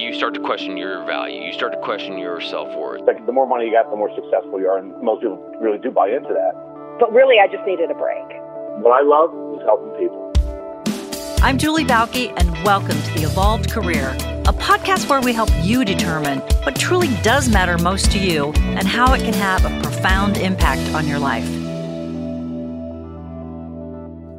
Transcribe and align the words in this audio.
you 0.00 0.14
start 0.14 0.32
to 0.32 0.40
question 0.40 0.78
your 0.78 1.04
value. 1.04 1.42
You 1.42 1.52
start 1.52 1.72
to 1.72 1.78
question 1.80 2.16
your 2.16 2.40
self 2.40 2.74
worth. 2.74 3.02
Like 3.02 3.24
the 3.26 3.32
more 3.32 3.46
money 3.46 3.66
you 3.66 3.72
got, 3.72 3.90
the 3.90 3.96
more 3.96 4.10
successful 4.14 4.58
you 4.58 4.66
are, 4.66 4.78
and 4.78 4.98
most 5.02 5.20
people 5.20 5.36
really 5.60 5.78
do 5.78 5.90
buy 5.90 6.08
into 6.08 6.32
that. 6.32 6.52
But 6.98 7.12
really, 7.12 7.36
I 7.38 7.46
just 7.46 7.66
needed 7.66 7.90
a 7.90 7.94
break. 7.94 8.24
What 8.82 8.92
I 8.92 9.02
love 9.02 9.30
is 9.56 9.62
helping 9.66 9.92
people. 10.00 10.32
I'm 11.42 11.58
Julie 11.58 11.84
Bauke, 11.84 12.32
and 12.36 12.64
welcome 12.64 13.00
to 13.00 13.14
The 13.14 13.24
Evolved 13.24 13.70
Career, 13.70 14.16
a 14.46 14.52
podcast 14.52 15.08
where 15.08 15.20
we 15.20 15.34
help 15.34 15.50
you 15.62 15.84
determine 15.84 16.40
what 16.64 16.76
truly 16.76 17.08
does 17.22 17.50
matter 17.50 17.76
most 17.76 18.10
to 18.12 18.18
you 18.18 18.52
and 18.54 18.88
how 18.88 19.12
it 19.12 19.20
can 19.20 19.34
have 19.34 19.64
a 19.66 19.82
profound 19.82 20.38
impact 20.38 20.94
on 20.94 21.06
your 21.06 21.18
life. 21.18 21.48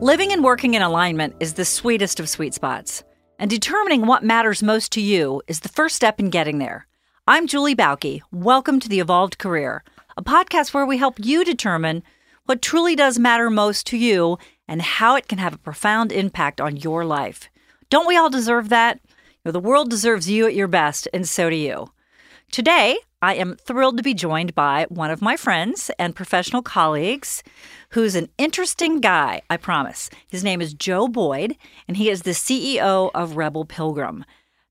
Living 0.02 0.32
and 0.32 0.43
working 0.43 0.73
in 0.73 0.82
alignment 0.82 1.36
is 1.39 1.54
the 1.54 1.66
sweetest 1.66 2.20
of 2.20 2.28
sweet 2.28 2.55
spots, 2.55 3.04
and 3.42 3.50
determining 3.50 4.05
what 4.05 4.23
matters 4.23 4.62
most 4.62 4.91
to 4.91 5.02
you 5.02 5.41
is 5.48 5.62
the 5.62 5.70
first 5.70 5.95
step 5.95 6.20
in 6.20 6.30
getting 6.30 6.59
there. 6.59 6.86
I'm 7.26 7.48
Julie 7.48 7.76
Bauke. 7.76 8.22
Welcome 8.32 8.80
to 8.80 8.88
The 8.88 8.99
Evolved 8.99 9.40
Career, 9.40 9.84
a 10.16 10.22
podcast 10.22 10.76
where 10.76 10.86
we 10.86 10.98
help 10.98 11.16
you 11.18 11.44
determine 11.44 12.04
what 12.46 12.62
truly 12.62 12.96
does 12.96 13.18
matter 13.18 13.49
most 13.49 13.88
to 13.88 13.98
you 13.98 14.38
and 14.68 14.80
how 14.84 15.16
it 15.16 15.27
can 15.27 15.40
have 15.40 15.55
a 15.55 15.58
profound 15.58 16.12
impact 16.12 16.62
on 16.62 16.77
your 16.77 17.04
life. 17.04 17.49
Don't 17.90 18.08
we 18.08 18.16
all 18.16 18.30
deserve 18.30 18.70
that? 18.70 18.99
You 19.08 19.16
know, 19.46 19.52
the 19.54 19.60
world 19.60 19.90
deserves 19.90 20.30
you 20.30 20.46
at 20.46 20.54
your 20.54 20.68
best, 20.68 21.08
and 21.12 21.27
so 21.27 21.49
do 21.49 21.55
you. 21.55 21.91
Today, 22.52 22.96
I 23.23 23.34
am 23.34 23.55
thrilled 23.55 23.98
to 23.98 24.04
be 24.04 24.13
joined 24.13 24.54
by 24.54 24.85
one 24.90 25.10
of 25.10 25.20
my 25.20 25.35
friends 25.35 25.90
and 25.98 26.16
professional 26.16 26.62
colleagues 26.62 27.41
who's 27.91 28.16
an 28.16 28.30
interesting 28.38 29.00
guy, 29.00 29.41
I 29.50 29.58
promise. 29.58 30.09
His 30.27 30.44
name 30.44 30.62
is 30.62 30.73
Joe 30.73 31.08
Boyd, 31.08 31.55
and 31.88 31.98
he 31.98 32.09
is 32.09 32.23
the 32.23 32.32
CEO 32.32 33.12
of 33.13 33.38
Rebel 33.38 33.66
Pilgrim. 33.66 34.26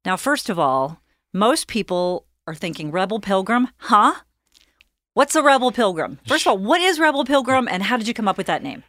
Now, 0.05 0.16
first 0.16 0.48
of 0.48 0.59
all, 0.59 1.01
most 1.33 1.69
people 1.69 2.27
are 2.47 2.55
thinking 2.55 2.91
Rebel 2.91 3.20
Pilgrim, 3.20 3.69
huh? 3.78 4.14
What's 5.14 5.36
a 5.36 5.42
Rebel 5.42 5.72
Pilgrim? 5.72 6.19
First 6.27 6.47
of 6.47 6.53
all, 6.53 6.59
what 6.59 6.81
is 6.81 6.98
Rebel 6.98 7.25
Pilgrim 7.25 7.69
and 7.69 7.83
how 7.83 7.97
did 7.97 8.09
you 8.09 8.14
come 8.14 8.28
up 8.28 8.39
with 8.39 8.47
that 8.47 8.62
name? 8.62 8.84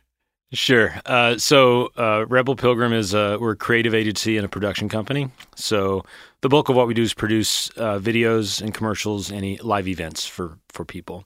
Sure. 0.53 0.94
Uh, 1.05 1.38
so, 1.38 1.92
uh, 1.98 2.25
Rebel 2.27 2.58
Pilgrim 2.58 2.92
is 2.92 3.14
a, 3.14 3.38
we're 3.39 3.52
a 3.52 3.55
creative 3.55 3.94
agency 3.94 4.36
and 4.36 4.45
a 4.45 4.50
production 4.50 4.89
company. 4.89 5.30
So, 5.55 6.03
the 6.42 6.50
bulk 6.50 6.67
of 6.67 6.75
what 6.75 6.88
we 6.88 6.94
do 6.94 7.03
is 7.03 7.14
produce 7.14 7.70
uh, 7.77 8.00
videos 8.00 8.61
and 8.61 8.73
commercials 8.73 9.31
and 9.31 9.61
live 9.64 9.88
events 9.88 10.25
for 10.25 10.58
for 10.67 10.83
people. 10.83 11.23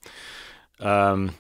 Um, 0.80 1.34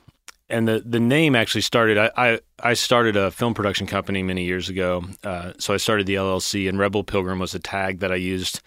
and 0.50 0.68
the 0.68 0.84
the 0.86 1.00
name 1.00 1.36
actually 1.36 1.62
started. 1.62 1.98
I, 1.98 2.12
I, 2.18 2.40
I 2.60 2.74
started 2.74 3.16
a 3.16 3.32
film 3.32 3.54
production 3.54 3.88
company 3.88 4.24
many 4.24 4.46
years 4.46 4.70
ago. 4.70 5.04
Uh, 5.24 5.54
so 5.58 5.74
I 5.74 5.78
started 5.78 6.08
the 6.08 6.16
LLC, 6.16 6.70
and 6.70 6.78
Rebel 6.78 7.04
Pilgrim 7.04 7.40
was 7.40 7.56
a 7.56 7.60
tag 7.60 8.00
that 8.00 8.12
I 8.12 8.16
used 8.16 8.62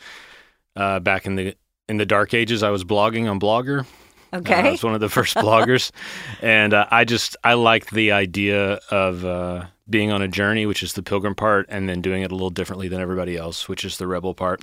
uh, 0.76 1.00
back 1.00 1.26
in 1.26 1.36
the 1.36 1.56
in 1.88 1.96
the 1.96 2.06
dark 2.06 2.34
ages. 2.34 2.62
I 2.62 2.70
was 2.70 2.84
blogging 2.84 3.30
on 3.30 3.38
Blogger. 3.38 3.86
Okay. 4.32 4.54
Uh, 4.54 4.68
I 4.68 4.70
was 4.72 4.82
one 4.82 4.94
of 4.94 5.00
the 5.00 5.08
first 5.08 5.36
bloggers, 5.36 5.90
and 6.42 6.74
uh, 6.74 6.86
I 6.90 7.04
just 7.04 7.36
I 7.44 7.54
liked 7.54 7.90
the 7.92 8.12
idea 8.12 8.80
of 8.90 9.24
uh, 9.24 9.66
being 9.88 10.10
on 10.10 10.22
a 10.22 10.28
journey, 10.28 10.66
which 10.66 10.82
is 10.82 10.92
the 10.92 11.02
pilgrim 11.02 11.34
part, 11.34 11.66
and 11.68 11.88
then 11.88 12.00
doing 12.00 12.22
it 12.22 12.30
a 12.30 12.34
little 12.34 12.50
differently 12.50 12.88
than 12.88 13.00
everybody 13.00 13.36
else, 13.36 13.68
which 13.68 13.84
is 13.84 13.98
the 13.98 14.06
rebel 14.06 14.34
part. 14.34 14.62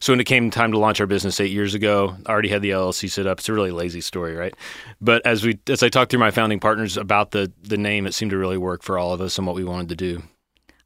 So 0.00 0.12
when 0.12 0.20
it 0.20 0.24
came 0.24 0.50
time 0.50 0.72
to 0.72 0.78
launch 0.78 1.00
our 1.00 1.06
business 1.06 1.40
eight 1.40 1.50
years 1.50 1.74
ago, 1.74 2.16
I 2.26 2.32
already 2.32 2.48
had 2.48 2.62
the 2.62 2.70
LLC 2.70 3.10
set 3.10 3.26
up. 3.26 3.38
It's 3.38 3.48
a 3.48 3.52
really 3.52 3.70
lazy 3.70 4.00
story, 4.00 4.34
right? 4.34 4.54
But 5.00 5.24
as 5.26 5.44
we 5.44 5.58
as 5.68 5.82
I 5.82 5.88
talked 5.88 6.10
through 6.10 6.20
my 6.20 6.30
founding 6.30 6.60
partners 6.60 6.96
about 6.96 7.30
the 7.30 7.52
the 7.62 7.78
name, 7.78 8.06
it 8.06 8.14
seemed 8.14 8.30
to 8.30 8.38
really 8.38 8.58
work 8.58 8.82
for 8.82 8.98
all 8.98 9.12
of 9.12 9.20
us 9.20 9.38
and 9.38 9.46
what 9.46 9.56
we 9.56 9.64
wanted 9.64 9.88
to 9.90 9.96
do. 9.96 10.22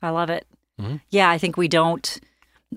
I 0.03 0.11
love 0.11 0.31
it. 0.31 0.47
Mm-hmm. 0.81 0.97
Yeah, 1.11 1.31
I 1.31 1.39
think 1.39 1.57
we 1.57 1.69
don't. 1.69 2.21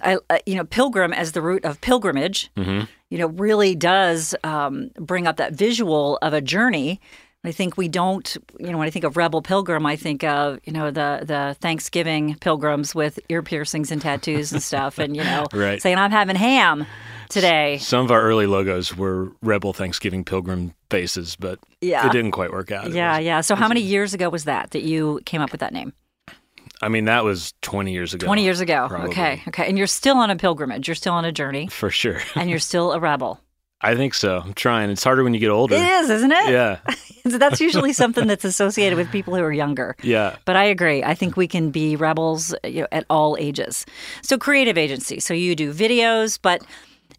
I, 0.01 0.17
uh, 0.29 0.39
you 0.45 0.55
know, 0.55 0.63
pilgrim 0.63 1.11
as 1.11 1.33
the 1.33 1.41
root 1.41 1.65
of 1.65 1.81
pilgrimage. 1.81 2.49
Mm-hmm 2.55 2.85
you 3.11 3.17
know, 3.17 3.27
really 3.27 3.75
does 3.75 4.33
um, 4.43 4.89
bring 4.95 5.27
up 5.27 5.35
that 5.35 5.53
visual 5.53 6.17
of 6.21 6.33
a 6.33 6.41
journey. 6.41 6.99
I 7.43 7.51
think 7.51 7.75
we 7.75 7.87
don't, 7.87 8.37
you 8.59 8.71
know, 8.71 8.77
when 8.77 8.87
I 8.87 8.91
think 8.91 9.03
of 9.03 9.17
Rebel 9.17 9.41
Pilgrim, 9.41 9.85
I 9.85 9.95
think 9.95 10.23
of, 10.23 10.59
you 10.63 10.73
know, 10.73 10.91
the 10.91 11.21
the 11.23 11.55
Thanksgiving 11.59 12.35
pilgrims 12.39 12.93
with 12.93 13.19
ear 13.29 13.41
piercings 13.41 13.91
and 13.91 13.99
tattoos 13.99 14.51
and 14.51 14.61
stuff, 14.61 14.99
and 14.99 15.15
you 15.15 15.23
know, 15.23 15.45
right. 15.53 15.81
saying 15.81 15.97
I'm 15.97 16.11
having 16.11 16.35
ham 16.35 16.85
today. 17.29 17.79
Some 17.79 18.05
of 18.05 18.11
our 18.11 18.21
early 18.21 18.45
logos 18.45 18.95
were 18.95 19.31
Rebel 19.41 19.73
Thanksgiving 19.73 20.23
pilgrim 20.23 20.75
faces, 20.91 21.35
but 21.35 21.57
yeah. 21.81 22.05
it 22.05 22.11
didn't 22.11 22.31
quite 22.31 22.51
work 22.51 22.71
out. 22.71 22.91
Yeah, 22.91 23.17
was, 23.17 23.25
yeah. 23.25 23.41
So 23.41 23.55
how 23.55 23.67
many 23.67 23.81
years 23.81 24.13
ago 24.13 24.29
was 24.29 24.43
that 24.43 24.71
that 24.71 24.83
you 24.83 25.19
came 25.25 25.41
up 25.41 25.51
with 25.51 25.61
that 25.61 25.73
name? 25.73 25.93
I 26.83 26.89
mean, 26.89 27.05
that 27.05 27.23
was 27.23 27.53
20 27.61 27.91
years 27.91 28.13
ago. 28.13 28.25
20 28.25 28.43
years 28.43 28.59
ago. 28.59 28.87
Probably. 28.87 29.09
Okay. 29.09 29.43
Okay. 29.47 29.67
And 29.67 29.77
you're 29.77 29.87
still 29.87 30.17
on 30.17 30.31
a 30.31 30.35
pilgrimage. 30.35 30.87
You're 30.87 30.95
still 30.95 31.13
on 31.13 31.25
a 31.25 31.31
journey. 31.31 31.67
For 31.67 31.91
sure. 31.91 32.21
and 32.35 32.49
you're 32.49 32.59
still 32.59 32.91
a 32.91 32.99
rebel. 32.99 33.39
I 33.81 33.95
think 33.95 34.13
so. 34.13 34.41
I'm 34.43 34.53
trying. 34.53 34.89
It's 34.89 35.03
harder 35.03 35.23
when 35.23 35.33
you 35.33 35.39
get 35.39 35.49
older. 35.49 35.75
It 35.75 35.81
is, 35.81 36.09
isn't 36.09 36.31
it? 36.31 36.51
Yeah. 36.51 36.79
that's 37.25 37.59
usually 37.59 37.93
something 37.93 38.27
that's 38.27 38.45
associated 38.45 38.97
with 38.97 39.11
people 39.11 39.35
who 39.35 39.41
are 39.41 39.51
younger. 39.51 39.95
Yeah. 40.03 40.35
But 40.45 40.55
I 40.55 40.65
agree. 40.65 41.03
I 41.03 41.15
think 41.15 41.35
we 41.35 41.47
can 41.47 41.71
be 41.71 41.95
rebels 41.95 42.53
you 42.63 42.81
know, 42.81 42.87
at 42.91 43.05
all 43.09 43.37
ages. 43.39 43.85
So 44.21 44.37
creative 44.37 44.77
agency. 44.77 45.19
So 45.19 45.33
you 45.33 45.55
do 45.55 45.73
videos, 45.73 46.37
but 46.41 46.61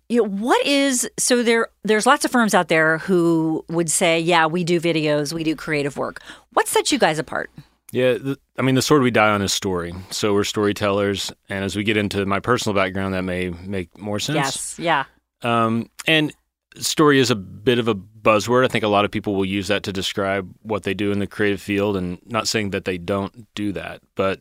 you 0.08 0.18
know, 0.18 0.28
what 0.28 0.64
is 0.66 1.08
so 1.18 1.42
there 1.42 1.68
there's 1.84 2.06
lots 2.06 2.24
of 2.24 2.30
firms 2.30 2.54
out 2.54 2.68
there 2.68 2.98
who 2.98 3.64
would 3.68 3.90
say, 3.90 4.20
"Yeah, 4.20 4.46
we 4.46 4.62
do 4.62 4.78
videos, 4.78 5.32
we 5.32 5.42
do 5.42 5.56
creative 5.56 5.96
work." 5.96 6.20
What 6.52 6.68
sets 6.68 6.92
you 6.92 6.98
guys 6.98 7.18
apart? 7.18 7.50
Yeah, 7.92 8.14
the, 8.14 8.38
I 8.58 8.62
mean, 8.62 8.74
the 8.74 8.82
sword 8.82 9.02
we 9.02 9.10
die 9.10 9.30
on 9.30 9.42
is 9.42 9.52
story. 9.52 9.94
So 10.10 10.34
we're 10.34 10.44
storytellers, 10.44 11.32
and 11.48 11.64
as 11.64 11.76
we 11.76 11.84
get 11.84 11.96
into 11.96 12.26
my 12.26 12.40
personal 12.40 12.74
background, 12.74 13.14
that 13.14 13.22
may 13.22 13.50
make 13.50 13.96
more 13.98 14.18
sense. 14.18 14.36
Yes, 14.36 14.78
yeah. 14.78 15.04
Um, 15.42 15.88
and 16.06 16.32
story 16.78 17.18
is 17.18 17.30
a 17.30 17.36
bit 17.36 17.78
of 17.78 17.88
a 17.88 17.94
buzzword. 17.94 18.64
I 18.64 18.68
think 18.68 18.84
a 18.84 18.88
lot 18.88 19.04
of 19.04 19.10
people 19.10 19.34
will 19.34 19.44
use 19.44 19.68
that 19.68 19.82
to 19.84 19.92
describe 19.92 20.52
what 20.62 20.82
they 20.82 20.94
do 20.94 21.12
in 21.12 21.18
the 21.18 21.26
creative 21.26 21.60
field, 21.60 21.96
and 21.96 22.18
not 22.26 22.48
saying 22.48 22.70
that 22.70 22.84
they 22.84 22.98
don't 22.98 23.46
do 23.54 23.72
that, 23.72 24.02
but 24.14 24.40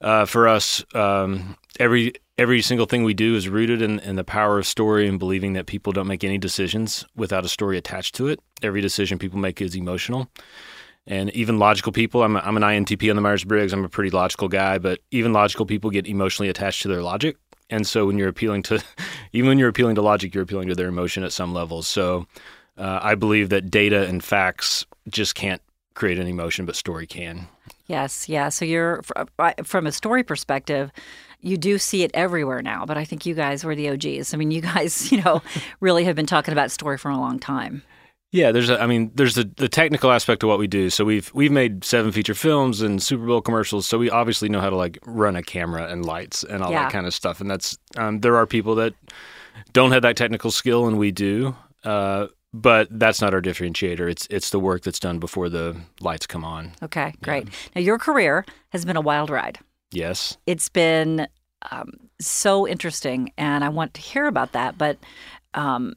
uh, 0.00 0.26
for 0.26 0.46
us, 0.48 0.84
um, 0.94 1.56
every 1.80 2.12
every 2.36 2.60
single 2.60 2.86
thing 2.86 3.04
we 3.04 3.14
do 3.14 3.36
is 3.36 3.48
rooted 3.48 3.80
in, 3.80 4.00
in 4.00 4.16
the 4.16 4.24
power 4.24 4.58
of 4.58 4.66
story 4.66 5.06
and 5.06 5.18
believing 5.18 5.52
that 5.52 5.66
people 5.66 5.92
don't 5.92 6.08
make 6.08 6.24
any 6.24 6.36
decisions 6.36 7.04
without 7.14 7.44
a 7.44 7.48
story 7.48 7.78
attached 7.78 8.14
to 8.14 8.26
it. 8.26 8.40
Every 8.62 8.80
decision 8.80 9.18
people 9.18 9.38
make 9.38 9.62
is 9.62 9.76
emotional 9.76 10.28
and 11.06 11.30
even 11.30 11.58
logical 11.58 11.92
people. 11.92 12.22
I'm, 12.22 12.36
a, 12.36 12.40
I'm 12.40 12.56
an 12.56 12.62
INTP 12.62 13.08
on 13.10 13.16
the 13.16 13.22
Myers 13.22 13.44
Briggs. 13.44 13.72
I'm 13.72 13.84
a 13.84 13.88
pretty 13.88 14.10
logical 14.10 14.48
guy, 14.48 14.78
but 14.78 15.00
even 15.10 15.32
logical 15.32 15.66
people 15.66 15.90
get 15.90 16.06
emotionally 16.06 16.48
attached 16.48 16.82
to 16.82 16.88
their 16.88 17.02
logic. 17.02 17.36
And 17.70 17.86
so 17.86 18.06
when 18.06 18.18
you're 18.18 18.28
appealing 18.28 18.62
to, 18.64 18.82
even 19.32 19.48
when 19.48 19.58
you're 19.58 19.68
appealing 19.68 19.94
to 19.96 20.02
logic, 20.02 20.34
you're 20.34 20.44
appealing 20.44 20.68
to 20.68 20.74
their 20.74 20.88
emotion 20.88 21.24
at 21.24 21.32
some 21.32 21.54
levels. 21.54 21.86
So 21.86 22.26
uh, 22.76 23.00
I 23.02 23.14
believe 23.14 23.48
that 23.50 23.70
data 23.70 24.06
and 24.06 24.22
facts 24.22 24.86
just 25.08 25.34
can't 25.34 25.62
create 25.94 26.18
an 26.18 26.26
emotion, 26.26 26.66
but 26.66 26.76
story 26.76 27.06
can. 27.06 27.46
Yes, 27.86 28.28
yeah. 28.28 28.48
So 28.48 28.64
you're 28.64 29.02
from 29.64 29.86
a 29.86 29.92
story 29.92 30.22
perspective, 30.22 30.90
you 31.40 31.58
do 31.58 31.78
see 31.78 32.02
it 32.02 32.10
everywhere 32.14 32.62
now. 32.62 32.84
But 32.86 32.96
I 32.96 33.04
think 33.04 33.26
you 33.26 33.34
guys 33.34 33.64
were 33.64 33.76
the 33.76 33.90
OGs. 33.90 34.32
I 34.32 34.36
mean, 34.36 34.50
you 34.50 34.60
guys, 34.60 35.12
you 35.12 35.22
know, 35.22 35.42
really 35.80 36.04
have 36.04 36.16
been 36.16 36.26
talking 36.26 36.52
about 36.52 36.70
story 36.70 36.98
for 36.98 37.10
a 37.10 37.16
long 37.16 37.38
time. 37.38 37.82
Yeah, 38.34 38.50
there's 38.50 38.68
a, 38.68 38.82
I 38.82 38.88
mean, 38.88 39.12
there's 39.14 39.36
the, 39.36 39.44
the 39.44 39.68
technical 39.68 40.10
aspect 40.10 40.42
of 40.42 40.48
what 40.48 40.58
we 40.58 40.66
do. 40.66 40.90
So 40.90 41.04
we've 41.04 41.32
we've 41.34 41.52
made 41.52 41.84
seven 41.84 42.10
feature 42.10 42.34
films 42.34 42.82
and 42.82 43.00
Super 43.00 43.24
Bowl 43.24 43.40
commercials. 43.40 43.86
So 43.86 43.96
we 43.96 44.10
obviously 44.10 44.48
know 44.48 44.60
how 44.60 44.70
to 44.70 44.76
like 44.76 44.98
run 45.06 45.36
a 45.36 45.42
camera 45.42 45.86
and 45.86 46.04
lights 46.04 46.42
and 46.42 46.60
all 46.60 46.72
yeah. 46.72 46.82
that 46.82 46.92
kind 46.92 47.06
of 47.06 47.14
stuff. 47.14 47.40
And 47.40 47.48
that's 47.48 47.78
um, 47.96 48.22
there 48.22 48.34
are 48.34 48.44
people 48.44 48.74
that 48.74 48.94
don't 49.72 49.92
have 49.92 50.02
that 50.02 50.16
technical 50.16 50.50
skill, 50.50 50.88
and 50.88 50.98
we 50.98 51.12
do. 51.12 51.54
Uh, 51.84 52.26
but 52.52 52.88
that's 52.90 53.20
not 53.20 53.34
our 53.34 53.40
differentiator. 53.40 54.10
It's 54.10 54.26
it's 54.30 54.50
the 54.50 54.58
work 54.58 54.82
that's 54.82 54.98
done 54.98 55.20
before 55.20 55.48
the 55.48 55.76
lights 56.00 56.26
come 56.26 56.44
on. 56.44 56.72
Okay, 56.82 57.14
great. 57.22 57.44
Yeah. 57.44 57.52
Now 57.76 57.80
your 57.82 57.98
career 57.98 58.44
has 58.70 58.84
been 58.84 58.96
a 58.96 59.00
wild 59.00 59.30
ride. 59.30 59.60
Yes, 59.92 60.38
it's 60.44 60.68
been 60.68 61.28
um, 61.70 61.92
so 62.20 62.66
interesting, 62.66 63.32
and 63.38 63.62
I 63.62 63.68
want 63.68 63.94
to 63.94 64.00
hear 64.00 64.26
about 64.26 64.50
that. 64.52 64.76
But 64.76 64.98
um, 65.54 65.94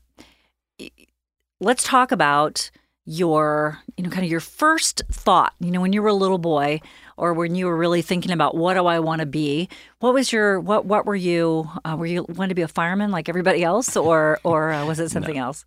let's 1.60 1.84
talk 1.84 2.12
about 2.12 2.70
your, 3.06 3.80
you 3.96 4.04
know, 4.04 4.10
kind 4.10 4.26
of 4.26 4.30
your 4.30 4.42
first 4.42 5.02
thought, 5.10 5.54
you 5.60 5.72
know, 5.72 5.80
when 5.80 5.94
you 5.94 6.02
were 6.02 6.10
a 6.10 6.14
little 6.14 6.38
boy 6.38 6.82
or 7.16 7.34
when 7.34 7.56
you 7.56 7.66
were 7.66 7.78
really 7.78 8.02
thinking 8.02 8.32
about 8.32 8.56
what 8.56 8.74
do 8.74 8.86
I 8.86 9.00
want 9.00 9.22
to 9.22 9.26
be? 9.26 9.70
What 10.00 10.14
was 10.14 10.32
your 10.32 10.60
what 10.60 10.86
what 10.86 11.06
were 11.06 11.16
you 11.16 11.70
uh, 11.86 11.96
were 11.98 12.06
you 12.06 12.26
wanted 12.28 12.50
to 12.50 12.56
be 12.56 12.62
a 12.64 12.68
fireman 12.68 13.12
like 13.12 13.30
everybody 13.30 13.64
else 13.64 13.96
or 13.96 14.40
or 14.44 14.72
uh, 14.72 14.86
was 14.86 15.00
it 15.00 15.10
something 15.12 15.36
no. 15.36 15.44
else? 15.44 15.66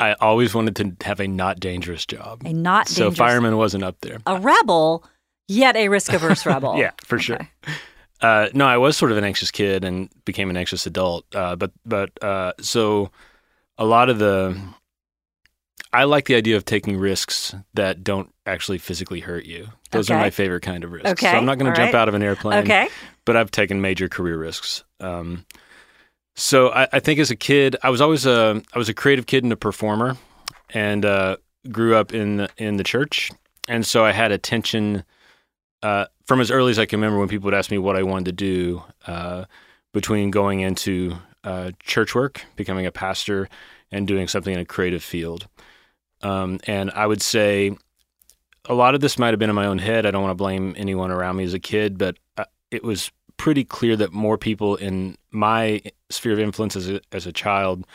I 0.00 0.14
always 0.14 0.54
wanted 0.54 0.76
to 0.76 1.06
have 1.06 1.20
a 1.20 1.26
not 1.26 1.60
dangerous 1.60 2.06
job. 2.06 2.42
A 2.44 2.52
not 2.52 2.86
dangerous. 2.86 3.16
So 3.16 3.22
fireman 3.22 3.56
wasn't 3.56 3.84
up 3.84 3.96
there. 4.00 4.18
A 4.26 4.38
rebel, 4.38 5.04
yet 5.48 5.76
a 5.76 5.88
risk 5.88 6.12
averse 6.12 6.46
rebel. 6.46 6.76
yeah, 6.76 6.92
for 7.04 7.16
okay. 7.16 7.22
sure. 7.22 7.48
Uh, 8.20 8.48
no, 8.54 8.66
I 8.66 8.76
was 8.76 8.96
sort 8.96 9.12
of 9.12 9.18
an 9.18 9.24
anxious 9.24 9.50
kid 9.50 9.84
and 9.84 10.08
became 10.24 10.50
an 10.50 10.56
anxious 10.56 10.86
adult. 10.86 11.24
Uh, 11.34 11.56
but 11.56 11.72
but 11.84 12.10
uh, 12.22 12.52
so 12.60 13.10
a 13.76 13.84
lot 13.84 14.08
of 14.08 14.18
the 14.18 14.58
I 15.92 16.04
like 16.04 16.26
the 16.26 16.34
idea 16.34 16.56
of 16.56 16.64
taking 16.64 16.96
risks 16.96 17.54
that 17.74 18.04
don't 18.04 18.32
actually 18.46 18.78
physically 18.78 19.20
hurt 19.20 19.44
you. 19.44 19.68
Those 19.90 20.10
okay. 20.10 20.18
are 20.18 20.22
my 20.22 20.30
favorite 20.30 20.62
kind 20.62 20.84
of 20.84 20.92
risks. 20.92 21.10
Okay. 21.10 21.30
So 21.30 21.36
I'm 21.36 21.46
not 21.46 21.58
going 21.58 21.72
to 21.72 21.76
jump 21.76 21.92
right. 21.92 22.00
out 22.00 22.08
of 22.08 22.14
an 22.14 22.22
airplane. 22.22 22.64
Okay. 22.64 22.88
But 23.24 23.36
I've 23.36 23.50
taken 23.50 23.80
major 23.80 24.08
career 24.08 24.38
risks. 24.38 24.84
Um, 25.00 25.44
So 26.36 26.70
I, 26.70 26.86
I 26.92 27.00
think 27.00 27.18
as 27.18 27.32
a 27.32 27.36
kid, 27.36 27.76
I 27.82 27.90
was 27.90 28.00
always 28.00 28.24
a 28.24 28.62
I 28.72 28.78
was 28.78 28.88
a 28.88 28.94
creative 28.94 29.26
kid 29.26 29.42
and 29.42 29.52
a 29.52 29.56
performer, 29.56 30.16
and 30.72 31.04
uh, 31.04 31.36
grew 31.72 31.96
up 31.96 32.14
in 32.14 32.36
the, 32.36 32.48
in 32.56 32.76
the 32.76 32.84
church, 32.84 33.32
and 33.66 33.84
so 33.84 34.04
I 34.04 34.12
had 34.12 34.30
attention 34.30 35.02
uh, 35.82 36.06
from 36.26 36.40
as 36.40 36.52
early 36.52 36.70
as 36.70 36.78
I 36.78 36.86
can 36.86 37.00
remember 37.00 37.18
when 37.18 37.28
people 37.28 37.46
would 37.46 37.54
ask 37.54 37.72
me 37.72 37.78
what 37.78 37.96
I 37.96 38.04
wanted 38.04 38.26
to 38.26 38.32
do 38.32 38.82
uh, 39.08 39.46
between 39.92 40.30
going 40.30 40.60
into 40.60 41.16
uh, 41.42 41.72
church 41.80 42.14
work, 42.14 42.42
becoming 42.54 42.86
a 42.86 42.92
pastor, 42.92 43.48
and 43.90 44.06
doing 44.06 44.28
something 44.28 44.54
in 44.54 44.60
a 44.60 44.64
creative 44.64 45.02
field. 45.02 45.48
Um, 46.22 46.60
and 46.66 46.90
I 46.90 47.06
would 47.06 47.22
say 47.22 47.76
a 48.64 48.74
lot 48.74 48.94
of 48.94 49.00
this 49.00 49.18
might 49.18 49.30
have 49.30 49.38
been 49.38 49.50
in 49.50 49.56
my 49.56 49.66
own 49.66 49.78
head. 49.78 50.06
I 50.06 50.10
don't 50.10 50.22
want 50.22 50.32
to 50.32 50.42
blame 50.42 50.74
anyone 50.76 51.10
around 51.10 51.36
me 51.36 51.44
as 51.44 51.54
a 51.54 51.58
kid, 51.58 51.98
but 51.98 52.16
uh, 52.36 52.44
it 52.70 52.84
was 52.84 53.10
pretty 53.36 53.64
clear 53.64 53.96
that 53.96 54.12
more 54.12 54.36
people 54.36 54.76
in 54.76 55.16
my 55.30 55.80
sphere 56.10 56.32
of 56.32 56.38
influence 56.38 56.76
as 56.76 56.90
a, 56.90 57.00
as 57.12 57.26
a 57.26 57.32
child 57.32 57.86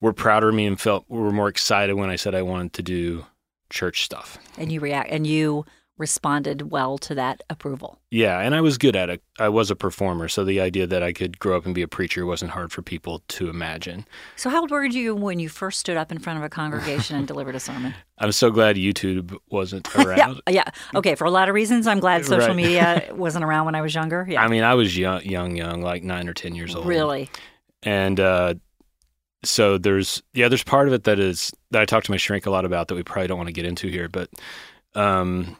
were 0.00 0.12
prouder 0.12 0.48
of 0.48 0.54
me 0.54 0.66
and 0.66 0.80
felt 0.80 1.04
were 1.08 1.32
more 1.32 1.48
excited 1.48 1.94
when 1.94 2.10
I 2.10 2.16
said 2.16 2.34
I 2.34 2.42
wanted 2.42 2.72
to 2.74 2.82
do 2.82 3.26
church 3.70 4.04
stuff. 4.04 4.38
And 4.56 4.72
you 4.72 4.80
react 4.80 5.10
and 5.10 5.26
you 5.26 5.64
responded 5.98 6.70
well 6.70 6.96
to 6.98 7.14
that 7.16 7.42
approval. 7.50 7.98
Yeah, 8.10 8.38
and 8.40 8.54
I 8.54 8.60
was 8.60 8.78
good 8.78 8.96
at 8.96 9.10
it. 9.10 9.22
I 9.38 9.48
was 9.48 9.70
a 9.70 9.76
performer, 9.76 10.28
so 10.28 10.44
the 10.44 10.60
idea 10.60 10.86
that 10.86 11.02
I 11.02 11.12
could 11.12 11.38
grow 11.38 11.56
up 11.56 11.66
and 11.66 11.74
be 11.74 11.82
a 11.82 11.88
preacher 11.88 12.24
wasn't 12.24 12.52
hard 12.52 12.72
for 12.72 12.80
people 12.82 13.22
to 13.28 13.50
imagine. 13.50 14.06
So 14.36 14.48
how 14.48 14.60
old 14.62 14.70
were 14.70 14.84
you 14.84 15.14
when 15.14 15.38
you 15.38 15.48
first 15.48 15.80
stood 15.80 15.96
up 15.96 16.10
in 16.12 16.18
front 16.18 16.38
of 16.38 16.44
a 16.44 16.48
congregation 16.48 17.16
and 17.16 17.26
delivered 17.32 17.54
a 17.54 17.60
sermon? 17.60 17.94
I'm 18.18 18.32
so 18.32 18.50
glad 18.50 18.76
YouTube 18.76 19.36
wasn't 19.50 19.94
around. 19.96 20.40
yeah, 20.48 20.52
yeah. 20.64 20.70
Okay, 20.94 21.14
for 21.14 21.24
a 21.26 21.30
lot 21.30 21.48
of 21.48 21.54
reasons, 21.54 21.86
I'm 21.86 22.00
glad 22.00 22.24
social 22.24 22.48
Right. 22.48 22.56
media 22.56 23.08
wasn't 23.12 23.44
around 23.44 23.66
when 23.66 23.74
I 23.74 23.80
was 23.82 23.94
younger. 23.94 24.26
Yeah. 24.28 24.42
I 24.42 24.48
mean, 24.48 24.62
I 24.64 24.74
was 24.74 24.96
young, 24.96 25.22
young, 25.24 25.56
young, 25.56 25.82
like 25.82 26.02
nine 26.04 26.28
or 26.28 26.34
ten 26.34 26.54
years 26.54 26.74
old. 26.74 26.86
really? 26.86 27.28
and 27.82 28.18
uh, 28.18 28.54
so 29.44 29.78
there's 29.78 30.20
yeah 30.34 30.48
there's 30.48 30.64
part 30.64 30.88
of 30.88 30.94
it 30.94 31.04
that 31.04 31.20
is 31.20 31.52
that 31.70 31.80
I 31.80 31.84
talk 31.84 32.02
to 32.04 32.10
my 32.10 32.16
shrink 32.16 32.44
a 32.46 32.50
lot 32.50 32.64
about 32.64 32.88
that 32.88 32.96
we 32.96 33.04
probably 33.04 33.28
don't 33.28 33.36
want 33.36 33.46
to 33.46 33.52
get 33.52 33.64
into 33.66 33.86
here 33.86 34.08
but 34.08 34.28
um 34.96 35.56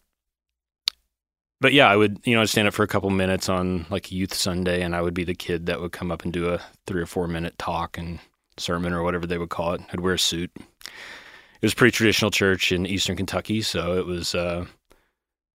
but 1.60 1.72
yeah 1.72 1.88
I 1.88 1.96
would 1.96 2.20
you 2.25 2.34
know 2.34 2.43
I'd 2.43 2.49
stand 2.49 2.69
up 2.69 2.75
for 2.75 2.82
a 2.82 2.88
couple 2.88 3.10
minutes 3.10 3.49
on 3.49 3.87
like 3.90 4.12
youth 4.12 4.34
Sunday 4.34 4.82
and 4.82 4.94
I 4.94 5.02
would 5.02 5.14
be 5.14 5.25
the 5.25 5.34
kid 5.34 5.66
that 5.66 5.81
would 5.81 5.93
come 5.93 6.10
up 6.10 6.25
and 6.25 6.32
do 6.32 6.49
a 6.49 6.60
three 6.87 7.02
or 7.02 7.06
four 7.06 7.28
minute 7.28 7.58
talk 7.58 7.99
and 7.99 8.19
sermon 8.56 8.93
or 8.93 9.02
whatever 9.02 9.26
they 9.26 9.38
would 9.38 9.50
call 9.50 9.72
it. 9.75 9.81
I'd 9.93 10.00
wear 10.00 10.14
a 10.14 10.19
suit. 10.19 10.50
It 10.56 11.62
was 11.62 11.72
a 11.72 11.76
pretty 11.76 11.96
traditional 11.96 12.31
church 12.31 12.72
in 12.72 12.87
eastern 12.87 13.16
Kentucky 13.16 13.62
so 13.62 13.99
it 13.99 14.06
was 14.06 14.34
uh 14.34 14.66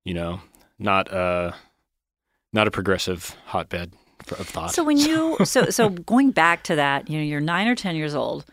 you 0.06 0.14
know 0.14 0.42
not 0.80 1.12
uh 1.12 1.52
not 2.52 2.68
a 2.68 2.72
progressive 2.72 3.36
hotbed 3.46 3.94
of 4.32 4.48
thought. 4.48 4.74
So 4.74 4.84
when 4.84 4.98
you 4.98 5.38
so 5.44 5.70
so 5.70 5.90
going 5.90 6.32
back 6.32 6.64
to 6.64 6.76
that, 6.76 7.10
you 7.10 7.18
know, 7.18 7.24
you're 7.24 7.42
nine 7.42 7.68
or 7.68 7.76
ten 7.76 7.96
years 7.96 8.16
old, 8.16 8.46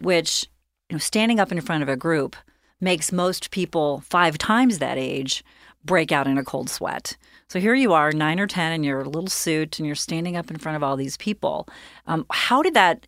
which 0.00 0.46
you 0.88 0.94
know, 0.94 0.98
standing 0.98 1.38
up 1.40 1.52
in 1.52 1.60
front 1.60 1.82
of 1.82 1.88
a 1.88 1.96
group 1.96 2.36
makes 2.80 3.12
most 3.12 3.50
people 3.50 4.00
five 4.00 4.38
times 4.38 4.78
that 4.78 4.98
age 4.98 5.44
break 5.84 6.12
out 6.12 6.26
in 6.26 6.38
a 6.38 6.44
cold 6.44 6.70
sweat. 6.70 7.16
So 7.48 7.60
here 7.60 7.74
you 7.74 7.92
are, 7.92 8.12
nine 8.12 8.40
or 8.40 8.46
ten, 8.46 8.72
in 8.72 8.82
your 8.82 9.04
little 9.04 9.28
suit, 9.28 9.78
and 9.78 9.86
you're 9.86 9.94
standing 9.94 10.36
up 10.36 10.50
in 10.50 10.56
front 10.56 10.76
of 10.76 10.82
all 10.82 10.96
these 10.96 11.16
people. 11.16 11.68
Um, 12.06 12.24
how 12.30 12.62
did 12.62 12.74
that? 12.74 13.06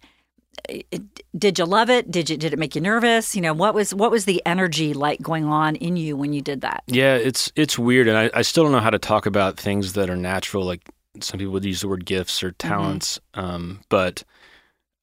It, 0.69 1.03
did 1.37 1.59
you 1.59 1.65
love 1.65 1.91
it? 1.91 2.11
Did 2.11 2.31
you 2.31 2.37
did 2.37 2.53
it 2.53 2.59
make 2.59 2.75
you 2.75 2.81
nervous? 2.81 3.35
You 3.35 3.43
know 3.43 3.55
what 3.55 3.75
was 3.75 3.95
what 3.95 4.11
was 4.11 4.25
the 4.25 4.43
energy 4.47 4.93
like 4.95 5.21
going 5.23 5.45
on 5.47 5.77
in 5.77 5.97
you 5.97 6.17
when 6.17 6.33
you 6.33 6.43
did 6.43 6.61
that? 6.61 6.85
Yeah, 6.87 7.17
it's 7.17 7.51
it's 7.57 7.79
weird, 7.79 8.07
and 8.07 8.17
I, 8.17 8.31
I 8.35 8.43
still 8.43 8.65
don't 8.65 8.73
know 8.73 8.81
how 8.81 8.91
to 8.91 8.99
talk 8.99 9.27
about 9.27 9.57
things 9.57 9.95
that 9.95 10.11
are 10.11 10.17
natural. 10.17 10.65
Like 10.65 10.83
some 11.21 11.39
people 11.39 11.53
would 11.55 11.65
use 11.65 11.81
the 11.81 11.89
word 11.89 12.05
gifts 12.05 12.43
or 12.43 12.53
talents, 12.53 13.21
um, 13.35 13.81
but 13.89 14.25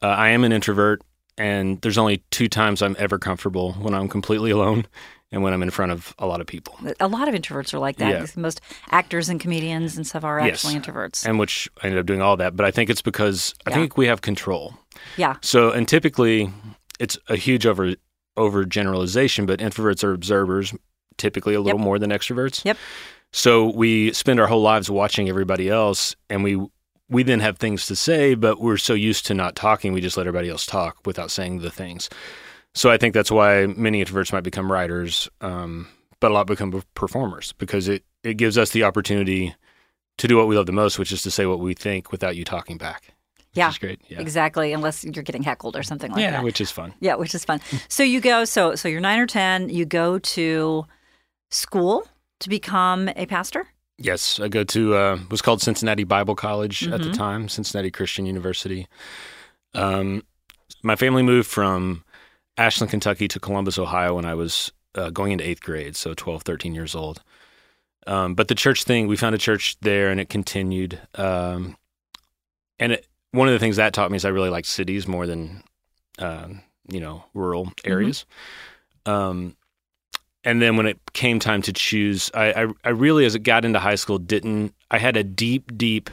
uh, 0.02 0.08
I 0.08 0.30
am 0.30 0.44
an 0.44 0.52
introvert, 0.52 1.02
and 1.38 1.82
there's 1.82 1.98
only 1.98 2.24
two 2.32 2.48
times 2.48 2.82
I'm 2.82 2.96
ever 3.00 3.18
comfortable 3.18 3.74
when 3.74 3.94
I'm 3.94 4.08
completely 4.08 4.52
alone 4.52 4.86
and 5.32 5.42
when 5.44 5.54
I'm 5.54 5.64
in 5.64 5.70
front 5.70 5.92
of 5.92 6.14
a 6.20 6.26
lot 6.28 6.42
of 6.42 6.48
people, 6.48 6.78
A 7.00 7.08
lot 7.08 7.28
of 7.28 7.36
introverts 7.36 7.74
are 7.74 7.80
like 7.80 7.98
that. 7.98 8.10
Yeah. 8.12 8.26
Most 8.36 8.62
actors 8.90 9.30
and 9.30 9.40
comedians 9.40 9.96
and 9.98 10.06
stuff 10.06 10.24
are 10.24 10.40
Yes. 10.40 10.66
actually 10.66 10.80
introverts. 10.80 11.26
and 11.26 11.40
which 11.40 11.70
I 11.82 11.88
ended 11.88 12.00
up 12.00 12.06
doing 12.06 12.22
all 12.22 12.38
that. 12.38 12.56
But 12.56 12.66
I 12.66 12.72
think 12.72 12.90
it's 12.90 13.02
because 13.02 13.54
I 13.66 13.70
Yeah. 13.72 13.76
think 13.78 13.98
we 13.98 14.08
have 14.08 14.22
control. 14.22 14.76
yeah. 15.18 15.36
So, 15.42 15.72
and 15.72 15.88
typically, 15.88 16.52
it's 17.00 17.18
a 17.28 17.36
huge 17.36 17.66
over 17.66 17.94
over 18.38 18.64
generalization, 18.66 19.46
but 19.46 19.60
introverts 19.60 20.04
are 20.06 20.14
observers, 20.14 20.74
typically 21.18 21.54
a 21.54 21.60
little 21.62 21.80
Yep. 21.80 21.84
more 21.86 22.00
than 22.00 22.12
extroverts. 22.12 22.64
Yep. 22.64 22.78
So 23.34 23.70
we 23.70 24.14
spend 24.14 24.40
our 24.40 24.48
whole 24.48 24.62
lives 24.62 24.90
watching 24.90 25.28
everybody 25.30 25.70
else, 25.70 26.16
and 26.30 26.44
we 26.44 26.60
we 27.10 27.24
then 27.24 27.42
have 27.42 27.58
things 27.58 27.86
to 27.88 27.96
say, 27.96 28.36
but 28.36 28.62
we're 28.62 28.78
so 28.78 28.94
used 28.94 29.26
to 29.26 29.34
not 29.34 29.54
talking, 29.54 29.92
we 29.92 30.00
just 30.00 30.16
let 30.16 30.28
everybody 30.28 30.48
else 30.50 30.66
talk 30.66 30.96
without 31.06 31.30
saying 31.30 31.60
the 31.60 31.70
things. 31.70 32.08
So 32.74 32.90
I 32.90 32.98
think 32.98 33.14
that's 33.14 33.32
why 33.32 33.66
many 33.68 34.04
introverts 34.04 34.32
might 34.32 34.44
become 34.44 34.72
writers, 34.72 35.30
um, 35.42 35.88
but 36.20 36.32
a 36.32 36.34
lot 36.34 36.48
become 36.48 36.82
performers 36.96 37.54
because 37.58 37.88
it 37.88 38.04
it 38.24 38.36
gives 38.36 38.58
us 38.58 38.70
the 38.70 38.84
opportunity 38.84 39.56
to 40.18 40.28
do 40.28 40.38
what 40.38 40.48
we 40.48 40.56
love 40.56 40.68
the 40.68 40.72
most, 40.72 41.00
which 41.00 41.12
is 41.12 41.22
to 41.24 41.32
say 41.32 41.46
what 41.46 41.60
we 41.60 41.74
think 41.74 42.12
without 42.12 42.36
you 42.36 42.44
talking 42.46 42.78
back. 42.78 43.02
Which 43.38 43.58
Yeah. 43.58 43.70
is 43.70 43.78
great. 43.80 44.00
Yeah. 44.08 44.22
Exactly, 44.22 44.72
unless 44.74 45.04
you're 45.04 45.24
getting 45.24 45.44
heckled 45.44 45.76
or 45.76 45.84
something 45.84 46.12
like 46.12 46.22
yeah, 46.22 46.32
that. 46.32 46.38
Yeah, 46.38 46.44
which 46.44 46.62
is 46.62 46.72
fun. 46.72 46.94
yeah, 47.02 47.16
which 47.16 47.34
is 47.36 47.44
fun. 47.44 47.60
So 47.90 48.04
you 48.04 48.22
go. 48.22 48.46
So 48.46 48.76
so 48.76 48.88
you're 48.88 49.02
nine 49.02 49.20
or 49.20 49.28
ten. 49.28 49.70
You 49.70 49.86
go 49.86 50.20
to 50.20 50.86
school 51.50 52.08
to 52.40 52.50
become 52.50 53.10
a 53.16 53.26
pastor. 53.26 53.68
Yes, 53.98 54.40
I 54.40 54.48
go 54.48 54.64
to 54.64 54.96
uh, 54.96 55.20
was 55.30 55.42
called 55.42 55.62
Cincinnati 55.62 56.04
Bible 56.06 56.36
College 56.36 56.88
at 56.88 57.02
the 57.04 57.10
Mhm. 57.10 57.14
time, 57.14 57.50
Cincinnati 57.50 57.92
Christian 57.92 58.26
University. 58.26 58.88
Um, 59.74 60.24
my 60.84 60.96
family 60.96 61.22
moved 61.24 61.48
from 61.50 62.04
Ashland, 62.62 62.92
Kentucky 62.92 63.28
to 63.28 63.40
Columbus, 63.40 63.80
Ohio 63.80 64.16
when 64.16 64.26
I 64.26 64.36
was 64.36 64.72
uh, 64.96 65.10
going 65.10 65.32
into 65.32 65.48
eighth 65.48 65.62
grade, 65.62 65.96
so 65.96 66.14
12, 66.14 66.44
13 66.44 66.76
years 66.76 66.94
old. 66.96 67.24
Um, 68.08 68.36
but 68.36 68.48
the 68.48 68.56
church 68.56 68.84
thing, 68.84 69.08
we 69.08 69.16
found 69.16 69.36
a 69.36 69.40
church 69.40 69.78
there 69.82 70.10
and 70.10 70.20
it 70.20 70.30
continued. 70.30 71.00
Um, 71.16 71.76
and 72.80 72.94
it, 72.94 73.08
one 73.32 73.48
of 73.48 73.54
the 73.54 73.60
things 73.60 73.78
that 73.78 73.94
taught 73.94 74.12
me 74.12 74.18
is 74.18 74.26
I 74.26 74.30
really 74.30 74.50
like 74.50 74.66
cities 74.66 75.08
more 75.08 75.26
than, 75.26 75.64
um, 76.20 76.62
you 76.88 77.00
know, 77.00 77.24
rural 77.34 77.72
areas. 77.84 78.26
Um, 79.06 79.56
and 80.44 80.62
then 80.62 80.76
when 80.78 80.86
it 80.86 81.00
came 81.14 81.40
time 81.40 81.62
to 81.64 81.74
choose, 81.74 82.30
I, 82.34 82.64
I, 82.64 82.68
I 82.84 82.90
really, 82.90 83.26
as 83.26 83.36
it 83.36 83.40
got 83.40 83.66
into 83.66 83.80
high 83.80 83.96
school, 83.96 84.18
didn't. 84.18 84.74
I 84.90 84.98
had 84.98 85.16
a 85.18 85.24
deep, 85.24 85.78
deep, 85.78 86.10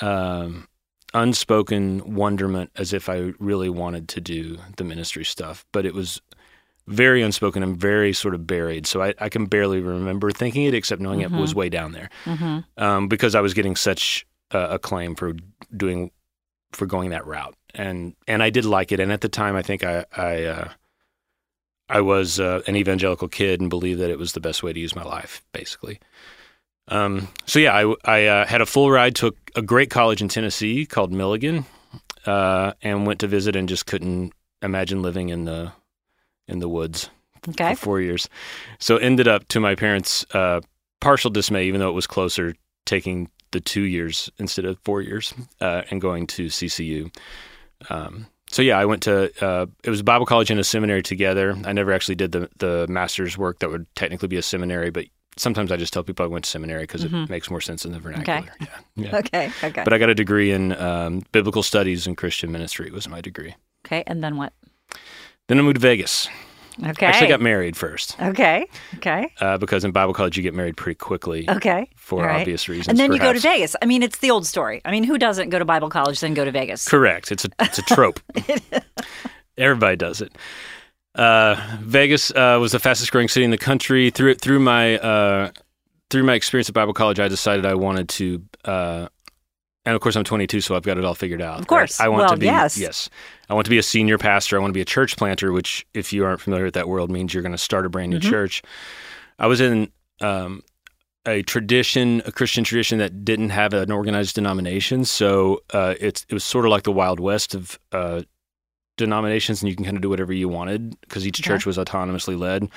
um, 0.00 0.68
unspoken 1.14 2.14
wonderment 2.14 2.70
as 2.76 2.92
if 2.92 3.08
I 3.08 3.32
really 3.38 3.68
wanted 3.70 4.08
to 4.08 4.20
do 4.20 4.58
the 4.76 4.84
ministry 4.84 5.24
stuff, 5.24 5.64
but 5.72 5.86
it 5.86 5.94
was 5.94 6.20
very 6.86 7.22
unspoken 7.22 7.62
and 7.62 7.76
very 7.76 8.12
sort 8.12 8.34
of 8.34 8.46
buried. 8.46 8.86
So 8.86 9.02
I, 9.02 9.14
I 9.18 9.28
can 9.28 9.46
barely 9.46 9.80
remember 9.80 10.30
thinking 10.30 10.64
it, 10.64 10.74
except 10.74 11.02
knowing 11.02 11.20
it 11.20 11.30
was 11.30 11.54
way 11.54 11.68
down 11.68 11.92
there 11.92 12.08
Mm-hmm. 12.24 12.82
um, 12.82 13.08
because 13.08 13.34
I 13.34 13.40
was 13.40 13.54
getting 13.54 13.76
such 13.76 14.26
uh, 14.52 14.68
acclaim 14.70 15.14
for 15.14 15.34
doing 15.76 16.10
for 16.72 16.86
going 16.86 17.10
that 17.10 17.26
route, 17.26 17.54
and 17.74 18.14
and 18.26 18.42
I 18.42 18.50
did 18.50 18.64
like 18.64 18.92
it. 18.92 19.00
And 19.00 19.12
at 19.12 19.20
the 19.20 19.28
time, 19.28 19.56
I 19.56 19.62
think 19.62 19.84
I 19.84 20.04
I 20.16 20.44
uh, 20.44 20.68
I 21.88 22.00
was 22.00 22.38
uh, 22.40 22.62
an 22.66 22.76
evangelical 22.76 23.28
kid 23.28 23.60
and 23.60 23.70
believed 23.70 24.00
that 24.00 24.10
it 24.10 24.18
was 24.18 24.32
the 24.32 24.40
best 24.40 24.62
way 24.62 24.72
to 24.72 24.80
use 24.80 24.94
my 24.94 25.04
life, 25.04 25.42
basically. 25.52 26.00
Um, 26.88 27.28
so 27.46 27.58
yeah, 27.58 27.74
I 27.74 27.94
I 28.04 28.26
uh, 28.26 28.46
had 28.46 28.60
a 28.60 28.66
full 28.66 28.90
ride 28.90 29.14
to 29.16 29.28
a, 29.28 29.32
a 29.56 29.62
great 29.62 29.90
college 29.90 30.20
in 30.22 30.28
Tennessee 30.28 30.86
called 30.86 31.12
Milligan, 31.12 31.66
uh, 32.26 32.72
and 32.82 33.06
went 33.06 33.20
to 33.20 33.26
visit 33.26 33.56
and 33.56 33.68
just 33.68 33.86
couldn't 33.86 34.32
imagine 34.62 35.02
living 35.02 35.28
in 35.28 35.44
the 35.44 35.72
in 36.46 36.60
the 36.60 36.68
woods 36.68 37.10
Okay. 37.48 37.74
for 37.74 37.80
four 37.80 38.00
years. 38.00 38.28
So 38.78 38.96
ended 38.96 39.28
up 39.28 39.46
to 39.48 39.60
my 39.60 39.74
parents' 39.74 40.24
uh, 40.34 40.60
partial 41.00 41.30
dismay, 41.30 41.66
even 41.66 41.80
though 41.80 41.90
it 41.90 41.94
was 41.94 42.06
closer, 42.06 42.54
taking 42.86 43.30
the 43.52 43.60
two 43.60 43.82
years 43.82 44.30
instead 44.38 44.64
of 44.64 44.78
four 44.84 45.00
years 45.02 45.32
uh, 45.60 45.82
and 45.90 46.00
going 46.00 46.26
to 46.26 46.46
CCU. 46.46 47.14
Um, 47.90 48.26
so 48.50 48.62
yeah, 48.62 48.78
I 48.78 48.84
went 48.86 49.02
to 49.04 49.30
uh, 49.44 49.66
it 49.84 49.90
was 49.90 50.00
a 50.00 50.04
Bible 50.04 50.26
college 50.26 50.50
and 50.50 50.58
a 50.58 50.64
seminary 50.64 51.02
together. 51.02 51.54
I 51.64 51.72
never 51.72 51.92
actually 51.92 52.14
did 52.16 52.32
the 52.32 52.48
the 52.58 52.86
master's 52.88 53.36
work 53.36 53.58
that 53.58 53.70
would 53.70 53.86
technically 53.94 54.28
be 54.28 54.36
a 54.36 54.42
seminary, 54.42 54.90
but 54.90 55.04
sometimes 55.38 55.72
I 55.72 55.76
just 55.76 55.92
tell 55.92 56.02
people 56.02 56.24
I 56.24 56.28
went 56.28 56.44
to 56.44 56.50
seminary 56.50 56.82
because 56.82 57.04
it 57.04 57.12
makes 57.28 57.50
more 57.50 57.60
sense 57.60 57.84
in 57.84 57.92
the 57.92 57.98
vernacular. 57.98 58.52
Yeah, 58.60 58.66
yeah. 58.96 59.16
Okay. 59.16 59.52
Okay. 59.62 59.84
But 59.84 59.92
I 59.92 59.98
got 59.98 60.08
a 60.10 60.14
degree 60.14 60.50
in 60.50 60.72
um, 60.72 61.22
biblical 61.32 61.62
studies 61.62 62.06
and 62.06 62.16
Christian 62.16 62.50
ministry 62.50 62.86
it 62.88 62.92
was 62.92 63.08
my 63.08 63.20
degree. 63.20 63.54
okay. 63.86 64.02
And 64.06 64.22
then 64.24 64.36
what? 64.36 64.52
Then 65.46 65.58
I 65.58 65.62
moved 65.62 65.76
to 65.76 65.80
Vegas. 65.80 66.28
Okay. 66.84 67.06
I 67.06 67.08
Actually, 67.08 67.28
got 67.28 67.40
married 67.40 67.76
first. 67.76 68.20
Okay. 68.20 68.66
Okay. 68.96 69.32
uh, 69.40 69.58
because 69.58 69.84
in 69.84 69.90
Bible 69.90 70.12
college 70.14 70.36
you 70.36 70.42
get 70.44 70.54
married 70.54 70.76
pretty 70.76 70.94
quickly 70.96 71.48
Okay. 71.50 71.90
for 71.96 72.22
right. 72.22 72.40
obvious 72.40 72.68
reasons. 72.68 72.88
And 72.88 72.98
then 72.98 73.12
you 73.12 73.18
go 73.18 73.32
to. 73.32 73.40
Vegas. 73.40 73.74
I 73.82 73.86
mean, 73.86 74.02
it's 74.02 74.18
the 74.18 74.30
old 74.30 74.46
story. 74.46 74.80
I 74.84 74.90
mean, 74.92 75.02
who 75.02 75.18
doesn't 75.18 75.48
go 75.48 75.58
to 75.58 75.64
Bible 75.64 75.88
college 75.90 76.20
then 76.20 76.34
go 76.34 76.44
to 76.44 76.52
Vegas? 76.52 76.86
Correct. 76.86 77.32
It's 77.32 77.44
a 77.44 77.48
it's 77.60 77.78
a 77.78 77.82
trope. 77.82 78.20
Everybody 79.58 79.96
does 79.96 80.20
it. 80.20 80.32
Uh, 81.14 81.56
Vegas 81.80 82.30
uh, 82.30 82.58
was 82.60 82.72
the 82.72 82.78
fastest 82.78 83.10
growing 83.10 83.28
city 83.28 83.44
in 83.44 83.50
the 83.50 83.58
country. 83.58 84.10
Through 84.10 84.34
through 84.36 84.60
my 84.60 84.98
uh, 84.98 85.50
through 86.10 86.22
my 86.24 86.34
experience 86.34 86.68
at 86.68 86.74
Bible 86.74 86.92
college, 86.94 87.18
I 87.20 87.28
decided 87.28 87.66
I 87.66 87.74
wanted 87.74 88.08
to 88.10 88.42
uh, 88.64 89.08
and 89.84 89.94
of 89.94 90.00
course 90.02 90.16
I'm 90.16 90.24
22, 90.24 90.60
so 90.60 90.76
I've 90.76 90.82
got 90.82 90.98
it 90.98 91.04
all 91.04 91.14
figured 91.14 91.40
out. 91.40 91.60
Of 91.60 91.66
course. 91.66 91.98
right? 91.98 92.06
I 92.06 92.08
want 92.08 92.20
Well, 92.22 92.30
to 92.30 92.36
be 92.36 92.46
yes. 92.46 92.76
yes. 92.76 93.08
I 93.48 93.54
want 93.54 93.64
to 93.64 93.70
be 93.70 93.78
a 93.78 93.82
senior 93.82 94.18
pastor. 94.18 94.56
I 94.56 94.60
want 94.60 94.70
to 94.70 94.74
be 94.74 94.82
a 94.82 94.84
church 94.86 95.16
planter, 95.16 95.50
which, 95.52 95.86
if 95.94 96.12
you 96.12 96.24
aren't 96.26 96.40
familiar 96.42 96.66
with 96.66 96.74
that 96.74 96.88
world, 96.88 97.10
means 97.10 97.32
you're 97.32 97.42
going 97.42 97.52
to 97.52 97.58
start 97.58 97.86
a 97.86 97.88
brand 97.88 98.10
new 98.10 98.18
Mhm. 98.18 98.28
church. 98.30 98.62
I 99.38 99.46
was 99.46 99.60
in 99.62 99.90
um, 100.20 100.62
a 101.24 101.42
tradition, 101.42 102.20
a 102.26 102.32
Christian 102.32 102.64
tradition 102.64 102.98
that 102.98 103.24
didn't 103.24 103.48
have 103.50 103.72
an 103.72 103.90
organized 103.90 104.34
denomination, 104.34 105.04
so 105.06 105.62
uh, 105.72 105.94
it's 105.98 106.26
it 106.28 106.34
was 106.34 106.44
sort 106.44 106.64
of 106.66 106.70
like 106.70 106.82
the 106.82 106.92
Wild 106.92 107.18
West 107.18 107.54
of 107.54 107.78
uh, 107.92 108.22
denominations, 108.98 109.62
and 109.62 109.70
you 109.70 109.74
can 109.76 109.84
kind 109.86 109.96
of 109.96 110.02
do 110.02 110.10
whatever 110.10 110.32
you 110.34 110.48
wanted 110.48 111.00
because 111.00 111.26
each 111.26 111.40
Okay. 111.40 111.48
church 111.48 111.64
was 111.64 111.78
autonomously 111.78 112.38
led, 112.38 112.68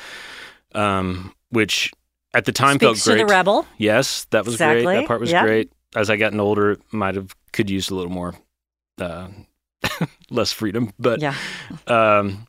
um, 0.74 1.34
which 1.50 1.92
at 2.34 2.46
the 2.46 2.52
time 2.54 2.76
Speaks 2.76 2.82
felt 2.86 2.98
to 2.98 3.10
great. 3.12 3.18
the 3.20 3.26
rebel. 3.26 3.66
Yes, 3.78 4.26
that 4.32 4.46
was 4.46 4.56
great. 4.58 4.86
That 4.86 5.06
part 5.08 5.20
was 5.20 5.32
Yep. 5.32 5.44
great. 5.44 5.72
As 5.96 6.10
I 6.10 6.16
gotten 6.16 6.40
older, 6.40 6.78
might 6.92 7.16
have 7.16 7.36
could 7.52 7.70
use 7.70 7.90
a 7.90 7.96
little 7.96 8.12
more 8.12 8.34
uh, 9.02 9.28
less 10.30 10.54
freedom, 10.54 10.94
but 10.98 11.20
yeah. 11.22 11.36
um, 11.88 12.48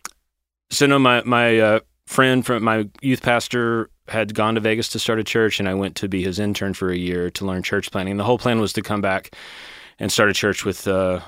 so 0.71 0.87
no, 0.87 0.99
my 1.01 1.23
my 1.25 1.59
uh, 1.59 1.81
friend 2.07 2.47
from 2.47 2.63
my 2.63 2.89
youth 3.01 3.23
pastor 3.23 3.91
had 4.09 4.35
gone 4.35 4.55
to 4.55 4.61
Vegas 4.61 4.89
to 4.91 4.99
start 5.01 5.19
a 5.19 5.25
church, 5.25 5.59
and 5.59 5.69
I 5.69 5.75
went 5.75 5.97
to 5.97 6.09
be 6.09 6.23
his 6.23 6.39
intern 6.39 6.75
for 6.75 6.91
a 6.91 6.97
year 6.97 7.31
to 7.31 7.45
learn 7.47 7.63
church 7.63 7.91
planting. 7.91 8.17
The 8.17 8.25
whole 8.25 8.39
plan 8.39 8.61
was 8.61 8.73
to 8.75 8.83
come 8.83 9.01
back 9.01 9.35
and 9.99 10.13
start 10.13 10.29
a 10.31 10.35
church 10.35 10.65
with 10.65 10.87
uh, 10.87 11.21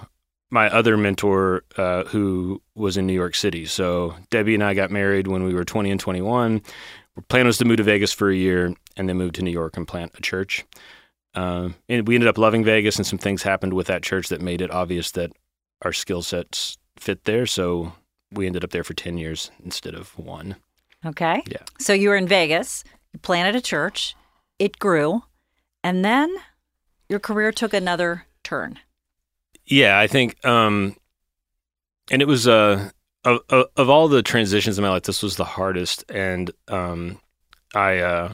my 0.55 0.71
other 0.71 0.97
mentor, 0.97 1.65
uh, 1.77 2.05
who 2.05 2.63
was 2.77 2.97
in 2.97 3.09
New 3.09 3.13
York 3.13 3.35
City. 3.35 3.67
So 3.67 4.15
Debbie 4.31 4.55
and 4.55 4.63
I 4.63 4.73
got 4.73 4.89
married 4.89 5.27
when 5.27 5.43
we 5.43 5.53
were 5.53 5.65
20 5.65 5.91
and 5.91 5.99
21. 5.99 6.63
Our 7.17 7.23
plan 7.25 7.47
was 7.47 7.59
to 7.59 7.65
move 7.65 7.79
to 7.79 7.83
Vegas 7.83 8.13
for 8.13 8.31
a 8.31 8.37
year 8.37 8.73
and 8.97 9.09
then 9.09 9.19
move 9.19 9.33
to 9.33 9.43
New 9.43 9.51
York 9.51 9.77
and 9.77 9.87
plant 9.87 10.13
a 10.15 10.23
church. 10.23 10.65
Um, 11.35 11.75
and 11.89 12.07
we 12.07 12.15
ended 12.15 12.29
up 12.29 12.39
loving 12.39 12.63
Vegas, 12.63 12.97
and 12.97 13.05
some 13.05 13.19
things 13.19 13.43
happened 13.43 13.73
with 13.73 13.89
that 13.89 14.05
church 14.05 14.29
that 14.29 14.41
made 14.41 14.63
it 14.63 14.71
obvious 14.71 15.11
that 15.11 15.33
our 15.83 15.93
skill 15.93 16.23
sets 16.23 16.79
fit 16.97 17.25
there. 17.25 17.47
So 17.47 17.93
we 18.31 18.47
ended 18.47 18.63
up 18.63 18.71
there 18.71 18.85
for 18.85 18.95
10 18.95 19.19
years 19.19 19.51
instead 19.65 19.97
of 19.97 20.17
one. 20.17 20.55
Okay. 21.05 21.43
Yeah. 21.49 21.63
So 21.81 21.93
you 21.93 22.11
were 22.11 22.17
in 22.17 22.29
Vegas, 22.29 22.85
you 23.13 23.19
planted 23.19 23.57
a 23.57 23.61
church, 23.61 24.15
it 24.61 24.79
grew, 24.79 25.25
and 25.83 26.05
then 26.05 26.33
your 27.09 27.19
career 27.19 27.51
took 27.51 27.75
another 27.75 28.27
turn. 28.45 28.79
Yeah, 29.67 29.99
I 29.99 30.07
think, 30.07 30.45
um, 30.45 30.97
and 32.11 32.21
it 32.21 32.29
was 32.29 32.47
uh, 32.47 32.91
of, 33.25 33.41
of 33.77 33.89
all 33.89 34.09
the 34.09 34.23
transitions 34.23 34.79
in 34.79 34.83
my 34.83 34.91
life, 34.91 35.05
this 35.05 35.23
was 35.23 35.37
the 35.37 35.45
hardest. 35.45 36.05
And 36.09 36.51
um, 36.69 37.19
I 37.75 37.99
uh, 37.99 38.33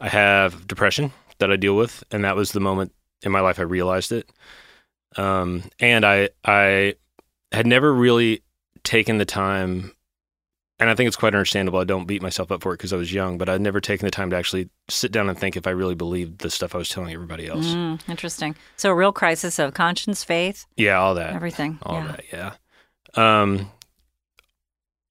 I 0.00 0.08
have 0.08 0.66
depression 0.66 1.12
that 1.38 1.52
I 1.52 1.56
deal 1.56 1.76
with, 1.76 2.02
and 2.10 2.24
that 2.24 2.36
was 2.36 2.52
the 2.52 2.60
moment 2.60 2.92
in 3.22 3.32
my 3.32 3.40
life 3.40 3.58
I 3.58 3.62
realized 3.62 4.12
it. 4.12 4.30
Um, 5.16 5.64
and 5.78 6.04
I 6.04 6.30
I 6.44 6.94
had 7.52 7.66
never 7.66 7.92
really 7.92 8.42
taken 8.82 9.18
the 9.18 9.24
time, 9.24 9.92
and 10.78 10.90
I 10.90 10.94
think 10.94 11.08
it's 11.08 11.16
quite 11.16 11.34
understandable. 11.34 11.78
I 11.78 11.84
don't 11.84 12.06
beat 12.06 12.20
myself 12.22 12.52
up 12.52 12.62
for 12.62 12.72
it 12.74 12.76
because 12.78 12.92
I 12.92 12.96
was 12.96 13.12
young, 13.12 13.38
but 13.38 13.48
I'd 13.48 13.60
never 13.60 13.80
taken 13.80 14.06
the 14.06 14.10
time 14.10 14.30
to 14.30 14.36
actually 14.36 14.68
sit 14.88 15.10
down 15.12 15.28
and 15.28 15.38
think 15.38 15.56
if 15.56 15.66
I 15.66 15.70
really 15.70 15.94
believed 15.94 16.40
the 16.40 16.50
stuff 16.50 16.74
I 16.74 16.78
was 16.78 16.88
telling 16.88 17.12
everybody 17.14 17.46
else. 17.46 17.66
Mm, 17.66 18.00
interesting. 18.08 18.54
So 18.76 18.90
a 18.90 18.94
real 18.94 19.12
crisis 19.12 19.58
of 19.58 19.72
conscience, 19.74 20.22
faith, 20.24 20.66
Yeah, 20.76 20.98
all 20.98 21.14
that. 21.14 21.34
everything. 21.34 21.78
all 21.82 21.94
yeah. 22.02 22.06
that 22.08 22.24
yeah 22.32 22.52
um 23.14 23.70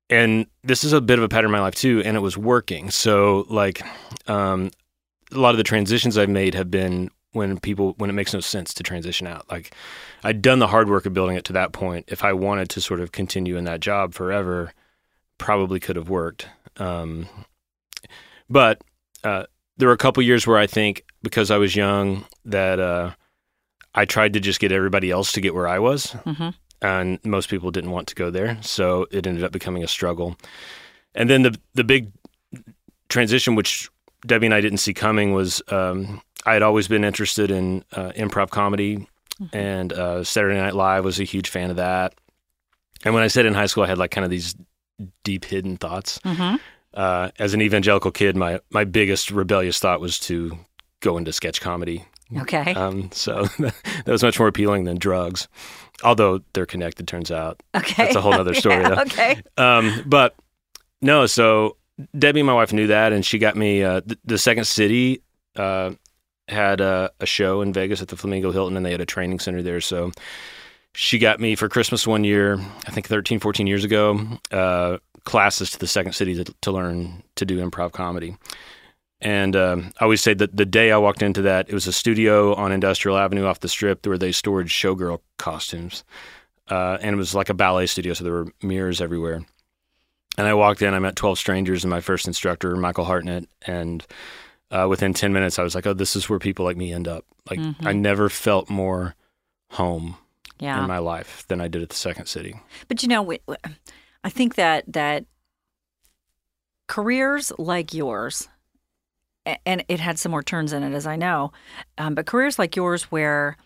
and 0.09 0.45
this 0.63 0.83
is 0.83 0.93
a 0.93 1.01
bit 1.01 1.17
of 1.17 1.25
a 1.25 1.29
pattern 1.29 1.45
in 1.45 1.51
my 1.51 1.59
life 1.59 1.75
too 1.75 2.01
and 2.05 2.15
it 2.15 2.19
was 2.19 2.37
working 2.37 2.91
so 2.91 3.45
like 3.49 3.81
um 4.29 4.69
a 5.31 5.37
lot 5.37 5.49
of 5.51 5.57
the 5.57 5.63
transitions 5.63 6.15
i've 6.17 6.29
made 6.29 6.53
have 6.53 6.69
been 6.69 7.09
when 7.31 7.59
people 7.59 7.93
when 7.97 8.09
it 8.09 8.13
makes 8.13 8.33
no 8.33 8.39
sense 8.39 8.73
to 8.73 8.83
transition 8.83 9.25
out 9.25 9.49
like 9.49 9.73
i'd 10.23 10.41
done 10.41 10.59
the 10.59 10.67
hard 10.67 10.89
work 10.89 11.05
of 11.07 11.13
building 11.13 11.35
it 11.35 11.43
to 11.45 11.53
that 11.53 11.71
point 11.73 12.05
if 12.07 12.23
i 12.23 12.31
wanted 12.31 12.69
to 12.69 12.79
sort 12.79 12.99
of 12.99 13.11
continue 13.11 13.57
in 13.57 13.63
that 13.63 13.79
job 13.79 14.13
forever 14.13 14.71
probably 15.37 15.79
could 15.79 15.95
have 15.95 16.09
worked 16.09 16.47
um 16.77 17.27
but 18.49 18.81
uh 19.23 19.43
there 19.77 19.87
were 19.87 19.93
a 19.93 19.97
couple 19.97 20.23
years 20.23 20.47
where 20.47 20.57
i 20.57 20.67
think 20.67 21.03
because 21.23 21.51
i 21.51 21.57
was 21.57 21.75
young 21.75 22.25
that 22.45 22.79
uh 22.79 23.11
i 23.93 24.05
tried 24.05 24.33
to 24.33 24.39
just 24.39 24.59
get 24.59 24.71
everybody 24.71 25.11
else 25.11 25.31
to 25.31 25.41
get 25.41 25.53
where 25.53 25.67
i 25.67 25.79
was 25.79 26.11
hmm 26.11 26.49
and 26.81 27.19
most 27.23 27.49
people 27.49 27.71
didn't 27.71 27.91
want 27.91 28.07
to 28.07 28.15
go 28.15 28.29
there, 28.29 28.57
so 28.61 29.07
it 29.11 29.25
ended 29.25 29.43
up 29.43 29.51
becoming 29.51 29.83
a 29.83 29.87
struggle. 29.87 30.35
And 31.13 31.29
then 31.29 31.41
the 31.41 31.57
the 31.73 31.83
big 31.83 32.11
transition, 33.09 33.55
which 33.55 33.89
Debbie 34.25 34.47
and 34.47 34.53
I 34.53 34.61
didn't 34.61 34.79
see 34.79 34.93
coming, 34.93 35.33
was 35.33 35.61
um, 35.69 36.21
I 36.45 36.53
had 36.53 36.61
always 36.61 36.87
been 36.87 37.03
interested 37.03 37.51
in 37.51 37.83
uh, 37.93 38.11
improv 38.11 38.49
comedy, 38.49 39.07
and 39.53 39.93
uh, 39.93 40.23
Saturday 40.23 40.57
Night 40.57 40.75
Live 40.75 41.03
was 41.05 41.19
a 41.19 41.23
huge 41.23 41.49
fan 41.49 41.69
of 41.69 41.77
that. 41.77 42.13
And 43.03 43.13
when 43.13 43.23
I 43.23 43.27
said 43.27 43.45
in 43.45 43.53
high 43.53 43.67
school, 43.67 43.83
I 43.83 43.87
had 43.87 43.97
like 43.97 44.11
kind 44.11 44.25
of 44.25 44.31
these 44.31 44.55
deep 45.23 45.45
hidden 45.45 45.77
thoughts. 45.77 46.19
hmm 46.23 46.55
Uh, 46.93 47.29
as 47.39 47.53
an 47.53 47.61
evangelical 47.61 48.11
kid, 48.11 48.35
my 48.37 48.59
my 48.71 48.83
biggest 48.85 49.29
rebellious 49.31 49.79
thought 49.79 49.99
was 49.99 50.17
to 50.19 50.57
go 51.01 51.17
into 51.17 51.33
sketch 51.33 51.59
comedy. 51.61 52.05
Okay. 52.37 52.73
Um, 52.73 53.09
so 53.11 53.43
that 53.59 54.07
was 54.07 54.23
much 54.23 54.39
more 54.39 54.47
appealing 54.47 54.85
than 54.85 54.97
drugs, 54.97 55.47
although 56.03 56.41
they're 56.53 56.65
connected. 56.65 57.07
Turns 57.07 57.31
out. 57.31 57.61
okay. 57.75 58.05
that's 58.05 58.15
a 58.15 58.21
whole 58.21 58.33
other 58.33 58.53
story, 58.63 58.81
Yeah, 58.81 58.95
though. 58.95 59.01
okay. 59.01 59.41
Um, 59.57 60.03
but 60.07 60.35
no, 61.01 61.25
so 61.27 61.77
Debbie, 62.17 62.41
my 62.43 62.53
wife, 62.53 62.73
knew 62.73 62.87
that, 62.87 63.13
and 63.13 63.23
she 63.25 63.37
got 63.37 63.55
me. 63.55 63.83
Uh, 63.83 64.01
the, 64.05 64.17
the 64.25 64.37
Second 64.37 64.65
City 64.65 65.21
uh, 65.55 65.91
had 66.47 66.81
a, 66.81 67.11
a 67.19 67.25
show 67.25 67.61
in 67.61 67.73
Vegas 67.73 68.01
at 68.01 68.07
the 68.07 68.15
Flamingo 68.17 68.51
Hilton, 68.51 68.75
and 68.77 68.85
they 68.85 68.91
had 68.91 69.01
a 69.01 69.05
training 69.05 69.39
center 69.39 69.61
there. 69.61 69.79
So 69.81 70.11
she 70.95 71.19
got 71.19 71.39
me 71.39 71.55
for 71.55 71.67
Christmas 71.67 72.07
one 72.07 72.23
year, 72.23 72.57
I 72.87 72.91
think 72.91 73.07
13, 73.07 73.39
14 73.39 73.67
years 73.67 73.83
ago, 73.83 74.19
uh, 74.51 74.97
classes 75.25 75.71
to 75.71 75.79
the 75.79 75.87
Second 75.87 76.13
City 76.13 76.41
to, 76.41 76.53
to 76.61 76.71
learn 76.71 77.21
to 77.35 77.45
do 77.45 77.63
improv 77.63 77.91
comedy. 77.91 78.37
And 79.19 79.55
um, 79.55 79.91
I 79.99 80.03
always 80.03 80.21
say 80.21 80.33
that 80.35 80.55
the 80.55 80.65
day 80.65 80.91
I 80.91 80.97
walked 80.97 81.21
into 81.21 81.41
that, 81.43 81.67
it 81.69 81.73
was 81.73 81.87
a 81.87 81.93
studio 81.93 82.53
on 82.55 82.71
Industrial 82.71 83.17
Avenue 83.17 83.45
off 83.45 83.59
the 83.59 83.67
strip 83.67 84.05
where 84.05 84.17
they 84.17 84.31
stored 84.31 84.67
showgirl 84.67 85.19
costumes. 85.37 86.03
Uh, 86.69 86.97
and 87.01 87.13
it 87.13 87.17
was 87.17 87.35
like 87.35 87.49
a 87.49 87.53
ballet 87.53 87.87
studio, 87.87 88.13
so 88.13 88.23
there 88.23 88.33
were 88.33 88.51
mirrors 88.61 89.01
everywhere. 89.01 89.45
And 90.37 90.47
I 90.47 90.53
walked 90.53 90.81
in, 90.81 90.93
I 90.93 90.99
met 90.99 91.15
12 91.15 91.37
strangers 91.37 91.83
and 91.83 91.91
my 91.91 92.01
first 92.01 92.27
instructor, 92.27 92.75
Michael 92.75 93.05
Hartnett. 93.05 93.47
And 93.63 94.05
uh, 94.71 94.87
within 94.89 95.13
10 95.13 95.33
minutes, 95.33 95.59
I 95.59 95.63
was 95.63 95.75
like, 95.75 95.85
oh, 95.87 95.93
this 95.93 96.15
is 96.15 96.29
where 96.29 96.39
people 96.39 96.65
like 96.65 96.77
me 96.77 96.93
end 96.93 97.07
up. 97.07 97.25
Like, 97.49 97.59
I 97.81 97.93
never 97.93 98.29
felt 98.29 98.69
more 98.69 99.15
home 99.71 100.17
Yeah. 100.59 100.81
in 100.81 100.87
my 100.87 100.99
life 100.99 101.45
than 101.47 101.59
I 101.59 101.67
did 101.67 101.81
at 101.81 101.89
the 101.89 101.95
Second 101.95 102.27
City. 102.27 102.59
But 102.87 103.03
you 103.03 103.09
know, 103.09 103.35
I 104.23 104.29
think 104.29 104.55
that 104.55 104.85
that 104.93 105.25
careers 106.87 107.51
like 107.57 107.93
yours, 107.93 108.47
and 109.65 109.83
it 109.87 109.99
had 109.99 110.17
some 110.17 110.31
more 110.31 110.43
turns 110.43 110.73
in 110.73 110.83
it, 110.83 110.93
as 110.93 111.05
I 111.05 111.15
know, 111.15 111.51
um, 111.97 112.15
but 112.15 112.25
careers 112.25 112.57
like 112.57 112.75
yours, 112.75 113.03
where 113.11 113.57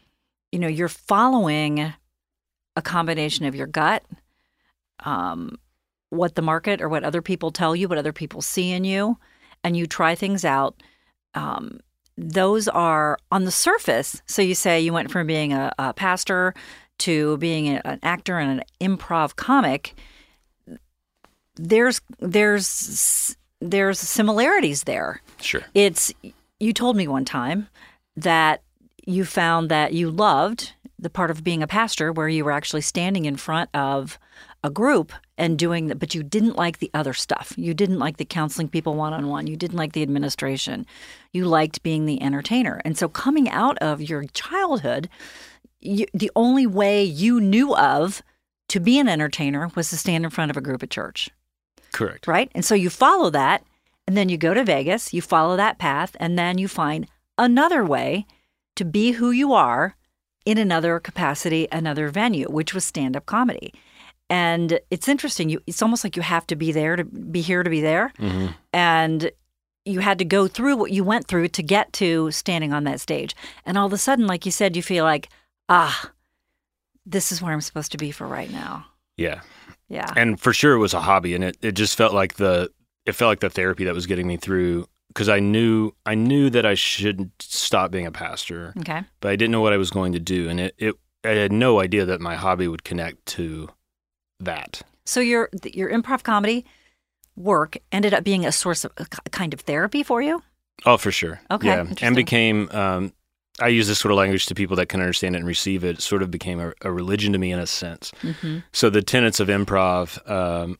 you 0.51 0.59
know 0.59 0.67
you're 0.67 0.87
following 0.87 1.93
a 2.75 2.81
combination 2.81 3.45
of 3.45 3.55
your 3.55 3.67
gut, 3.67 4.03
um, 5.03 5.57
what 6.09 6.35
the 6.35 6.41
market 6.41 6.81
or 6.81 6.89
what 6.89 7.03
other 7.03 7.21
people 7.21 7.51
tell 7.51 7.75
you, 7.75 7.87
what 7.87 7.97
other 7.97 8.13
people 8.13 8.41
see 8.41 8.71
in 8.71 8.83
you, 8.83 9.17
and 9.63 9.77
you 9.77 9.85
try 9.85 10.15
things 10.15 10.43
out. 10.43 10.81
Um, 11.35 11.79
those 12.19 12.67
are 12.67 13.17
on 13.31 13.45
the 13.45 13.51
surface. 13.51 14.21
So 14.25 14.41
you 14.41 14.53
say 14.53 14.81
you 14.81 14.91
went 14.91 15.09
from 15.09 15.25
being 15.25 15.53
a, 15.53 15.71
a 15.79 15.93
pastor 15.93 16.53
to 16.99 17.37
being 17.37 17.69
a- 17.69 17.81
an 17.85 17.99
actor 18.03 18.37
and 18.37 18.59
an 18.59 18.65
improv 18.97 19.35
comic. 19.35 19.95
There's 21.55 22.01
there's 22.19 23.37
there's 23.61 23.99
similarities 23.99 24.83
there. 24.83 25.21
Sure. 25.39 25.61
It's 25.73 26.13
you 26.59 26.73
told 26.73 26.97
me 26.97 27.07
one 27.07 27.25
time 27.25 27.69
that 28.17 28.61
you 29.05 29.23
found 29.23 29.69
that 29.69 29.93
you 29.93 30.11
loved 30.11 30.73
the 30.97 31.09
part 31.09 31.31
of 31.31 31.43
being 31.43 31.63
a 31.63 31.67
pastor 31.67 32.11
where 32.11 32.27
you 32.27 32.43
were 32.43 32.51
actually 32.51 32.81
standing 32.81 33.25
in 33.25 33.37
front 33.37 33.69
of 33.73 34.19
a 34.61 34.69
group 34.69 35.13
and 35.39 35.57
doing 35.57 35.87
that 35.87 35.97
but 35.97 36.13
you 36.13 36.21
didn't 36.21 36.55
like 36.55 36.77
the 36.77 36.91
other 36.93 37.13
stuff. 37.13 37.53
You 37.57 37.73
didn't 37.73 37.97
like 37.97 38.17
the 38.17 38.25
counseling 38.25 38.67
people 38.67 38.93
one 38.93 39.13
on 39.13 39.27
one. 39.27 39.47
You 39.47 39.55
didn't 39.55 39.77
like 39.77 39.93
the 39.93 40.03
administration. 40.03 40.85
You 41.33 41.45
liked 41.45 41.81
being 41.81 42.05
the 42.05 42.21
entertainer. 42.21 42.81
And 42.85 42.97
so 42.97 43.07
coming 43.07 43.49
out 43.49 43.77
of 43.79 44.01
your 44.01 44.25
childhood, 44.33 45.09
you, 45.79 46.05
the 46.13 46.31
only 46.35 46.67
way 46.67 47.03
you 47.03 47.39
knew 47.39 47.75
of 47.75 48.21
to 48.67 48.79
be 48.79 48.99
an 48.99 49.09
entertainer 49.09 49.71
was 49.75 49.89
to 49.89 49.97
stand 49.97 50.25
in 50.25 50.29
front 50.29 50.51
of 50.51 50.57
a 50.57 50.61
group 50.61 50.83
at 50.83 50.89
church 50.89 51.29
Correct. 51.91 52.27
right? 52.27 52.51
And 52.53 52.63
so 52.63 52.75
you 52.75 52.89
follow 52.89 53.29
that, 53.31 53.63
and 54.07 54.15
then 54.15 54.29
you 54.29 54.37
go 54.37 54.53
to 54.53 54.63
Vegas, 54.63 55.13
you 55.13 55.21
follow 55.21 55.55
that 55.57 55.79
path, 55.79 56.15
and 56.19 56.37
then 56.37 56.57
you 56.57 56.67
find 56.67 57.07
another 57.37 57.83
way 57.83 58.25
to 58.75 58.85
be 58.85 59.13
who 59.13 59.31
you 59.31 59.53
are 59.53 59.95
in 60.45 60.57
another 60.57 60.99
capacity, 60.99 61.67
another 61.71 62.09
venue, 62.09 62.47
which 62.49 62.73
was 62.73 62.85
stand 62.85 63.15
up 63.15 63.25
comedy. 63.25 63.73
And 64.29 64.79
it's 64.91 65.07
interesting. 65.07 65.49
You, 65.49 65.61
it's 65.65 65.81
almost 65.81 66.03
like 66.03 66.15
you 66.15 66.21
have 66.21 66.45
to 66.47 66.55
be 66.55 66.71
there 66.71 66.95
to 66.95 67.03
be 67.03 67.41
here 67.41 67.63
to 67.63 67.69
be 67.69 67.81
there. 67.81 68.13
hmm 68.17 68.47
And 68.73 69.31
you 69.85 69.99
had 70.01 70.19
to 70.19 70.25
go 70.25 70.47
through 70.47 70.75
what 70.75 70.91
you 70.91 71.03
went 71.03 71.27
through 71.27 71.47
to 71.47 71.63
get 71.63 71.91
to 71.93 72.29
standing 72.31 72.73
on 72.73 72.83
that 72.83 73.01
stage. 73.01 73.35
And 73.65 73.77
all 73.77 73.87
of 73.87 73.93
a 73.93 73.97
sudden, 73.97 74.27
like 74.27 74.45
you 74.45 74.51
said, 74.51 74.75
you 74.75 74.83
feel 74.83 75.03
like, 75.03 75.29
ah, 75.67 76.11
this 77.05 77.31
is 77.31 77.41
where 77.41 77.53
I'm 77.53 77.61
supposed 77.61 77.91
to 77.93 77.97
be 77.97 78.11
for 78.11 78.27
right 78.27 78.51
now. 78.51 78.85
Yeah. 79.17 79.41
Yeah. 79.87 80.11
And 80.15 80.39
for 80.39 80.53
sure 80.53 80.73
it 80.73 80.79
was 80.79 80.93
a 80.93 81.01
hobby 81.01 81.33
and 81.33 81.43
it, 81.43 81.57
it 81.61 81.71
just 81.71 81.97
felt 81.97 82.13
like 82.13 82.35
the 82.35 82.71
it 83.05 83.13
felt 83.13 83.29
like 83.29 83.39
the 83.39 83.49
therapy 83.49 83.85
that 83.85 83.95
was 83.95 84.05
getting 84.05 84.27
me 84.27 84.37
through 84.37 84.85
because 85.07 85.27
I 85.27 85.39
knew 85.39 85.91
I 86.05 86.13
knew 86.13 86.51
that 86.51 86.65
I 86.65 86.75
shouldn't 86.75 87.31
stop 87.39 87.89
being 87.89 88.05
a 88.05 88.11
pastor, 88.11 88.73
okay. 88.81 89.01
but 89.19 89.31
I 89.31 89.35
didn't 89.35 89.51
know 89.51 89.61
what 89.61 89.73
I 89.73 89.77
was 89.77 89.89
going 89.89 90.13
to 90.13 90.19
do 90.19 90.47
and 90.47 90.59
it, 90.59 90.75
it 90.77 90.95
I 91.23 91.29
had 91.29 91.51
no 91.51 91.81
idea 91.81 92.05
that 92.05 92.21
my 92.21 92.35
hobby 92.35 92.67
would 92.67 92.83
connect 92.83 93.25
to 93.27 93.69
that. 94.39 94.81
So 95.05 95.19
your 95.19 95.49
your 95.63 95.89
improv 95.91 96.23
comedy 96.23 96.65
work 97.35 97.77
ended 97.91 98.13
up 98.13 98.23
being 98.23 98.45
a 98.45 98.51
source 98.51 98.83
of 98.85 98.91
a 98.97 99.05
kind 99.29 99.53
of 99.53 99.61
therapy 99.61 100.03
for 100.03 100.21
you. 100.21 100.43
Oh, 100.85 100.97
for 100.97 101.11
sure. 101.11 101.41
Okay, 101.51 101.67
Yeah. 101.67 101.85
And 102.01 102.15
became, 102.15 102.69
um, 102.71 103.13
I 103.61 103.67
use 103.67 103.87
this 103.87 103.99
sort 103.99 104.11
of 104.11 104.17
language 104.17 104.45
to 104.47 104.55
people 104.55 104.75
that 104.77 104.87
can 104.87 105.01
understand 105.01 105.35
it 105.35 105.39
and 105.39 105.47
receive 105.47 105.83
it. 105.83 105.97
It 105.97 106.01
sort 106.01 106.21
of 106.21 106.31
became 106.31 106.59
a, 106.59 106.73
a 106.81 106.91
religion 106.91 107.33
to 107.33 107.39
me 107.39 107.51
in 107.51 107.59
a 107.59 107.67
sense. 107.67 108.11
Mm-hmm. 108.21 108.59
So 108.71 108.89
the 108.89 109.01
tenets 109.01 109.39
of 109.41 109.47
improv 109.49 110.29
um, 110.29 110.77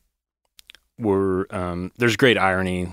were 0.98 1.48
um, 1.54 1.92
there's 1.98 2.16
great 2.18 2.38
irony. 2.38 2.88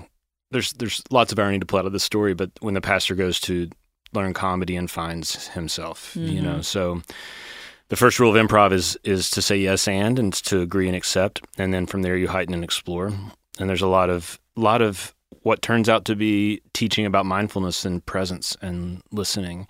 There's 0.51 0.73
there's 0.73 1.01
lots 1.11 1.31
of 1.31 1.39
irony 1.39 1.59
to 1.59 1.65
plot 1.65 1.85
of 1.85 1.91
the 1.93 1.99
story, 1.99 2.33
but 2.33 2.51
when 2.61 2.73
the 2.73 2.81
pastor 2.81 3.15
goes 3.15 3.39
to 3.41 3.69
learn 4.13 4.33
comedy 4.33 4.75
and 4.77 4.89
finds 4.89 5.47
himself, 5.49 6.15
you 6.15 6.39
Mhm. 6.39 6.43
know, 6.43 6.61
so 6.61 7.01
the 7.89 7.95
first 7.95 8.19
rule 8.19 8.35
of 8.35 8.47
improv 8.47 8.71
is 8.71 8.97
is 9.03 9.29
to 9.31 9.41
say 9.41 9.57
yes 9.57 9.87
and 9.87 10.19
and 10.19 10.33
to 10.33 10.61
agree 10.61 10.87
and 10.87 10.95
accept, 10.95 11.41
and 11.57 11.73
then 11.73 11.85
from 11.85 12.01
there 12.01 12.17
you 12.17 12.27
heighten 12.27 12.53
and 12.53 12.63
explore. 12.63 13.07
And 13.59 13.69
there's 13.69 13.81
a 13.81 13.87
lot 13.87 14.09
of 14.09 14.39
lot 14.55 14.81
of 14.81 15.13
what 15.41 15.61
turns 15.61 15.87
out 15.87 16.05
to 16.05 16.15
be 16.15 16.61
teaching 16.73 17.05
about 17.05 17.25
mindfulness 17.25 17.85
and 17.85 18.05
presence 18.05 18.57
and 18.61 19.01
listening 19.11 19.67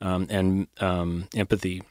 um, 0.00 0.26
and 0.30 0.66
um, 0.80 1.28
empathy. 1.36 1.82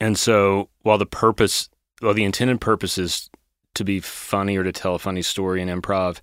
And 0.00 0.18
so, 0.18 0.68
while 0.82 0.98
the 0.98 1.06
purpose, 1.06 1.68
well, 2.02 2.14
the 2.14 2.24
intended 2.24 2.60
purpose 2.60 2.98
is 2.98 3.30
to 3.74 3.84
be 3.84 4.00
funny 4.00 4.56
or 4.56 4.62
to 4.64 4.72
tell 4.72 4.94
a 4.94 4.98
funny 4.98 5.22
story 5.22 5.60
in 5.62 5.68
improv, 5.68 6.20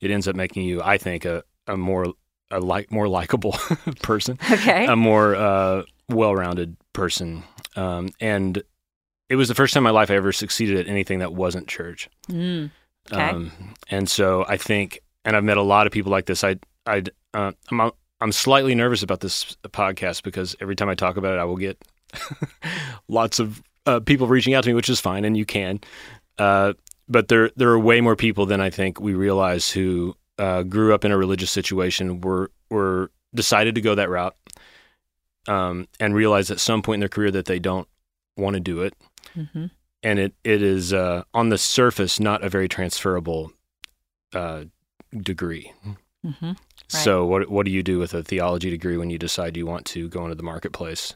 it 0.00 0.10
ends 0.10 0.26
up 0.28 0.36
making 0.36 0.64
you, 0.64 0.80
I 0.82 0.98
think, 0.98 1.24
a, 1.24 1.42
a 1.66 1.76
more 1.76 2.12
a 2.50 2.60
like 2.60 2.92
more 2.92 3.08
likable 3.08 3.52
person, 4.02 4.38
Okay. 4.50 4.86
a 4.86 4.94
more 4.94 5.34
uh, 5.34 5.82
well-rounded 6.08 6.76
person. 6.96 7.44
Um, 7.76 8.08
and 8.20 8.62
it 9.28 9.36
was 9.36 9.48
the 9.48 9.54
first 9.54 9.74
time 9.74 9.82
in 9.82 9.84
my 9.84 9.90
life 9.90 10.10
I 10.10 10.14
ever 10.14 10.32
succeeded 10.32 10.78
at 10.78 10.88
anything 10.88 11.18
that 11.18 11.34
wasn't 11.34 11.68
church. 11.68 12.08
Mm. 12.28 12.70
Okay. 13.12 13.22
Um, 13.22 13.52
and 13.90 14.08
so 14.08 14.44
I 14.48 14.56
think, 14.56 15.00
and 15.24 15.36
I've 15.36 15.44
met 15.44 15.58
a 15.58 15.62
lot 15.62 15.86
of 15.86 15.92
people 15.92 16.10
like 16.10 16.26
this. 16.26 16.42
I, 16.42 16.56
I, 16.86 17.02
uh, 17.34 17.52
I'm, 17.70 17.92
I'm 18.20 18.32
slightly 18.32 18.74
nervous 18.74 19.02
about 19.02 19.20
this 19.20 19.56
podcast 19.64 20.22
because 20.22 20.56
every 20.60 20.74
time 20.74 20.88
I 20.88 20.94
talk 20.94 21.16
about 21.16 21.34
it, 21.34 21.38
I 21.38 21.44
will 21.44 21.58
get 21.58 21.78
lots 23.08 23.38
of 23.38 23.62
uh, 23.84 24.00
people 24.00 24.26
reaching 24.26 24.54
out 24.54 24.64
to 24.64 24.70
me, 24.70 24.74
which 24.74 24.88
is 24.88 24.98
fine, 24.98 25.24
and 25.24 25.36
you 25.36 25.44
can. 25.44 25.80
Uh, 26.38 26.72
but 27.08 27.28
there, 27.28 27.50
there 27.56 27.68
are 27.68 27.78
way 27.78 28.00
more 28.00 28.16
people 28.16 28.46
than 28.46 28.60
I 28.60 28.70
think 28.70 29.00
we 29.00 29.14
realize 29.14 29.70
who 29.70 30.16
uh, 30.38 30.62
grew 30.62 30.94
up 30.94 31.04
in 31.04 31.12
a 31.12 31.16
religious 31.18 31.50
situation, 31.50 32.22
were, 32.22 32.50
were 32.70 33.10
decided 33.34 33.74
to 33.74 33.80
go 33.80 33.94
that 33.94 34.08
route, 34.08 34.34
um, 35.48 35.86
and 36.00 36.14
realize 36.14 36.50
at 36.50 36.60
some 36.60 36.82
point 36.82 36.96
in 36.96 37.00
their 37.00 37.08
career 37.08 37.30
that 37.30 37.46
they 37.46 37.58
don't 37.58 37.88
want 38.36 38.54
to 38.54 38.60
do 38.60 38.82
it 38.82 38.94
hmm 39.34 39.66
and 40.02 40.18
it 40.18 40.34
it 40.44 40.62
is 40.62 40.92
uh, 40.92 41.24
on 41.34 41.48
the 41.48 41.58
surface 41.58 42.20
not 42.20 42.44
a 42.44 42.48
very 42.48 42.68
transferable 42.68 43.50
uh, 44.34 44.64
degree. 45.16 45.72
hmm 46.22 46.52
So 46.88 47.26
what 47.26 47.50
what 47.50 47.66
do 47.66 47.72
you 47.72 47.82
do 47.82 47.98
with 47.98 48.14
a 48.14 48.22
theology 48.22 48.70
degree 48.70 48.96
when 48.96 49.10
you 49.10 49.18
decide 49.18 49.56
you 49.56 49.66
want 49.66 49.86
to 49.86 50.08
go 50.08 50.22
into 50.24 50.36
the 50.36 50.42
marketplace? 50.42 51.14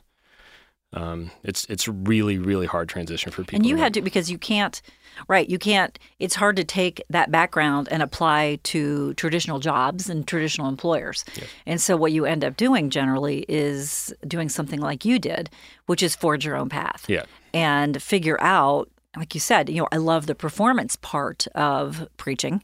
Um, 0.93 1.31
it's 1.45 1.65
it's 1.67 1.87
really 1.87 2.39
really 2.39 2.67
hard 2.67 2.89
transition 2.89 3.31
for 3.31 3.45
people. 3.45 3.57
And 3.57 3.67
you 3.67 3.77
had 3.77 3.95
to 3.95 4.03
because 4.03 4.31
you 4.31 4.39
can't, 4.39 4.83
right? 5.29 5.49
You 5.49 5.59
can't. 5.59 5.99
It's 6.19 6.35
hard 6.35 6.57
to 6.57 6.65
take 6.65 7.03
that 7.11 7.31
background 7.31 7.89
and 7.91 8.03
apply 8.03 8.59
to 8.65 9.15
traditional 9.15 9.59
jobs 9.59 10.09
and 10.09 10.27
traditional 10.27 10.69
employers. 10.69 11.25
And 11.67 11.81
so 11.81 11.97
what 11.97 12.13
you 12.13 12.25
end 12.27 12.45
up 12.45 12.57
doing 12.57 12.91
generally 12.91 13.45
is 13.49 14.15
doing 14.27 14.49
something 14.49 14.81
like 14.81 15.05
you 15.05 15.19
did, 15.19 15.51
which 15.87 16.03
is 16.03 16.15
forge 16.17 16.45
your 16.45 16.57
own 16.57 16.69
path. 16.69 17.05
yeah 17.09 17.25
and 17.53 18.01
figure 18.03 18.41
out 18.41 18.89
like 19.17 19.35
you 19.35 19.41
said 19.41 19.69
you 19.69 19.81
know 19.81 19.89
i 19.91 19.97
love 19.97 20.27
the 20.27 20.35
performance 20.35 20.97
part 20.97 21.47
of 21.55 22.09
preaching 22.17 22.63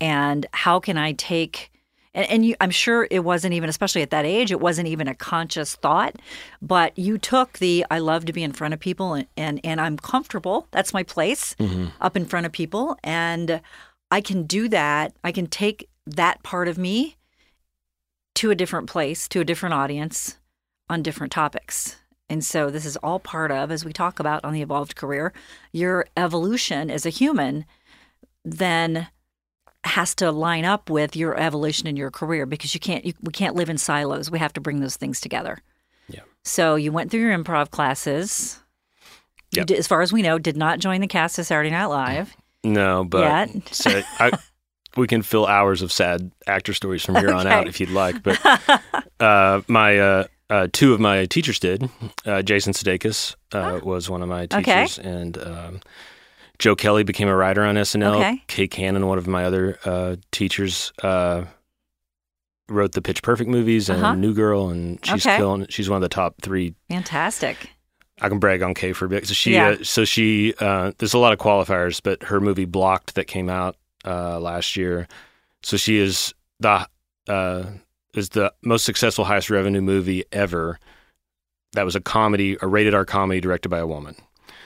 and 0.00 0.46
how 0.52 0.80
can 0.80 0.96
i 0.96 1.12
take 1.12 1.70
and, 2.14 2.28
and 2.28 2.46
you, 2.46 2.54
i'm 2.60 2.70
sure 2.70 3.06
it 3.10 3.20
wasn't 3.20 3.52
even 3.52 3.68
especially 3.68 4.02
at 4.02 4.10
that 4.10 4.24
age 4.24 4.50
it 4.50 4.60
wasn't 4.60 4.86
even 4.86 5.08
a 5.08 5.14
conscious 5.14 5.74
thought 5.76 6.16
but 6.60 6.96
you 6.98 7.18
took 7.18 7.58
the 7.58 7.84
i 7.90 7.98
love 7.98 8.24
to 8.24 8.32
be 8.32 8.42
in 8.42 8.52
front 8.52 8.74
of 8.74 8.80
people 8.80 9.14
and 9.14 9.26
and, 9.36 9.60
and 9.64 9.80
i'm 9.80 9.96
comfortable 9.96 10.66
that's 10.70 10.94
my 10.94 11.02
place 11.02 11.54
mm-hmm. 11.58 11.86
up 12.00 12.16
in 12.16 12.24
front 12.24 12.46
of 12.46 12.52
people 12.52 12.96
and 13.02 13.60
i 14.10 14.20
can 14.20 14.44
do 14.44 14.68
that 14.68 15.14
i 15.24 15.32
can 15.32 15.46
take 15.46 15.88
that 16.06 16.42
part 16.42 16.68
of 16.68 16.78
me 16.78 17.16
to 18.34 18.50
a 18.50 18.54
different 18.54 18.88
place 18.88 19.28
to 19.28 19.40
a 19.40 19.44
different 19.44 19.74
audience 19.74 20.38
on 20.88 21.02
different 21.02 21.32
topics. 21.32 21.96
And 22.28 22.44
so 22.44 22.70
this 22.70 22.84
is 22.84 22.96
all 22.98 23.18
part 23.18 23.50
of, 23.50 23.70
as 23.70 23.84
we 23.84 23.92
talk 23.92 24.18
about 24.18 24.44
on 24.44 24.52
the 24.52 24.62
evolved 24.62 24.96
career, 24.96 25.32
your 25.72 26.06
evolution 26.16 26.90
as 26.90 27.04
a 27.04 27.10
human 27.10 27.64
then 28.44 29.08
has 29.84 30.14
to 30.16 30.30
line 30.30 30.64
up 30.64 30.88
with 30.90 31.16
your 31.16 31.36
evolution 31.38 31.86
in 31.88 31.96
your 31.96 32.10
career 32.10 32.46
because 32.46 32.72
you 32.74 32.80
can't 32.80 33.04
you, 33.04 33.12
we 33.20 33.32
can't 33.32 33.54
live 33.56 33.68
in 33.68 33.78
silos. 33.78 34.30
We 34.30 34.38
have 34.38 34.52
to 34.54 34.60
bring 34.60 34.80
those 34.80 34.96
things 34.96 35.20
together. 35.20 35.58
Yeah. 36.08 36.20
So 36.44 36.74
you 36.76 36.92
went 36.92 37.10
through 37.10 37.20
your 37.20 37.36
improv 37.36 37.70
classes. 37.70 38.58
You 39.52 39.58
Yep. 39.60 39.66
did, 39.66 39.78
as 39.78 39.86
far 39.86 40.00
as 40.00 40.12
we 40.12 40.22
know, 40.22 40.38
did 40.38 40.56
not 40.56 40.78
join 40.78 41.00
the 41.02 41.06
cast 41.06 41.38
of 41.38 41.44
Saturday 41.46 41.70
Night 41.70 41.86
Live. 41.86 42.34
no, 42.64 43.04
but 43.04 43.50
so 43.70 44.00
I, 44.18 44.30
we 44.96 45.06
can 45.06 45.20
fill 45.22 45.46
hours 45.46 45.82
of 45.82 45.92
sad 45.92 46.30
actor 46.46 46.72
stories 46.72 47.04
from 47.04 47.16
here 47.16 47.32
on 47.32 47.46
out 47.46 47.66
if 47.68 47.78
you'd 47.80 47.90
like. 47.90 48.22
But 48.22 48.40
uh, 49.20 49.60
my 49.68 49.98
uh, 49.98 50.24
uh, 50.48 50.68
two 50.72 50.94
of 50.94 51.00
my 51.00 51.26
teachers 51.26 51.58
did. 51.58 51.90
Uh, 52.24 52.40
Jason 52.42 52.72
Sudeikis 52.72 53.34
uh, 53.52 53.80
was 53.82 54.08
one 54.08 54.22
of 54.22 54.28
my 54.28 54.46
Ah. 54.50 54.58
Okay. 54.60 54.84
teachers, 54.86 54.98
and 54.98 55.36
um, 55.38 55.80
Joe 56.58 56.76
Kelly 56.76 57.02
became 57.02 57.28
a 57.28 57.34
writer 57.36 57.62
on 57.64 57.74
SNL. 57.76 58.16
Okay. 58.16 58.42
Kay 58.46 58.68
Cannon, 58.68 59.06
one 59.06 59.18
of 59.18 59.26
my 59.26 59.44
other 59.44 59.78
uh, 59.84 60.16
teachers, 60.30 60.92
uh, 61.02 61.44
wrote 62.68 62.92
the 62.92 63.02
Pitch 63.02 63.22
Perfect 63.22 63.50
movies 63.50 63.88
and 63.88 64.02
Uh-huh. 64.02 64.14
New 64.14 64.32
Girl, 64.34 64.68
and 64.70 64.98
she's 65.04 65.26
Okay. 65.26 65.36
killing. 65.36 65.66
She's 65.68 65.88
one 65.90 65.96
of 65.96 66.02
the 66.02 66.08
top 66.08 66.36
three. 66.40 66.74
Fantastic. 66.88 67.70
I 68.20 68.28
can 68.28 68.38
brag 68.38 68.62
on 68.62 68.74
Kay 68.74 68.92
for 68.92 69.06
a 69.06 69.08
bit. 69.08 69.26
So 69.26 69.34
she, 69.34 69.54
Yeah. 69.54 69.68
uh, 69.70 69.76
so 69.82 70.04
she, 70.04 70.54
uh, 70.60 70.92
there's 70.98 71.14
a 71.14 71.18
lot 71.18 71.32
of 71.32 71.38
qualifiers, 71.40 72.00
but 72.02 72.22
her 72.24 72.40
movie 72.40 72.64
Blocked 72.66 73.14
that 73.16 73.26
came 73.26 73.48
out 73.50 73.76
uh, 74.04 74.38
last 74.38 74.76
year. 74.76 75.08
So 75.62 75.76
she 75.76 75.98
is 75.98 76.32
the 76.60 76.86
uh, 77.28 77.64
is 78.14 78.30
the 78.30 78.52
most 78.62 78.84
successful, 78.84 79.24
highest 79.24 79.48
revenue 79.48 79.80
movie 79.80 80.24
ever. 80.32 80.78
That 81.72 81.84
was 81.84 81.94
a 81.96 82.00
comedy, 82.00 82.56
a 82.60 82.66
rated 82.66 82.94
R 82.94 83.04
comedy 83.04 83.40
directed 83.40 83.68
by 83.70 83.78
a 83.78 83.86
woman. 83.86 84.16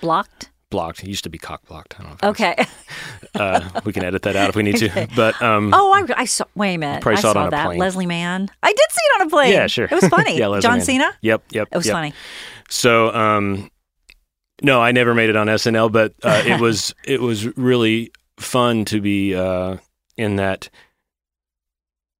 Blocked. 0.01 0.51
Blocked. 0.77 1.03
It 1.03 1.09
used 1.09 1.25
to 1.25 1.31
be 1.31 1.39
cock 1.39 1.67
blocked. 1.67 1.99
I 1.99 2.03
don't 2.03 2.23
know. 2.23 2.29
Okay. 2.31 2.55
Uh, 3.35 3.69
we 3.85 3.93
can 3.93 4.03
edit 4.03 4.23
that 4.23 4.35
out 4.35 4.49
if 4.49 4.57
we 4.57 4.63
need 4.63 4.77
to. 4.79 5.09
But 5.15 5.41
um, 5.43 5.71
Oh, 5.75 5.93
I, 5.93 6.21
I 6.23 6.25
saw. 6.25 6.45
Wait 6.55 6.77
a 6.77 6.79
minute. 6.79 7.03
Probably 7.03 7.19
I 7.19 7.21
saw 7.21 7.33
it 7.33 7.35
saw 7.35 7.51
that. 7.51 7.67
plane. 7.67 7.79
Leslie 7.79 8.07
Mann. 8.07 8.49
I 8.63 8.73
did 8.73 8.91
see 8.91 9.01
it 9.03 9.21
on 9.21 9.27
a 9.27 9.31
plane. 9.31 9.53
Yeah, 9.53 9.67
sure. 9.67 9.85
It 9.85 9.91
was 9.91 10.09
funny. 10.09 10.39
Yeah, 10.39 10.47
Leslie 10.47 10.63
John 10.63 10.79
Mann. 10.79 10.87
Cena. 10.87 11.11
Yep, 11.21 11.43
yep. 11.51 11.69
It 11.71 11.77
was 11.77 11.85
yep. 11.87 11.93
funny. 11.93 12.15
So, 12.71 13.13
um, 13.15 13.71
no, 14.63 14.81
I 14.81 14.93
never 14.93 15.13
made 15.15 15.29
it 15.29 15.37
on 15.37 15.49
SNL, 15.49 15.93
but 15.93 16.15
uh, 16.23 16.43
it 16.47 16.59
was 16.59 16.95
it 17.05 17.21
was 17.21 17.47
really 17.59 18.11
fun 18.39 18.87
to 18.87 19.03
be 19.03 19.35
uh, 19.35 19.77
in 20.17 20.37
that. 20.37 20.71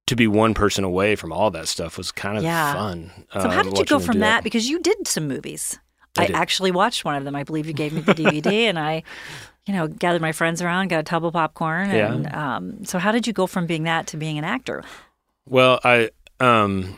To 0.07 0.15
be 0.15 0.27
one 0.27 0.53
person 0.53 0.83
away 0.83 1.15
from 1.15 1.33
all 1.33 1.49
that 1.51 1.67
stuff 1.67 1.97
was 1.97 2.11
kind 2.11 2.37
of 2.37 2.43
Yeah. 2.43 2.73
fun. 2.73 3.11
So 3.33 3.39
uh, 3.39 3.49
how 3.49 3.63
did 3.63 3.77
you 3.77 3.85
go 3.85 3.97
from 3.99 4.19
that? 4.19 4.43
Because 4.43 4.69
you 4.69 4.79
did 4.79 5.07
some 5.07 5.27
movies. 5.27 5.79
I 6.17 6.25
I, 6.25 6.29
actually 6.33 6.71
watched 6.71 7.05
one 7.05 7.15
of 7.15 7.23
them. 7.23 7.35
I 7.35 7.43
believe 7.43 7.67
you 7.67 7.73
gave 7.73 7.93
me 7.93 8.01
the 8.01 8.13
DVD, 8.13 8.51
and 8.69 8.77
I, 8.79 9.03
you 9.65 9.73
know, 9.73 9.87
gathered 9.87 10.21
my 10.21 10.31
friends 10.31 10.61
around, 10.61 10.87
got 10.89 10.99
a 10.99 11.03
tub 11.03 11.25
of 11.25 11.33
popcorn, 11.33 11.89
Yeah. 11.91 12.13
and 12.13 12.33
um, 12.33 12.85
so 12.85 12.99
how 12.99 13.11
did 13.11 13.27
you 13.27 13.33
go 13.33 13.47
from 13.47 13.65
being 13.67 13.83
that 13.83 14.07
to 14.07 14.17
being 14.17 14.37
an 14.37 14.43
actor? 14.43 14.83
Well, 15.47 15.79
I 15.83 16.09
um, 16.39 16.97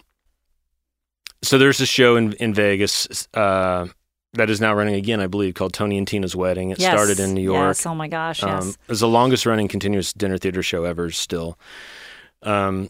so 1.41 1.57
there's 1.57 1.79
a 1.79 1.85
show 1.85 2.15
in 2.15 2.33
in 2.33 2.53
Vegas 2.53 3.27
uh, 3.33 3.87
that 4.33 4.49
is 4.49 4.59
now 4.61 4.73
running 4.73 4.95
again, 4.95 5.19
I 5.21 5.27
believe, 5.27 5.53
called 5.53 5.73
Tony 5.73 5.97
and 5.97 6.07
Tina's 6.07 6.35
Wedding. 6.35 6.69
It 6.71 6.79
Yes. 6.79 6.91
started 6.93 7.19
in 7.19 7.33
New 7.33 7.41
York. 7.41 7.69
Yes. 7.69 7.85
Oh 7.85 7.95
my 7.95 8.07
gosh. 8.07 8.43
Yes. 8.43 8.63
Um, 8.63 8.75
it's 8.87 8.99
the 8.99 9.07
longest 9.07 9.45
running 9.45 9.67
continuous 9.67 10.13
dinner 10.13 10.37
theater 10.37 10.61
show 10.61 10.83
ever 10.83 11.09
still. 11.11 11.57
Um, 12.43 12.89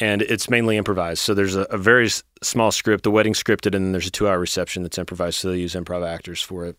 and 0.00 0.22
it's 0.22 0.50
mainly 0.50 0.76
improvised. 0.76 1.20
So 1.20 1.34
there's 1.34 1.54
a, 1.54 1.62
a 1.70 1.78
very 1.78 2.06
s- 2.06 2.24
small 2.42 2.72
script, 2.72 3.04
the 3.04 3.10
wedding 3.10 3.34
scripted, 3.34 3.74
and 3.76 3.84
then 3.84 3.92
there's 3.92 4.06
a 4.08 4.10
two 4.10 4.26
hour 4.26 4.38
reception 4.40 4.82
that's 4.82 4.98
improvised. 4.98 5.38
So 5.38 5.50
they 5.50 5.58
use 5.58 5.74
improv 5.74 6.04
actors 6.08 6.42
for 6.42 6.66
it. 6.66 6.76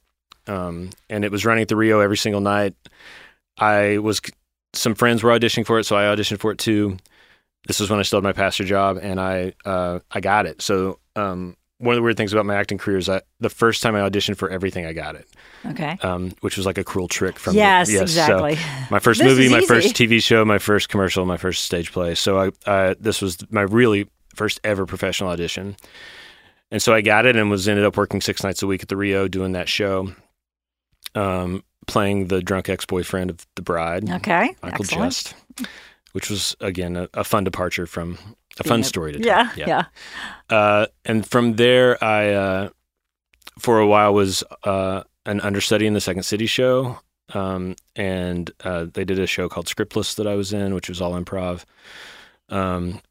Um, 0.48 0.90
and 1.10 1.24
it 1.24 1.32
was 1.32 1.46
running 1.46 1.62
at 1.62 1.68
the 1.70 1.76
Rio 1.76 2.00
every 2.02 2.18
single 2.18 2.42
night. 2.42 2.76
I 3.60 4.00
was, 4.00 4.20
some 4.74 4.96
friends 4.96 5.24
were 5.24 5.32
auditioning 5.32 5.66
for 5.68 5.80
it, 5.80 5.86
so 5.86 5.96
I 5.96 6.14
auditioned 6.16 6.40
for 6.40 6.52
it 6.52 6.58
too. 6.58 6.98
this 7.68 7.80
was 7.80 7.90
when 7.90 8.00
I 8.00 8.04
still 8.04 8.18
had 8.18 8.24
my 8.24 8.34
pastor 8.34 8.64
job, 8.66 8.98
and 9.02 9.20
I 9.20 9.54
uh, 9.66 10.00
I 10.10 10.20
got 10.20 10.46
it. 10.48 10.62
So 10.62 11.00
um, 11.16 11.56
one 11.82 11.94
of 11.94 11.98
the 11.98 12.02
weird 12.04 12.16
things 12.18 12.32
about 12.32 12.46
my 12.46 12.56
acting 12.56 12.78
career 12.78 12.98
is 12.98 13.08
that 13.08 13.26
the 13.40 13.50
first 13.50 13.82
time 13.82 13.96
I 13.96 14.00
auditioned 14.08 14.38
for 14.38 14.50
everything, 14.50 14.86
I 14.86 14.94
got 14.94 15.16
it, 15.16 15.28
Okay. 15.66 15.98
um, 16.02 16.32
which 16.42 16.56
was 16.58 16.66
like 16.66 16.78
a 16.78 16.84
cruel 16.84 17.08
trick 17.08 17.38
from 17.40 17.56
Yes, 17.56 17.88
the, 17.88 17.96
so 17.98 18.02
exactly. 18.04 18.58
my 18.90 19.00
first 19.00 19.20
This 19.24 19.28
movie, 19.28 19.50
my 19.50 19.58
easy. 19.60 19.68
first 19.68 19.96
TV 19.96 20.22
show, 20.22 20.46
my 20.46 20.60
first 20.60 20.90
commercial, 20.90 21.26
my 21.26 21.38
first 21.38 21.64
stage 21.66 21.92
play. 21.92 22.16
So 22.16 22.40
I, 22.40 22.52
I 22.66 22.96
this 23.00 23.22
was 23.22 23.38
my 23.52 23.62
really 23.62 24.08
first 24.36 24.60
ever 24.64 24.86
professional 24.86 25.30
audition, 25.30 25.76
and 26.72 26.82
so 26.82 26.94
I 26.94 27.02
got 27.02 27.26
it 27.26 27.36
and 27.36 27.50
was 27.50 27.68
ended 27.68 27.84
up 27.86 27.98
working 27.98 28.22
six 28.22 28.44
nights 28.44 28.62
a 28.64 28.68
week 28.68 28.82
at 28.84 28.88
the 28.90 28.96
Rio 28.98 29.28
doing 29.28 29.52
that 29.54 29.68
show, 29.68 30.14
um, 31.16 31.64
playing 31.88 32.28
the 32.28 32.42
drunk 32.42 32.70
ex 32.70 32.86
boyfriend 32.86 33.30
of 33.30 33.46
the 33.56 33.62
bride, 33.62 34.10
Okay. 34.10 34.56
Michael 34.64 34.86
Excellent. 34.86 35.12
Just, 35.12 35.36
which 36.14 36.30
was 36.30 36.56
again 36.62 36.96
a, 36.96 37.10
a 37.14 37.24
fun 37.24 37.44
departure 37.44 37.86
from 37.86 38.18
a 38.60 38.64
fun 38.64 38.84
story 38.84 39.14
to 39.14 39.20
tell. 39.20 39.28
Yeah. 39.28 39.52
Yeah. 39.56 39.86
Uh, 40.50 40.88
and 41.06 41.26
from 41.26 41.56
there, 41.56 42.02
I 42.04 42.30
uh, 42.34 42.70
for 43.60 43.80
a 43.80 43.88
while 43.88 44.14
was 44.14 44.44
uh, 44.64 45.04
an 45.26 45.42
understudy 45.42 45.88
in 45.88 45.94
the 45.94 46.02
Second 46.02 46.24
City 46.24 46.46
show, 46.46 47.00
um, 47.34 47.76
and 47.96 48.52
uh, 48.64 48.88
they 48.92 49.06
did 49.06 49.20
a 49.20 49.28
show 49.28 49.48
called 49.48 49.68
Scriptless 49.68 50.16
that 50.16 50.28
I 50.28 50.36
was 50.36 50.54
in, 50.54 50.74
which 50.74 50.90
was 50.90 51.02
all 51.02 51.14
improv. 51.14 51.64
Um, 52.50 53.02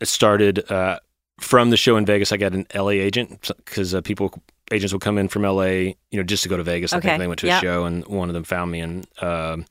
it 0.00 0.08
started 0.08 0.70
uh, 0.70 0.98
from 1.40 1.70
the 1.70 1.76
show 1.76 1.96
in 1.96 2.06
Vegas. 2.06 2.32
I 2.32 2.36
got 2.36 2.52
an 2.52 2.66
LA 2.74 2.90
agent 2.90 3.50
because 3.58 3.94
uh, 3.94 4.00
people 4.00 4.32
agents 4.70 4.92
would 4.92 5.02
come 5.02 5.18
in 5.18 5.28
from 5.28 5.42
LA, 5.42 5.64
you 5.64 5.96
know, 6.14 6.22
just 6.22 6.42
to 6.42 6.48
go 6.48 6.56
to 6.56 6.62
Vegas. 6.62 6.92
I 6.92 7.00
think 7.00 7.18
they 7.18 7.26
went 7.28 7.40
to 7.40 7.48
a 7.48 7.60
show, 7.60 7.84
and 7.84 8.06
one 8.06 8.28
of 8.28 8.34
them 8.34 8.44
found 8.44 8.70
me, 8.70 8.80
and 8.80 9.06
um, 9.22 9.64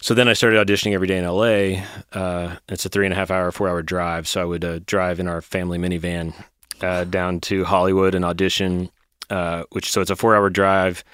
so 0.00 0.14
then 0.14 0.28
I 0.28 0.32
started 0.32 0.66
auditioning 0.66 0.92
every 0.94 1.06
day 1.06 1.18
in 1.18 1.24
LA. 1.24 1.84
Uh, 2.12 2.56
it's 2.68 2.84
a 2.84 2.88
three 2.88 3.06
and 3.06 3.12
a 3.12 3.16
half 3.16 3.30
hour, 3.30 3.52
four 3.52 3.68
hour 3.68 3.82
drive. 3.82 4.26
So 4.26 4.40
I 4.42 4.44
would 4.44 4.64
uh, 4.64 4.80
drive 4.86 5.20
in 5.20 5.28
our 5.28 5.40
family 5.40 5.78
minivan 5.78 6.34
uh, 6.80 7.04
down 7.04 7.40
to 7.42 7.64
Hollywood 7.64 8.14
and 8.14 8.24
audition. 8.24 8.90
Uh, 9.30 9.62
which 9.70 9.90
so 9.90 10.00
it's 10.00 10.10
a 10.10 10.16
four 10.16 10.34
hour 10.36 10.50
drive 10.50 11.04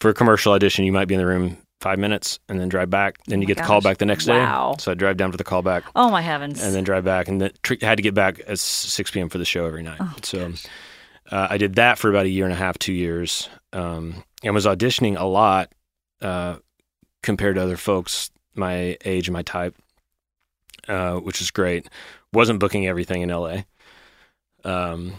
for 0.00 0.10
a 0.10 0.14
commercial 0.14 0.52
audition. 0.52 0.84
You 0.84 0.92
might 0.92 1.08
be 1.08 1.14
in 1.14 1.18
the 1.20 1.26
room 1.26 1.56
five 1.80 1.98
minutes 1.98 2.38
and 2.48 2.60
then 2.60 2.68
drive 2.68 2.88
back. 2.90 3.16
Then 3.26 3.40
you 3.42 3.46
Oh 3.46 3.48
get 3.48 3.56
the 3.56 3.62
call 3.64 3.80
back 3.80 3.98
the 3.98 4.06
next 4.06 4.26
Wow. 4.28 4.74
day. 4.78 4.82
So 4.82 4.92
I 4.92 4.94
drive 4.94 5.16
down 5.16 5.32
for 5.32 5.36
the 5.38 5.44
call 5.44 5.62
back 5.62 5.82
Oh 5.96 6.10
my 6.10 6.20
heavens. 6.20 6.62
and 6.62 6.74
then 6.74 6.84
drive 6.84 7.04
back, 7.04 7.26
and 7.28 7.40
then 7.40 7.50
tr- 7.62 7.74
had 7.80 7.96
to 7.96 8.02
get 8.02 8.14
back 8.14 8.40
at 8.46 8.58
six 8.58 9.10
p.m. 9.10 9.28
for 9.28 9.38
the 9.38 9.44
show 9.44 9.64
every 9.66 9.82
night. 9.82 9.96
Oh, 10.00 10.14
so 10.22 10.52
uh, 11.34 11.48
I 11.50 11.58
did 11.58 11.74
that 11.74 11.98
for 11.98 12.08
about 12.08 12.26
a 12.26 12.28
year 12.28 12.44
and 12.44 12.52
a 12.52 12.56
half, 12.56 12.78
two 12.78 12.92
years, 12.92 13.48
um, 13.72 14.22
and 14.44 14.54
was 14.54 14.66
auditioning 14.66 15.18
a 15.18 15.24
lot 15.24 15.72
uh, 16.22 16.56
compared 17.22 17.56
to 17.56 17.62
other 17.62 17.76
folks 17.76 18.30
my 18.54 18.96
age 19.04 19.26
and 19.26 19.32
my 19.32 19.42
type, 19.42 19.74
uh, 20.86 21.16
which 21.16 21.40
is 21.40 21.50
great. 21.50 21.88
Wasn't 22.32 22.60
booking 22.60 22.86
everything 22.86 23.22
in 23.22 23.30
L.A. 23.32 23.66
Um, 24.64 25.14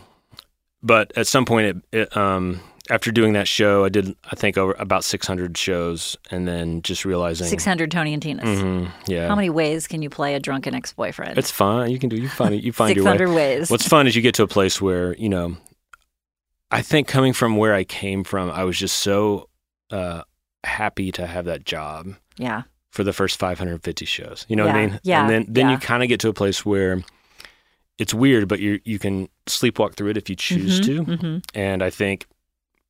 but 0.82 1.12
at 1.18 1.28
some 1.28 1.46
point, 1.46 1.84
it, 1.92 2.00
it 2.00 2.18
um, 2.18 2.62
after 2.90 3.12
doing 3.12 3.34
that 3.34 3.48
show, 3.48 3.84
I 3.84 3.90
did 3.90 4.16
I 4.32 4.36
think 4.36 4.58
over 4.58 4.74
about 4.80 5.04
six 5.04 5.28
hundred 5.28 5.58
shows, 5.58 6.16
and 6.32 6.48
then 6.48 6.82
just 6.82 7.04
realizing 7.04 7.48
Six 7.48 7.66
hundred 7.66 7.92
Tony 7.92 8.14
and 8.14 8.22
Tina's. 8.22 8.60
Mhm, 8.60 8.92
yeah, 9.08 9.28
How 9.28 9.36
many 9.36 9.50
ways 9.50 9.88
can 9.88 10.02
you 10.02 10.10
play 10.10 10.36
a 10.36 10.40
drunken 10.40 10.74
ex 10.76 10.94
boyfriend? 10.94 11.38
it's 11.38 11.52
fun. 11.52 11.90
You 11.92 12.00
can 12.00 12.10
do. 12.10 12.16
You 12.16 12.30
find 12.30 12.54
it. 12.54 12.64
You 12.64 12.72
find 12.72 12.96
your 12.96 13.04
way. 13.04 13.10
hundred 13.12 13.34
ways. 13.34 13.70
What's 13.70 13.88
fun 13.88 14.08
is 14.08 14.16
you 14.16 14.22
get 14.22 14.36
to 14.36 14.44
a 14.44 14.48
place 14.48 14.82
where 14.82 15.16
you 15.18 15.30
know. 15.30 15.58
I 16.76 16.82
think 16.82 17.08
coming 17.08 17.34
from 17.34 17.58
where 17.58 17.74
I 17.74 17.84
came 17.84 18.24
from, 18.24 18.50
I 18.52 18.64
was 18.64 18.78
just 18.78 18.98
so 19.00 19.50
uh, 19.92 20.24
happy 20.64 21.12
to 21.14 21.26
have 21.28 21.46
that 21.46 21.66
job 21.66 22.16
yeah. 22.38 22.64
for 22.92 23.04
the 23.04 23.14
first 23.14 23.40
550 23.40 24.06
shows. 24.06 24.46
You 24.48 24.56
know 24.56 24.66
what 24.66 24.76
I 24.76 24.86
mean? 24.88 25.00
yeah, 25.04 25.22
And 25.22 25.30
then 25.30 25.46
then 25.48 25.66
yeah. 25.68 25.72
you 25.74 25.78
kind 25.78 26.04
of 26.04 26.10
get 26.10 26.20
to 26.22 26.30
a 26.30 26.34
place 26.34 26.66
where 26.66 27.02
it's 27.98 28.14
weird, 28.14 28.48
but 28.48 28.60
you 28.60 28.80
you 28.84 29.00
can 29.00 29.30
sleepwalk 29.46 29.96
through 29.96 30.10
it 30.12 30.18
if 30.18 30.30
you 30.30 30.36
choose 30.36 30.80
to. 30.82 31.04
hmm 31.04 31.38
And 31.54 31.82
I 31.82 31.90
think 31.90 32.26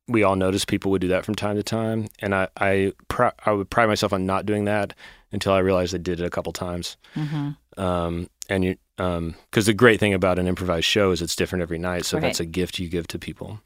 we 0.08 0.22
all 0.22 0.36
notice 0.36 0.64
people 0.64 0.90
would 0.92 1.00
do 1.00 1.08
that 1.08 1.24
from 1.24 1.34
time 1.34 1.56
to 1.56 1.62
time. 1.62 2.08
And 2.20 2.34
I 2.34 2.48
I 2.56 2.92
pr- 3.08 3.36
I 3.44 3.52
would 3.52 3.70
pride 3.70 3.86
myself 3.86 4.12
on 4.12 4.26
not 4.26 4.46
doing 4.46 4.64
that 4.66 4.94
until 5.32 5.52
I 5.52 5.58
realized 5.58 5.94
I 5.94 5.98
did 5.98 6.20
it 6.20 6.26
a 6.26 6.30
couple 6.30 6.52
times. 6.52 6.96
hmm 7.14 7.50
Um, 7.76 8.28
and 8.48 8.64
you, 8.64 8.76
um, 8.98 9.34
because 9.50 9.66
the 9.66 9.74
great 9.74 10.00
thing 10.00 10.14
about 10.14 10.38
an 10.38 10.46
improvised 10.48 10.86
show 10.86 11.10
is 11.10 11.20
it's 11.22 11.36
different 11.36 11.62
every 11.62 11.78
night. 11.78 12.04
So 12.04 12.16
Right. 12.16 12.22
that's 12.24 12.40
a 12.40 12.46
gift 12.46 12.78
you 12.78 12.88
give 12.88 13.06
to 13.08 13.18
people. 13.18 13.60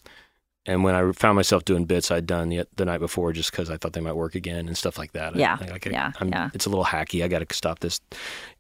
And 0.66 0.84
when 0.84 0.94
I 0.94 1.10
found 1.12 1.36
myself 1.36 1.64
doing 1.64 1.86
bits 1.86 2.10
I'd 2.10 2.26
done 2.26 2.50
the, 2.50 2.66
the 2.76 2.84
night 2.84 2.98
before, 2.98 3.32
just 3.32 3.50
because 3.50 3.70
I 3.70 3.76
thought 3.78 3.94
they 3.94 4.00
might 4.02 4.12
work 4.16 4.34
again 4.34 4.68
and 4.68 4.76
stuff 4.76 4.98
like 4.98 5.12
that. 5.12 5.34
I- 5.34 5.38
Yeah, 5.38 5.56
like, 5.60 5.86
I, 5.86 5.90
yeah, 5.90 6.12
I'm, 6.20 6.28
yeah. 6.28 6.50
It's 6.52 6.66
a 6.66 6.68
little 6.68 6.84
hacky. 6.84 7.24
I 7.24 7.28
got 7.28 7.46
to 7.48 7.54
stop 7.56 7.78
this. 7.80 7.98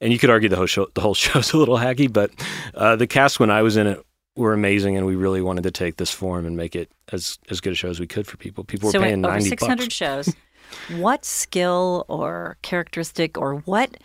And 0.00 0.12
you 0.12 0.18
could 0.18 0.30
argue 0.30 0.48
the 0.48 0.56
whole 0.56 0.66
show, 0.66 0.86
the 0.94 1.02
whole 1.02 1.14
show's 1.24 1.52
a 1.52 1.58
little 1.58 1.76
hacky, 1.76 2.10
but 2.10 2.30
uh, 2.74 2.96
the 2.96 3.06
cast 3.06 3.38
when 3.38 3.50
I 3.50 3.60
was 3.62 3.76
in 3.76 3.86
it 3.86 4.00
were 4.36 4.54
amazing, 4.54 4.96
and 4.96 5.04
we 5.06 5.14
really 5.16 5.42
wanted 5.42 5.64
to 5.64 5.70
take 5.70 5.96
this 5.96 6.10
form 6.10 6.46
and 6.46 6.56
make 6.56 6.74
it 6.74 6.90
as 7.12 7.38
as 7.50 7.60
good 7.60 7.72
a 7.72 7.76
show 7.76 7.90
as 7.90 8.00
we 8.00 8.06
could 8.06 8.26
for 8.26 8.36
people. 8.38 8.64
People 8.64 8.86
were 8.88 8.92
So 8.92 9.00
paying 9.00 9.14
in 9.14 9.24
over 9.24 9.34
ninety 9.34 9.48
six 9.50 9.62
hundred 9.66 9.86
bucks. 9.86 9.94
shows, 9.94 10.34
what 10.98 11.24
skill 11.26 12.06
or 12.08 12.56
characteristic 12.62 13.36
or 13.36 13.56
what 13.66 13.96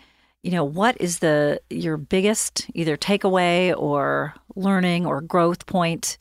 you 0.46 0.52
know 0.52 0.64
what 0.64 0.96
is 1.00 1.18
the 1.18 1.60
your 1.70 1.96
biggest 1.96 2.70
either 2.72 2.96
takeaway 2.96 3.76
or 3.76 4.32
learning 4.54 5.04
or 5.04 5.20
growth 5.20 5.66
point 5.66 6.18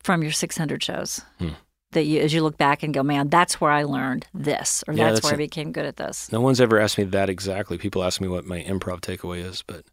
from 0.00 0.24
your 0.24 0.32
six 0.32 0.58
hundred 0.58 0.82
shows? 0.82 1.20
Hmm. 1.38 1.50
That 1.92 2.02
you, 2.02 2.20
as 2.20 2.34
you 2.34 2.42
look 2.42 2.58
back 2.58 2.82
and 2.82 2.92
go, 2.92 3.04
man, 3.04 3.28
that's 3.28 3.60
where 3.60 3.70
I 3.70 3.84
learned 3.84 4.26
this, 4.34 4.82
or 4.88 4.94
Yeah, 4.94 5.04
that's, 5.04 5.20
that's 5.20 5.24
where 5.26 5.34
I 5.34 5.36
a- 5.36 5.46
became 5.46 5.70
good 5.70 5.86
at 5.86 5.96
this. 5.96 6.30
No 6.32 6.40
one's 6.40 6.60
ever 6.60 6.80
asked 6.80 6.98
me 6.98 7.04
that 7.04 7.30
exactly. 7.30 7.78
People 7.78 8.02
ask 8.02 8.20
me 8.20 8.26
what 8.26 8.44
my 8.44 8.64
improv 8.64 9.00
takeaway 9.00 9.44
is, 9.44 9.62
but 9.62 9.84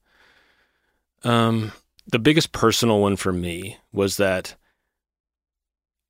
um, 1.24 1.72
the 2.08 2.18
biggest 2.18 2.54
personal 2.54 3.00
one 3.02 3.16
for 3.18 3.32
me 3.32 3.78
was 3.92 4.18
that 4.18 4.56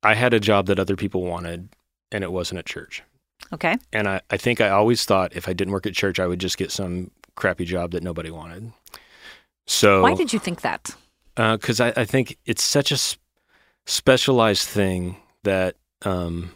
I 0.02 0.14
had 0.14 0.32
a 0.32 0.40
job 0.40 0.66
that 0.66 0.78
other 0.78 0.96
people 0.96 1.22
wanted, 1.22 1.68
and 2.10 2.24
it 2.24 2.32
wasn't 2.32 2.60
at 2.60 2.66
church. 2.66 3.02
Okay, 3.52 3.76
And 3.92 4.08
I, 4.08 4.22
I 4.30 4.38
think 4.38 4.62
I 4.62 4.70
always 4.70 5.04
thought 5.04 5.36
if 5.36 5.46
I 5.46 5.52
didn't 5.52 5.74
work 5.74 5.86
at 5.86 5.92
church, 5.92 6.18
I 6.18 6.26
would 6.26 6.40
just 6.40 6.56
get 6.56 6.72
some 6.72 7.10
crappy 7.36 7.64
job 7.64 7.92
that 7.92 8.02
nobody 8.02 8.30
wanted. 8.30 8.72
So 9.66 10.02
why 10.02 10.14
did 10.14 10.32
you 10.32 10.38
think 10.38 10.60
that? 10.60 10.94
because 11.36 11.80
I, 11.80 11.92
I 11.96 12.04
think 12.04 12.38
it's 12.46 12.62
such 12.62 12.92
a 12.92 12.94
s- 12.94 13.16
specialized 13.86 14.68
thing 14.68 15.16
that, 15.42 15.76
um, 16.02 16.52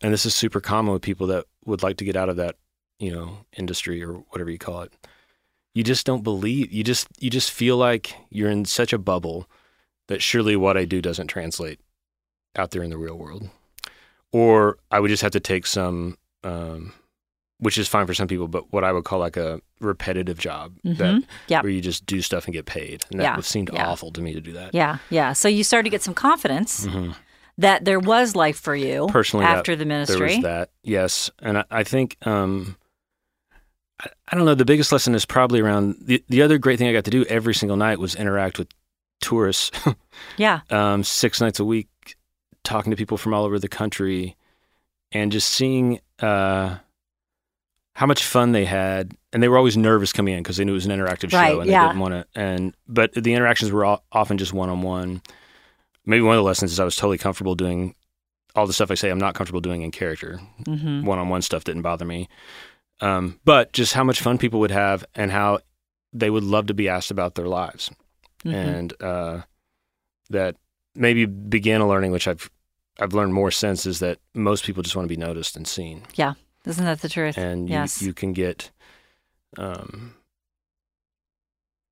and 0.00 0.12
this 0.12 0.24
is 0.24 0.34
super 0.34 0.60
common 0.60 0.92
with 0.94 1.02
people 1.02 1.26
that 1.26 1.44
would 1.66 1.82
like 1.82 1.98
to 1.98 2.04
get 2.04 2.16
out 2.16 2.28
of 2.30 2.36
that, 2.36 2.56
you 2.98 3.12
know, 3.12 3.38
industry 3.56 4.02
or 4.02 4.14
whatever 4.30 4.50
you 4.50 4.58
call 4.58 4.82
it. 4.82 4.92
You 5.74 5.84
just 5.84 6.06
don't 6.06 6.24
believe. 6.24 6.72
You 6.72 6.82
just 6.82 7.06
you 7.20 7.30
just 7.30 7.50
feel 7.50 7.76
like 7.76 8.14
you're 8.30 8.50
in 8.50 8.64
such 8.64 8.92
a 8.92 8.98
bubble 8.98 9.48
that 10.08 10.22
surely 10.22 10.56
what 10.56 10.76
I 10.76 10.84
do 10.84 11.00
doesn't 11.00 11.28
translate 11.28 11.80
out 12.56 12.70
there 12.72 12.82
in 12.82 12.90
the 12.90 12.98
real 12.98 13.16
world, 13.16 13.48
or 14.32 14.78
I 14.90 14.98
would 15.00 15.08
just 15.08 15.22
have 15.22 15.32
to 15.32 15.40
take 15.40 15.66
some. 15.66 16.16
Um, 16.42 16.92
which 17.60 17.78
is 17.78 17.86
fine 17.88 18.06
for 18.06 18.14
some 18.14 18.26
people, 18.28 18.48
but 18.48 18.72
what 18.72 18.82
I 18.84 18.92
would 18.92 19.04
call 19.04 19.18
like 19.20 19.36
a 19.36 19.60
repetitive 19.80 20.38
job 20.38 20.74
that 20.84 20.96
Mhm. 21.14 21.24
Yep. 21.48 21.62
where 21.62 21.70
you 21.72 21.80
just 21.80 22.04
do 22.06 22.20
stuff 22.22 22.44
and 22.46 22.52
get 22.52 22.66
paid. 22.66 23.04
And 23.10 23.20
that 23.20 23.24
Yeah, 23.36 23.40
seemed 23.40 23.70
yeah. 23.72 23.86
awful 23.88 24.10
to 24.12 24.20
me 24.20 24.32
to 24.34 24.40
do 24.40 24.52
that. 24.54 24.74
Yeah, 24.74 24.98
yeah. 25.10 25.32
So 25.32 25.46
you 25.48 25.62
started 25.64 25.84
to 25.84 25.90
get 25.90 26.02
some 26.02 26.14
confidence 26.14 26.86
Mhm. 26.86 27.14
that 27.58 27.84
there 27.84 28.00
was 28.00 28.34
life 28.34 28.58
for 28.58 28.74
you 28.74 29.06
Personally, 29.10 29.46
that- 29.46 29.58
after 29.58 29.72
the 29.76 29.84
There 29.84 29.86
ministry. 29.86 30.34
was 30.36 30.42
that, 30.42 30.70
yes, 30.82 31.30
and 31.40 31.58
I, 31.58 31.64
I 31.70 31.84
think 31.84 32.16
um, 32.26 32.76
I, 34.02 34.08
I 34.28 34.36
don't 34.36 34.44
know. 34.46 34.54
The 34.54 34.64
biggest 34.64 34.92
lesson 34.92 35.14
is 35.14 35.24
probably 35.26 35.60
around 35.60 35.96
the 36.00 36.22
the 36.28 36.42
other 36.42 36.58
great 36.58 36.78
thing 36.78 36.88
I 36.88 36.92
got 36.92 37.04
to 37.04 37.10
do 37.10 37.24
every 37.26 37.54
single 37.54 37.76
night 37.76 37.98
was 37.98 38.14
interact 38.14 38.58
with 38.58 38.68
tourists, 39.20 39.70
Yeah, 40.38 40.60
um, 40.70 41.04
six 41.04 41.40
nights 41.40 41.60
a 41.60 41.64
week, 41.64 41.88
talking 42.64 42.90
to 42.90 42.96
people 42.96 43.18
from 43.18 43.34
all 43.34 43.44
over 43.44 43.58
the 43.58 43.68
country, 43.68 44.36
and 45.12 45.30
just 45.30 45.48
seeing 45.50 46.00
uh, 46.20 46.76
how 48.00 48.06
much 48.06 48.24
fun 48.24 48.52
they 48.52 48.64
had. 48.64 49.12
And 49.30 49.42
they 49.42 49.48
were 49.48 49.58
always 49.58 49.76
nervous 49.76 50.10
coming 50.10 50.32
in 50.32 50.42
because 50.42 50.56
they 50.56 50.64
knew 50.64 50.72
it 50.72 50.74
was 50.74 50.86
an 50.86 50.90
interactive 50.92 51.34
Right, 51.34 51.52
show, 51.52 51.60
and 51.60 51.70
yeah. 51.70 51.82
they 51.82 51.88
didn't 51.88 52.00
want 52.00 52.14
to. 52.14 52.26
And 52.34 52.74
but 52.88 53.12
the 53.12 53.34
interactions 53.34 53.70
were 53.70 53.84
all, 53.84 54.02
often 54.10 54.38
just 54.38 54.54
one 54.54 54.70
on 54.70 54.80
one. 54.80 55.20
Maybe 56.06 56.22
one 56.22 56.34
of 56.34 56.38
the 56.38 56.46
lessons 56.46 56.72
is 56.72 56.80
I 56.80 56.84
was 56.84 56.96
totally 56.96 57.18
comfortable 57.18 57.54
doing 57.54 57.94
all 58.56 58.66
the 58.66 58.72
stuff 58.72 58.90
I 58.90 58.94
say 58.94 59.10
I'm 59.10 59.18
not 59.18 59.34
comfortable 59.34 59.60
doing 59.60 59.82
in 59.82 59.90
character. 59.90 60.40
One 61.04 61.18
on 61.18 61.28
one 61.28 61.42
stuff 61.42 61.64
didn't 61.64 61.82
bother 61.82 62.06
me. 62.06 62.28
Um, 63.00 63.38
but 63.44 63.72
just 63.74 63.92
how 63.92 64.02
much 64.02 64.20
fun 64.22 64.38
people 64.38 64.60
would 64.60 64.70
have 64.70 65.04
and 65.14 65.30
how 65.30 65.58
they 66.14 66.30
would 66.30 66.42
love 66.42 66.66
to 66.68 66.74
be 66.74 66.88
asked 66.88 67.10
about 67.10 67.34
their 67.34 67.48
lives 67.48 67.90
Mm-hmm. 68.44 68.54
and 68.56 69.02
uh, 69.02 69.40
that 70.30 70.56
maybe 70.94 71.26
began 71.26 71.82
a 71.82 71.86
learning, 71.86 72.10
which 72.12 72.26
I've 72.26 72.50
I've 72.98 73.12
learned 73.12 73.34
more 73.34 73.50
since, 73.50 73.84
is 73.84 73.98
that 73.98 74.18
most 74.34 74.64
people 74.64 74.82
just 74.82 74.96
want 74.96 75.04
to 75.06 75.14
be 75.14 75.20
noticed 75.20 75.56
and 75.58 75.68
seen, 75.68 76.04
Isn't 76.66 76.84
that 76.84 77.00
the 77.00 77.08
truth? 77.08 77.38
and 77.38 77.68
you 77.68 77.74
yes. 77.74 78.02
you 78.02 78.12
can 78.12 78.32
get, 78.32 78.70
um, 79.58 80.14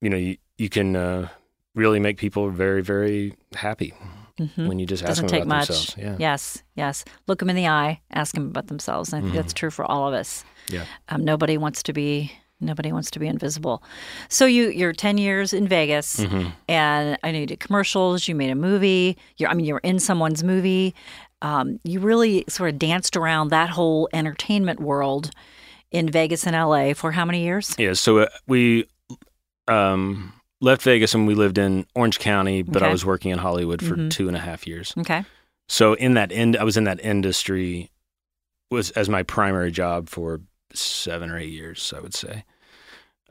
you 0.01 0.11
know, 0.11 0.17
you 0.17 0.37
you 0.57 0.69
can 0.69 0.97
uh, 0.97 1.29
really 1.75 2.01
make 2.01 2.19
people 2.19 2.51
very 2.51 2.83
very 2.83 3.35
happy 3.55 3.95
Mhm. 4.39 4.69
when 4.69 4.79
you 4.79 4.87
just 4.87 5.03
ask 5.03 5.09
Doesn't 5.11 5.27
them 5.27 5.31
take 5.39 5.43
about 5.45 5.57
much. 5.59 5.69
themselves. 5.69 5.95
Yeah, 5.99 6.17
Yes, 6.19 6.63
yes. 6.77 7.05
Look 7.27 7.41
them 7.41 7.51
in 7.51 7.57
the 7.57 7.67
eye, 7.67 8.01
ask 8.13 8.35
them 8.35 8.47
about 8.47 8.69
themselves. 8.69 9.13
I 9.13 9.21
think 9.21 9.33
Mhm. 9.33 9.37
that's 9.37 9.53
true 9.53 9.71
for 9.71 9.85
all 9.85 10.07
of 10.07 10.15
us. 10.15 10.45
Yeah. 10.69 10.85
Um, 11.09 11.25
nobody 11.25 11.57
wants 11.59 11.83
to 11.85 11.93
be 11.93 12.33
Nobody 12.61 12.91
wants 12.91 13.09
to 13.13 13.21
be 13.21 13.29
invisible. 13.29 13.85
So 14.29 14.45
you 14.45 14.71
you're 14.71 14.93
10 14.93 15.17
years 15.17 15.53
in 15.53 15.69
Vegas 15.69 16.17
Mm-hmm. 16.19 16.49
and 16.69 17.17
I 17.23 17.31
know 17.31 17.39
you 17.39 17.47
did 17.47 17.61
commercials, 17.61 18.27
you 18.27 18.35
made 18.35 18.51
a 18.51 18.57
movie. 18.57 19.17
You're 19.37 19.49
I 19.49 19.55
mean 19.55 19.65
you 19.65 19.75
were 19.75 19.81
in 19.85 20.01
someone's 20.01 20.43
movie. 20.43 20.93
Um, 21.41 21.79
you 21.85 22.01
really 22.01 22.45
sort 22.49 22.71
of 22.71 22.79
danced 22.79 23.17
around 23.17 23.49
that 23.49 23.71
whole 23.71 24.09
entertainment 24.13 24.81
world 24.81 25.31
in 25.91 26.09
Vegas 26.11 26.47
and 26.47 26.57
LA 26.57 26.95
for 26.95 27.13
how 27.13 27.25
many 27.25 27.43
years? 27.45 27.75
Yeah, 27.79 27.93
so 27.93 28.19
uh, 28.19 28.27
we 28.47 28.87
um, 29.69 30.33
left 30.61 30.83
Vegas 30.83 31.15
and 31.15 31.27
we 31.27 31.35
lived 31.35 31.59
in 31.59 31.87
Orange 31.95 32.19
County, 32.19 32.63
but 32.63 32.83
I 32.83 32.91
was 32.91 33.05
working 33.05 33.31
in 33.31 33.39
Hollywood 33.39 33.81
for 33.83 33.97
Mhm. 33.97 34.11
two 34.11 34.29
and 34.29 34.37
a 34.37 34.41
half 34.41 34.67
years. 34.67 34.93
Okay. 34.99 35.25
So 35.69 35.95
in 35.95 36.15
that 36.15 36.33
end, 36.33 36.57
I 36.57 36.65
was 36.65 36.77
in 36.77 36.85
that 36.85 37.01
industry 37.05 37.91
was 38.71 38.91
as 38.93 39.09
my 39.09 39.23
primary 39.23 39.71
job 39.71 40.09
for 40.09 40.41
seven 40.75 41.31
or 41.31 41.39
eight 41.39 41.53
years, 41.53 41.93
I 41.97 42.01
would 42.01 42.15
say. 42.15 42.45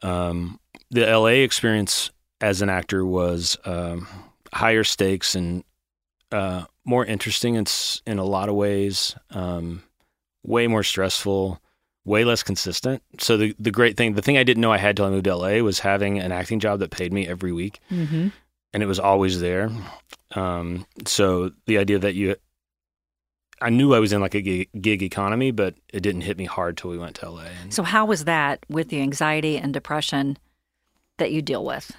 Um, 0.02 0.60
the 0.90 1.06
LA 1.06 1.44
experience 1.44 2.12
as 2.42 2.62
an 2.62 2.70
actor 2.70 3.06
was 3.06 3.58
um, 3.66 4.08
higher 4.54 4.84
stakes 4.84 5.36
and 5.36 5.64
uh, 6.32 6.66
more 6.86 7.06
interesting 7.06 7.56
in, 7.56 7.66
in 8.06 8.18
a 8.20 8.24
lot 8.26 8.50
of 8.50 8.56
ways, 8.56 9.16
um, 9.32 9.84
way 10.44 10.68
more 10.68 10.84
stressful, 10.84 11.62
way 12.06 12.24
less 12.24 12.44
consistent. 12.44 13.02
So 13.20 13.38
the, 13.38 13.56
the 13.60 13.72
great 13.72 13.98
thing, 13.98 14.14
the 14.14 14.22
thing 14.22 14.38
I 14.38 14.44
didn't 14.44 14.62
know 14.62 14.72
I 14.72 14.78
had 14.78 14.96
till 14.96 15.06
I 15.06 15.10
moved 15.10 15.26
to 15.26 15.36
LA 15.36 15.58
was 15.60 15.80
having 15.80 16.20
an 16.20 16.32
acting 16.32 16.60
job 16.60 16.80
that 16.80 16.92
paid 16.92 17.12
me 17.14 17.28
every 17.28 17.52
week 17.52 17.80
Mm-hmm. 17.92 18.28
and 18.74 18.84
it 18.84 18.86
was 18.86 19.00
always 19.00 19.40
there. 19.42 19.70
Um, 20.36 20.86
so 21.06 21.52
the 21.66 21.78
idea 21.78 22.00
that 22.00 22.14
you, 22.16 22.36
I 23.62 23.70
knew 23.72 23.94
I 23.94 24.00
was 24.00 24.14
in 24.14 24.22
like 24.22 24.36
a 24.36 24.42
gig, 24.42 24.70
gig 24.80 25.02
economy, 25.02 25.52
but 25.52 25.76
it 25.92 26.02
didn't 26.02 26.22
hit 26.22 26.38
me 26.38 26.46
hard 26.46 26.78
till 26.78 26.92
we 26.92 26.98
went 26.98 27.16
to 27.18 27.30
LA. 27.30 27.46
And 27.62 27.74
So 27.74 27.84
how 27.84 28.06
was 28.06 28.26
that 28.26 28.60
with 28.70 28.90
the 28.90 29.02
anxiety 29.02 29.58
and 29.58 29.74
depression 29.74 30.38
that 31.18 31.32
you 31.32 31.42
deal 31.42 31.66
with? 31.66 31.92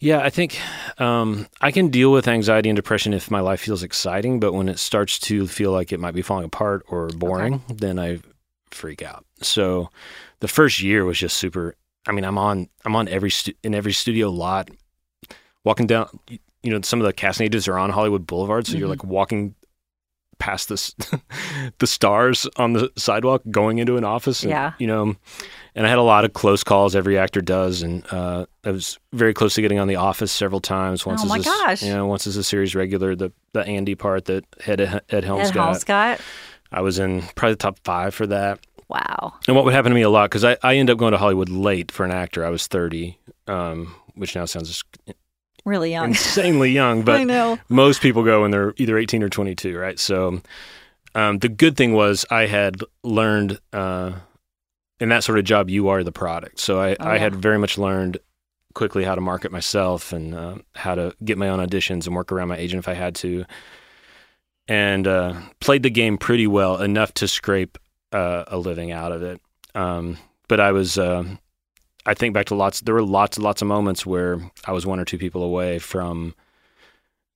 Yeah, 0.00 0.20
I 0.20 0.30
think 0.30 0.58
um, 1.00 1.46
I 1.60 1.70
can 1.72 1.88
deal 1.88 2.12
with 2.12 2.28
anxiety 2.28 2.68
and 2.68 2.76
depression 2.76 3.12
if 3.12 3.30
my 3.30 3.40
life 3.40 3.60
feels 3.60 3.82
exciting, 3.82 4.38
but 4.40 4.52
when 4.52 4.68
it 4.68 4.78
starts 4.78 5.18
to 5.20 5.46
feel 5.46 5.72
like 5.72 5.92
it 5.92 6.00
might 6.00 6.14
be 6.14 6.22
falling 6.22 6.44
apart 6.44 6.84
or 6.88 7.08
boring, 7.08 7.62
then 7.68 7.98
I 7.98 8.20
freak 8.70 9.02
out. 9.02 9.24
So 9.42 9.90
the 10.40 10.48
first 10.48 10.80
year 10.80 11.04
was 11.04 11.18
just 11.18 11.36
super. 11.36 11.74
I 12.06 12.12
mean, 12.12 12.24
I'm 12.24 12.38
on 12.38 12.68
I'm 12.84 12.94
on 12.96 13.08
every 13.08 13.30
stu- 13.30 13.54
in 13.64 13.74
every 13.74 13.92
studio 13.92 14.30
lot, 14.30 14.70
walking 15.64 15.86
down. 15.86 16.08
You 16.62 16.70
know, 16.72 16.80
some 16.82 17.00
of 17.00 17.06
the 17.06 17.12
cast 17.12 17.40
agents 17.40 17.68
are 17.68 17.78
on 17.78 17.90
Hollywood 17.90 18.26
Boulevard, 18.26 18.66
so 18.66 18.76
you're 18.76 18.86
Mhm. 18.88 18.90
like 18.90 19.04
walking 19.04 19.54
past 20.38 20.68
this 20.68 20.94
the 21.78 21.86
stars 21.86 22.46
on 22.56 22.72
the 22.72 22.90
sidewalk 22.96 23.42
going 23.50 23.78
into 23.78 23.96
an 23.96 24.04
office. 24.04 24.42
And, 24.42 24.50
Yeah. 24.50 24.72
you 24.78 24.86
know, 24.86 25.16
and 25.78 25.86
I 25.86 25.90
had 25.90 25.98
a 25.98 26.02
lot 26.02 26.24
of 26.24 26.32
close 26.32 26.64
calls. 26.64 26.96
Every 26.96 27.16
actor 27.16 27.40
does, 27.40 27.82
and 27.82 28.04
uh, 28.12 28.46
I 28.64 28.72
was 28.72 28.98
very 29.12 29.32
close 29.32 29.54
to 29.54 29.62
getting 29.62 29.78
on 29.78 29.86
The 29.86 29.94
Office 29.96 30.32
several 30.32 30.60
times. 30.60 31.06
Once 31.06 31.22
Oh, 31.24 31.32
as 31.32 31.40
a, 31.40 31.44
gosh. 31.48 31.82
You 31.84 31.92
know, 31.94 32.06
once 32.06 32.26
as 32.26 32.36
a 32.36 32.42
series 32.42 32.74
regular, 32.74 33.14
the 33.14 33.32
the 33.52 33.64
Andy 33.64 33.94
part 33.94 34.24
that 34.24 34.44
Ed 34.66 35.02
Ed 35.08 35.24
Helms 35.24 35.50
Ed 35.50 35.54
got. 35.54 35.80
Scott. 35.80 36.20
I 36.72 36.80
was 36.82 36.98
in 36.98 37.22
probably 37.36 37.52
the 37.54 37.58
top 37.58 37.78
five 37.84 38.12
for 38.14 38.26
that. 38.26 38.58
Wow. 38.88 39.34
And 39.46 39.54
what 39.54 39.64
would 39.64 39.72
happen 39.74 39.90
to 39.90 39.94
me 39.94 40.02
a 40.02 40.10
lot 40.10 40.30
because 40.30 40.44
I, 40.44 40.56
I 40.62 40.76
ended 40.76 40.94
up 40.94 40.98
going 40.98 41.12
to 41.12 41.18
Hollywood 41.18 41.48
late 41.48 41.92
for 41.92 42.04
an 42.04 42.10
actor. 42.10 42.44
I 42.44 42.50
was 42.50 42.66
thirty, 42.66 43.18
um, 43.46 43.94
which 44.16 44.34
now 44.34 44.44
sounds 44.46 44.82
Really 45.64 45.90
young. 45.92 46.08
insanely 46.10 46.70
young, 46.82 47.02
But 47.02 47.20
I 47.20 47.24
know. 47.24 47.58
most 47.68 48.00
people 48.00 48.22
go 48.24 48.42
when 48.42 48.50
they're 48.50 48.74
either 48.78 48.98
eighteen 48.98 49.22
or 49.22 49.28
twenty 49.28 49.54
two, 49.54 49.78
right? 49.78 49.98
So 49.98 50.40
um, 51.14 51.38
the 51.38 51.48
good 51.48 51.76
thing 51.76 51.92
was 51.94 52.24
I 52.30 52.46
had 52.46 52.80
learned 53.02 53.58
uh, 53.72 54.12
in 55.00 55.08
that 55.10 55.24
sort 55.24 55.38
of 55.38 55.44
job, 55.44 55.70
you 55.70 55.88
are 55.88 56.02
the 56.04 56.12
product. 56.12 56.60
So 56.60 56.80
I, 56.80 56.96
Oh, 57.00 57.04
I 57.04 57.14
yeah. 57.14 57.20
had 57.20 57.34
very 57.36 57.58
much 57.58 57.78
learned 57.78 58.18
quickly 58.74 59.04
how 59.04 59.14
to 59.14 59.20
market 59.20 59.50
myself 59.52 60.12
and 60.12 60.34
uh, 60.34 60.56
how 60.74 60.94
to 60.94 61.12
get 61.24 61.38
my 61.38 61.48
own 61.48 61.58
auditions 61.58 62.06
and 62.06 62.14
work 62.14 62.30
around 62.32 62.48
my 62.48 62.56
agent 62.56 62.78
if 62.80 62.88
I 62.88 62.94
had 62.94 63.14
to. 63.16 63.44
And 64.68 65.06
uh, 65.06 65.34
played 65.60 65.82
the 65.82 65.90
game 65.90 66.18
pretty 66.18 66.46
well, 66.46 66.80
enough 66.82 67.14
to 67.14 67.28
scrape 67.28 67.78
uh, 68.12 68.44
a 68.48 68.58
living 68.58 68.92
out 68.92 69.12
of 69.12 69.22
it. 69.22 69.40
Um, 69.74 70.18
but 70.46 70.60
I 70.60 70.72
was, 70.72 70.98
uh, 70.98 71.24
I 72.04 72.14
think 72.14 72.34
back 72.34 72.46
to 72.46 72.54
lots. 72.54 72.80
There 72.82 72.94
were 72.94 73.02
lots 73.02 73.36
and 73.38 73.44
lots 73.44 73.62
of 73.62 73.68
moments 73.68 74.04
where 74.04 74.38
I 74.66 74.72
was 74.72 74.84
one 74.84 75.00
or 75.00 75.04
two 75.06 75.18
people 75.18 75.42
away 75.42 75.78
from 75.78 76.34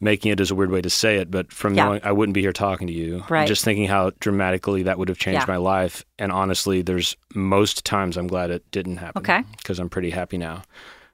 making 0.03 0.33
it 0.33 0.41
is 0.41 0.51
a 0.51 0.55
weird 0.55 0.71
way 0.71 0.83
to 0.83 0.91
say 0.91 1.17
it, 1.17 1.31
but 1.31 1.53
from 1.53 1.75
Yeah. 1.75 1.85
knowing 1.85 2.01
I 2.03 2.13
wouldn't 2.13 2.35
be 2.35 2.41
here 2.43 2.53
talking 2.53 2.89
to 2.89 2.93
you, 2.93 3.25
Right. 3.31 3.47
just 3.49 3.65
thinking 3.65 3.87
how 3.87 4.11
dramatically 4.21 4.83
that 4.83 4.99
would 4.99 5.09
have 5.09 5.17
changed 5.19 5.43
Yeah. 5.47 5.53
my 5.55 5.57
life. 5.59 6.05
And 6.19 6.31
honestly, 6.33 6.83
there's 6.83 7.17
most 7.35 7.85
times 7.87 8.17
I'm 8.17 8.27
glad 8.27 8.51
it 8.51 8.69
didn't 8.73 8.97
happen. 8.99 9.23
Okay. 9.23 9.43
because 9.57 9.79
I'm 9.79 9.89
pretty 9.89 10.11
happy 10.11 10.37
now. 10.39 10.63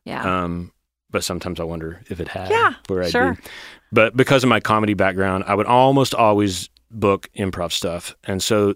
Yeah. 0.05 0.43
Um, 0.45 0.73
but 1.11 1.23
sometimes 1.23 1.61
I 1.61 1.65
wonder 1.65 2.01
if 2.09 2.19
it 2.19 2.29
had. 2.29 2.51
Yeah, 2.51 2.75
where 2.89 3.03
I'd 3.03 3.11
sure. 3.13 3.35
be. 3.35 3.41
But 3.93 4.17
because 4.17 4.43
of 4.43 4.49
my 4.49 4.61
comedy 4.61 4.95
background, 4.95 5.45
I 5.47 5.55
would 5.55 5.67
almost 5.67 6.15
always 6.15 6.69
book 6.91 7.29
improv 7.39 7.73
stuff, 7.73 8.17
and 8.25 8.43
so 8.43 8.75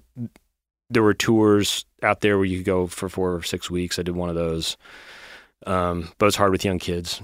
there 0.90 1.02
were 1.02 1.14
tours 1.14 1.86
out 2.02 2.20
there 2.20 2.36
where 2.36 2.44
you 2.44 2.58
could 2.58 2.66
go 2.66 2.86
for 2.86 3.08
four 3.08 3.34
or 3.34 3.42
six 3.42 3.70
weeks. 3.70 3.98
I 3.98 4.02
did 4.02 4.14
one 4.14 4.28
of 4.28 4.34
those, 4.34 4.76
um, 5.66 6.08
but 6.18 6.26
it's 6.26 6.36
hard 6.36 6.52
with 6.52 6.64
young 6.64 6.78
kids, 6.78 7.22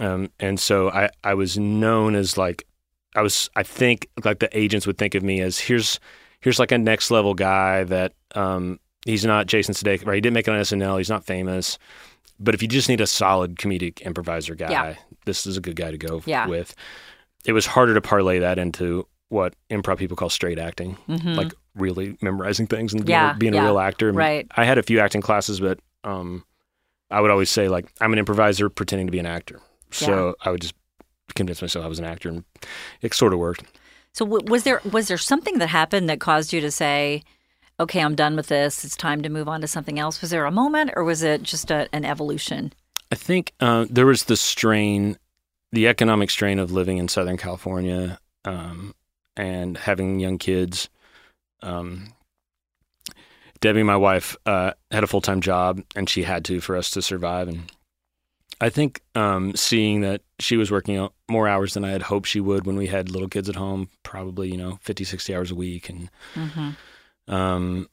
um, 0.00 0.30
and 0.40 0.58
so 0.58 0.90
I 0.90 1.10
I 1.22 1.34
was 1.34 1.58
known 1.58 2.14
as 2.14 2.36
like 2.36 2.66
I 3.14 3.22
was 3.22 3.48
I 3.56 3.62
think 3.62 4.08
like 4.24 4.38
the 4.40 4.56
agents 4.58 4.86
would 4.86 4.98
think 4.98 5.14
of 5.14 5.22
me 5.22 5.40
as 5.40 5.58
here's 5.58 6.00
here's 6.40 6.58
like 6.58 6.72
a 6.72 6.78
next 6.78 7.10
level 7.10 7.34
guy 7.34 7.84
that 7.84 8.12
um, 8.34 8.78
he's 9.06 9.24
not 9.24 9.46
Jason 9.46 9.74
Sudeikis, 9.74 10.04
right? 10.06 10.14
He 10.16 10.20
didn't 10.20 10.34
make 10.34 10.48
it 10.48 10.50
on 10.52 10.60
SNL. 10.60 10.98
He's 10.98 11.08
not 11.10 11.24
famous. 11.24 11.78
But 12.40 12.54
if 12.54 12.62
you 12.62 12.68
just 12.68 12.88
need 12.88 13.00
a 13.00 13.06
solid 13.06 13.56
comedic 13.56 14.02
improviser 14.02 14.56
guy, 14.56 14.70
Yeah. 14.70 14.94
this 15.24 15.46
is 15.46 15.56
a 15.56 15.60
good 15.60 15.76
guy 15.76 15.92
to 15.92 15.96
go 15.98 16.20
Yeah. 16.26 16.48
with. 16.48 16.74
It 17.44 17.52
was 17.52 17.64
harder 17.64 17.94
to 17.94 18.00
parlay 18.00 18.40
that 18.40 18.58
into 18.58 19.06
what 19.28 19.54
improv 19.70 19.98
people 19.98 20.16
call 20.16 20.28
straight 20.30 20.58
acting, 20.58 20.96
Mhm. 21.08 21.36
like 21.36 21.52
really 21.76 22.18
memorizing 22.20 22.66
things 22.66 22.92
and 22.92 23.04
being, 23.06 23.14
Yeah, 23.14 23.34
a, 23.34 23.38
being 23.38 23.54
a 23.54 23.62
real 23.62 23.78
actor. 23.78 24.08
And 24.08 24.18
Right. 24.18 24.46
I 24.56 24.64
had 24.64 24.78
a 24.78 24.82
few 24.82 24.98
acting 24.98 25.20
classes, 25.22 25.60
but 25.60 25.78
um, 26.02 26.44
I 27.10 27.20
would 27.20 27.30
always 27.30 27.50
say 27.50 27.68
like 27.68 27.86
I'm 28.00 28.12
an 28.12 28.18
improviser 28.18 28.68
pretending 28.68 29.06
to 29.06 29.12
be 29.12 29.20
an 29.20 29.26
actor. 29.26 29.60
So 29.90 30.34
I 30.40 30.50
would 30.50 30.60
just 30.60 30.74
convince 31.34 31.62
myself 31.62 31.84
I 31.84 31.88
was 31.88 31.98
an 31.98 32.04
actor, 32.04 32.28
and 32.28 32.44
it 33.00 33.14
sort 33.14 33.32
of 33.32 33.38
worked. 33.38 33.64
So 34.12 34.24
w- 34.24 34.44
was 34.50 34.64
there 34.64 34.80
was 34.90 35.08
there 35.08 35.18
something 35.18 35.58
that 35.58 35.68
happened 35.68 36.08
that 36.08 36.20
caused 36.20 36.52
you 36.52 36.60
to 36.60 36.70
say, 36.70 37.22
"Okay, 37.80 38.00
I'm 38.00 38.14
done 38.14 38.36
with 38.36 38.48
this. 38.48 38.84
It's 38.84 38.96
time 38.96 39.22
to 39.22 39.28
move 39.28 39.48
on 39.48 39.60
to 39.60 39.66
something 39.66 39.98
else"? 39.98 40.20
Was 40.20 40.30
there 40.30 40.46
a 40.46 40.50
moment, 40.50 40.92
or 40.96 41.04
was 41.04 41.22
it 41.22 41.42
just 41.42 41.70
a, 41.70 41.88
an 41.92 42.04
evolution? 42.04 42.72
I 43.10 43.16
think 43.16 43.52
uh, 43.60 43.86
there 43.88 44.06
was 44.06 44.24
the 44.24 44.36
strain, 44.36 45.18
the 45.72 45.86
economic 45.88 46.30
strain 46.30 46.58
of 46.58 46.72
living 46.72 46.98
in 46.98 47.08
Southern 47.08 47.36
California 47.36 48.18
um, 48.44 48.94
and 49.36 49.76
having 49.76 50.20
young 50.20 50.38
kids. 50.38 50.88
Um, 51.62 52.12
Debbie, 53.60 53.82
my 53.82 53.96
wife, 53.96 54.36
uh, 54.46 54.72
had 54.90 55.04
a 55.04 55.06
full 55.06 55.20
time 55.20 55.40
job, 55.40 55.82
and 55.96 56.08
she 56.08 56.22
had 56.24 56.44
to 56.46 56.60
for 56.60 56.76
us 56.76 56.90
to 56.90 57.02
survive. 57.02 57.48
And 57.48 57.70
I 58.64 58.70
think 58.70 59.02
um, 59.14 59.54
seeing 59.54 60.00
that 60.00 60.22
she 60.38 60.56
was 60.56 60.70
working 60.70 60.96
out 60.96 61.12
more 61.28 61.46
hours 61.46 61.74
than 61.74 61.84
I 61.84 61.90
had 61.90 62.00
hoped 62.00 62.26
she 62.26 62.40
would 62.40 62.64
when 62.64 62.76
we 62.76 62.86
had 62.86 63.10
little 63.10 63.28
kids 63.28 63.50
at 63.50 63.56
home, 63.56 63.90
probably 64.04 64.50
you 64.50 64.56
know 64.56 64.78
50, 64.80 65.04
60 65.04 65.34
hours 65.34 65.50
a 65.50 65.54
week, 65.54 65.90
and 65.90 66.08
Mm-hmm. 66.34 67.34
um, 67.34 67.90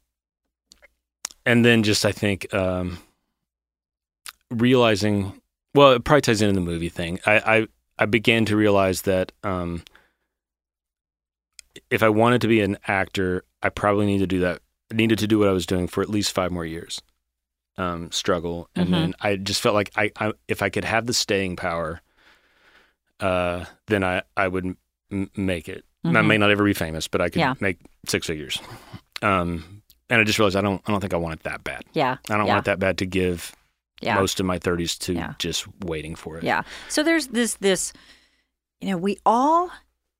and 1.45 1.65
then 1.65 1.83
just 1.83 2.05
I 2.05 2.13
think 2.13 2.53
um, 2.53 2.99
realizing, 4.49 5.41
well, 5.75 5.91
it 5.91 6.05
probably 6.05 6.21
ties 6.21 6.41
into 6.41 6.55
the 6.55 6.61
movie 6.61 6.87
thing. 6.87 7.19
I 7.25 7.33
I, 7.57 7.67
I 7.99 8.05
began 8.05 8.45
to 8.45 8.55
realize 8.55 9.01
that 9.01 9.33
um, 9.43 9.83
if 11.89 12.01
I 12.01 12.07
wanted 12.07 12.39
to 12.41 12.47
be 12.47 12.61
an 12.61 12.77
actor, 12.87 13.43
I 13.61 13.67
probably 13.67 14.05
needed 14.05 14.29
to 14.29 14.35
do 14.35 14.39
that. 14.39 14.61
Needed 14.93 15.19
to 15.19 15.27
do 15.27 15.37
what 15.37 15.49
I 15.49 15.51
was 15.51 15.65
doing 15.65 15.87
for 15.89 16.01
at 16.01 16.09
least 16.09 16.31
five 16.31 16.49
more 16.49 16.65
years. 16.65 17.01
Um, 17.81 18.11
struggle, 18.11 18.69
and 18.75 18.89
Mhm. 18.89 18.91
then 18.91 19.13
I 19.21 19.37
just 19.37 19.59
felt 19.61 19.73
like 19.73 19.89
I, 19.95 20.11
I 20.19 20.33
if 20.47 20.61
I 20.61 20.69
could 20.69 20.83
have 20.85 21.07
the 21.07 21.13
staying 21.13 21.55
power, 21.55 22.01
uh, 23.19 23.65
then 23.87 24.03
I 24.03 24.21
I 24.37 24.47
would 24.47 24.75
m- 25.11 25.29
make 25.35 25.67
it. 25.69 25.83
I 26.03 26.09
Mhm. 26.09 26.27
may 26.27 26.37
not 26.37 26.51
ever 26.51 26.63
be 26.63 26.73
famous, 26.73 27.07
but 27.07 27.21
I 27.21 27.29
could 27.29 27.39
Yeah. 27.39 27.53
make 27.59 27.77
six 28.07 28.27
figures. 28.27 28.59
Um, 29.21 29.81
and 30.09 30.19
I 30.19 30.23
just 30.23 30.39
realized 30.39 30.55
I 30.55 30.61
don't 30.61 30.81
I 30.87 30.91
don't 30.91 31.01
think 31.01 31.13
I 31.13 31.17
want 31.17 31.39
it 31.39 31.43
that 31.43 31.63
bad. 31.63 31.83
Yeah. 31.93 32.17
I 32.29 32.37
don't 32.37 32.45
yeah. 32.45 32.53
want 32.53 32.67
it 32.67 32.69
that 32.69 32.79
bad 32.79 32.97
to 32.99 33.05
give 33.05 33.55
Yeah. 34.01 34.15
most 34.15 34.39
of 34.39 34.45
my 34.45 34.57
30s 34.59 34.97
to 34.99 35.13
Yeah. 35.13 35.33
just 35.39 35.65
waiting 35.83 36.15
for 36.15 36.37
it. 36.37 36.43
Yeah. 36.43 36.63
So 36.89 37.03
there's 37.03 37.27
this 37.27 37.55
this 37.55 37.93
you 38.79 38.89
know, 38.89 38.97
we 38.97 39.17
all 39.25 39.69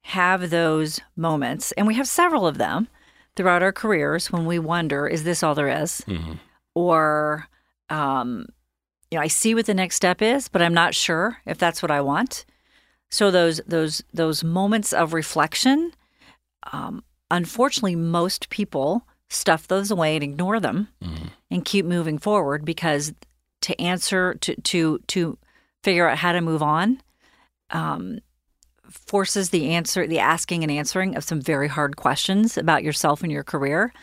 have 0.04 0.50
those 0.52 1.00
moments 1.15 1.71
and 1.74 1.88
we 1.88 1.95
have 1.95 2.08
several 2.08 2.45
of 2.45 2.58
them 2.60 2.88
throughout 3.36 3.63
our 3.63 3.71
careers 3.71 4.32
when 4.32 4.45
we 4.45 4.60
wonder, 4.60 5.08
is 5.08 5.24
this 5.24 5.41
all 5.43 5.56
there 5.56 5.67
is? 5.84 6.02
Mhm. 6.08 6.38
Or 6.75 7.47
um 7.89 8.45
you 9.10 9.17
know, 9.17 9.23
I 9.23 9.27
see 9.27 9.53
what 9.53 9.65
the 9.65 9.73
next 9.73 9.97
step 9.97 10.21
is, 10.21 10.47
but 10.47 10.62
I'm 10.62 10.73
not 10.73 10.95
sure 10.95 11.38
if 11.45 11.57
that's 11.57 11.81
what 11.81 11.91
I 11.91 11.99
want. 12.01 12.45
So 13.10 13.29
those 13.29 13.60
those 13.67 14.03
those 14.13 14.43
moments 14.43 14.93
of 14.93 15.13
reflection 15.13 15.93
um 16.71 17.03
unfortunately 17.29 17.95
most 17.95 18.49
people 18.49 19.05
stuff 19.29 19.67
those 19.67 19.91
away 19.91 20.15
and 20.15 20.23
ignore 20.23 20.60
them 20.60 20.88
Mm-hmm. 21.03 21.27
and 21.49 21.65
keep 21.65 21.86
moving 21.86 22.17
forward 22.17 22.63
because 22.65 23.13
to 23.62 23.79
answer 23.81 24.34
to 24.36 24.55
to 24.55 24.99
to 25.07 25.38
figure 25.84 26.07
out 26.07 26.17
how 26.17 26.31
to 26.31 26.41
move 26.41 26.62
on 26.62 27.01
um, 27.71 28.19
forces 28.89 29.49
the 29.49 29.69
answer 29.69 30.05
the 30.05 30.19
asking 30.19 30.63
and 30.63 30.71
answering 30.71 31.15
of 31.15 31.23
some 31.23 31.39
very 31.41 31.67
hard 31.69 31.95
questions 31.95 32.57
about 32.57 32.84
yourself 32.84 33.23
and 33.23 33.31
your 33.31 33.43
career 33.43 33.93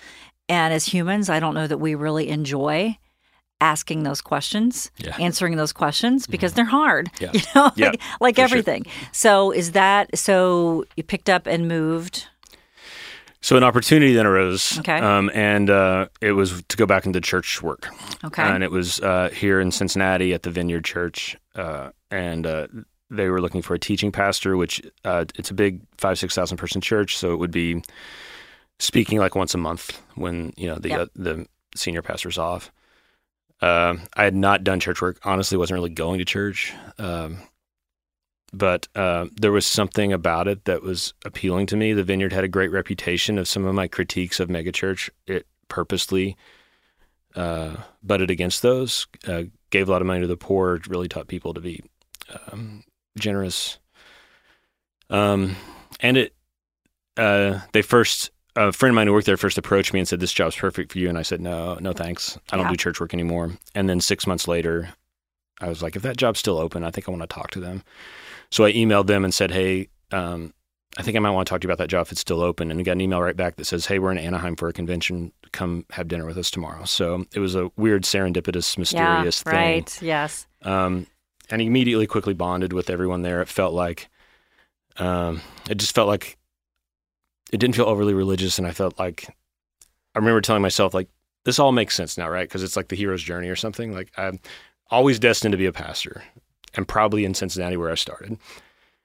and 0.49 0.73
as 0.75 0.85
humans 0.87 1.29
i 1.29 1.39
don't 1.41 1.55
know 1.55 1.67
that 1.67 1.79
we 1.79 1.95
really 1.95 2.29
enjoy 2.29 2.97
asking 3.61 4.05
those 4.05 4.21
questions 4.21 4.91
Yeah. 4.99 5.11
Mm-hmm. 5.13 5.23
answering 5.23 5.57
those 5.57 5.73
questions 5.73 6.27
because 6.27 6.53
they're 6.53 6.65
hard 6.65 7.11
Yeah. 7.21 7.31
you 7.33 7.41
know 7.55 7.71
Yeah, 7.77 7.89
like, 7.91 8.01
like 8.21 8.35
for 8.37 8.39
sure. 8.41 8.45
everything 8.45 8.87
so 9.13 9.51
is 9.53 9.73
that 9.73 10.17
so 10.17 10.85
you 10.97 11.03
picked 11.03 11.29
up 11.29 11.47
and 11.47 11.67
moved 11.69 12.27
So 13.41 13.57
an 13.57 13.63
opportunity 13.65 14.13
then 14.15 14.27
arose, 14.27 14.79
Okay. 14.81 14.99
um, 14.99 15.31
and 15.33 15.71
uh, 15.71 16.07
it 16.21 16.33
was 16.33 16.61
to 16.69 16.77
go 16.77 16.87
back 16.87 17.07
into 17.07 17.21
church 17.21 17.63
work. 17.63 17.89
okay 18.25 18.43
And 18.43 18.65
it 18.65 18.71
was 18.73 18.99
uh, 19.01 19.29
here 19.33 19.61
in 19.61 19.71
Cincinnati 19.71 20.35
at 20.35 20.43
the 20.43 20.51
Vineyard 20.51 20.85
Church, 20.85 21.37
uh, 21.55 21.91
and 22.11 22.47
uh, 22.47 22.67
they 23.11 23.29
were 23.29 23.41
looking 23.41 23.63
for 23.63 23.75
a 23.75 23.79
teaching 23.79 24.11
pastor, 24.13 24.57
which 24.57 24.83
uh, 25.05 25.25
it's 25.39 25.51
a 25.53 25.55
big 25.55 25.81
five 25.99 26.19
six 26.19 26.35
thousand 26.35 26.57
person 26.59 26.81
church, 26.81 27.17
so 27.17 27.33
it 27.33 27.39
would 27.39 27.53
be 27.53 27.81
speaking 28.79 29.19
like 29.19 29.35
once 29.35 29.55
a 29.55 29.59
month 29.59 30.01
when 30.15 30.53
you 30.57 30.67
know 30.67 30.77
the 30.77 30.89
Yep. 30.91 31.01
uh, 31.01 31.07
the 31.17 31.47
senior 31.75 32.03
pastor's 32.03 32.39
off. 32.39 32.73
Uh, 33.61 33.97
I 34.15 34.25
had 34.25 34.37
not 34.37 34.63
done 34.63 34.79
church 34.81 35.03
work. 35.03 35.19
Honestly, 35.25 35.59
wasn't 35.59 35.79
really 35.79 35.91
going 35.91 36.19
to 36.19 36.25
church, 36.25 36.73
um, 36.99 37.39
but 38.53 38.87
uh, 38.95 39.27
there 39.35 39.51
was 39.53 39.67
something 39.67 40.13
about 40.13 40.47
it 40.47 40.65
that 40.67 40.83
was 40.83 41.13
appealing 41.25 41.67
to 41.67 41.77
me. 41.77 41.93
The 41.93 42.05
Vineyard 42.05 42.33
had 42.33 42.45
a 42.45 42.49
great 42.49 42.71
reputation 42.71 43.37
of 43.37 43.49
some 43.49 43.65
of 43.65 43.75
my 43.75 43.89
critiques 43.89 44.39
of 44.39 44.49
megachurch. 44.49 45.11
It 45.27 45.47
purposely 45.67 46.37
uh, 47.35 47.77
butted 48.03 48.31
against 48.31 48.63
those, 48.63 49.07
uh, 49.27 49.45
gave 49.71 49.89
a 49.89 49.93
lot 49.93 50.03
of 50.03 50.07
money 50.07 50.21
to 50.21 50.27
the 50.27 50.37
poor, 50.37 50.81
really 50.89 51.09
taught 51.09 51.29
people 51.29 51.53
to 51.55 51.61
be 51.61 51.83
um, 52.53 52.85
generous. 53.19 53.79
Um, 55.11 55.57
and 56.01 56.17
it, 56.17 56.35
uh, 57.17 57.61
they 57.73 57.83
first, 57.83 58.31
a 58.59 58.73
friend 58.73 58.91
of 58.93 58.95
mine 58.95 59.07
who 59.07 59.13
worked 59.13 59.27
there 59.27 59.37
first 59.37 59.59
approached 59.59 59.93
me 59.93 60.01
and 60.01 60.09
said, 60.09 60.21
"This 60.21 60.33
job's 60.33 60.57
perfect 60.57 60.93
for 60.93 60.99
you." 60.99 61.09
And 61.09 61.17
I 61.19 61.23
said, 61.23 61.41
"No, 61.41 61.75
no, 61.81 61.93
thanks. 61.93 62.39
I 62.53 62.57
don't 62.57 62.67
Yeah. 62.67 62.71
do 62.73 62.77
church 62.77 63.01
work 63.01 63.15
anymore." 63.15 63.53
And 63.75 63.89
then 63.89 64.01
six 64.01 64.27
months 64.27 64.47
later, 64.49 64.91
I 65.61 65.69
was 65.69 65.83
like, 65.83 65.97
"If 65.97 66.03
that 66.03 66.17
job's 66.17 66.39
still 66.39 66.59
open, 66.59 66.85
I 66.85 66.91
think 66.91 67.09
I 67.09 67.11
want 67.13 67.23
to 67.23 67.27
talk 67.29 67.51
to 67.53 67.61
them." 67.61 67.83
So 68.51 68.65
I 68.65 68.73
emailed 68.73 69.07
them 69.07 69.25
and 69.25 69.33
said, 69.35 69.51
"Hey." 69.51 69.89
Um, 70.11 70.55
I 70.97 71.03
think 71.03 71.17
I 71.17 71.21
might 71.21 71.31
want 71.31 71.47
to 71.47 71.51
talk 71.51 71.61
to 71.61 71.67
you 71.67 71.71
about 71.71 71.79
that 71.83 71.91
job 71.91 72.07
if 72.07 72.13
it's 72.13 72.23
still 72.23 72.41
open. 72.41 72.71
And 72.71 72.81
I 72.81 72.83
got 72.83 72.93
an 72.93 73.03
email 73.03 73.21
right 73.23 73.37
back 73.37 73.57
that 73.57 73.67
says, 73.67 73.85
Hey, 73.87 73.99
we're 73.99 74.11
in 74.11 74.17
Anaheim 74.19 74.57
for 74.57 74.69
a 74.69 74.73
convention. 74.73 75.33
Come 75.53 75.85
have 75.91 76.09
dinner 76.09 76.25
with 76.25 76.39
us 76.39 76.51
tomorrow. 76.51 76.87
So 76.87 77.27
it 77.35 77.41
was 77.41 77.55
a 77.55 77.71
weird, 77.77 78.05
serendipitous, 78.05 78.77
mysterious 78.79 79.43
yeah, 79.47 79.53
thing. 79.53 79.61
right 79.83 80.03
yes 80.03 80.47
Um, 80.63 81.07
and 81.51 81.61
immediately 81.61 82.07
quickly 82.07 82.33
bonded 82.33 82.73
with 82.73 82.89
everyone 82.89 83.21
there. 83.21 83.43
It 83.43 83.49
felt 83.49 83.75
like, 83.75 84.09
um, 84.97 85.43
it 85.69 85.77
just 85.77 85.95
felt 85.95 86.09
like 86.09 86.38
it 87.53 87.59
didn't 87.59 87.77
feel 87.77 87.87
overly 87.87 88.15
religious. 88.15 88.59
And 88.59 88.67
I 88.67 88.73
felt 88.73 88.99
like, 88.99 89.29
I 90.15 90.19
remember 90.19 90.41
telling 90.41 90.63
myself, 90.63 90.95
like, 90.95 91.09
this 91.45 91.59
all 91.59 91.73
makes 91.73 91.95
sense 91.95 92.19
now, 92.19 92.29
right? 92.29 92.49
Because 92.49 92.63
it's 92.63 92.77
like 92.77 92.89
the 92.89 92.97
hero's 92.97 93.23
journey 93.23 93.49
or 93.49 93.57
something. 93.57 93.93
Like, 93.93 94.11
I'm 94.17 94.39
always 94.91 95.19
destined 95.19 95.53
to 95.53 95.59
be 95.59 95.67
a 95.67 95.73
pastor 95.73 96.23
and 96.75 96.87
probably 96.87 97.25
in 97.25 97.35
Cincinnati 97.35 97.77
where 97.77 97.91
I 97.91 97.95
started. 97.95 98.39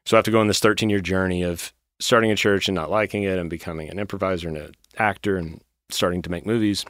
So 0.06 0.18
I 0.18 0.20
have 0.20 0.26
to 0.26 0.32
go 0.32 0.40
on 0.40 0.48
this 0.48 0.60
13 0.60 0.90
year 0.90 1.00
journey 1.00 1.44
of 1.44 1.72
starting 2.00 2.32
a 2.32 2.36
church 2.36 2.68
and 2.68 2.76
not 2.76 2.90
liking 2.90 3.24
it 3.24 3.40
and 3.40 3.50
becoming 3.50 3.90
an 3.90 4.00
improviser 4.00 4.50
and 4.50 4.58
an 4.58 4.74
actor 4.98 5.38
and 5.38 5.62
starting 5.90 6.22
to 6.24 6.32
make 6.32 6.46
movies. 6.46 6.86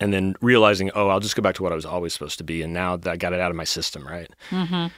And 0.00 0.12
then 0.12 0.34
realizing, 0.42 0.90
oh, 0.94 1.08
I'll 1.08 1.20
just 1.20 1.36
go 1.36 1.40
back 1.42 1.54
to 1.54 1.62
what 1.62 1.72
I 1.72 1.76
was 1.76 1.86
always 1.86 2.12
supposed 2.12 2.36
to 2.38 2.44
be. 2.44 2.60
And 2.62 2.74
now 2.74 2.96
that 2.96 3.10
I 3.10 3.16
got 3.16 3.32
it 3.32 3.40
out 3.40 3.50
of 3.50 3.56
my 3.56 3.64
system, 3.64 4.06
right? 4.06 4.28
mm-hmm. 4.50 4.88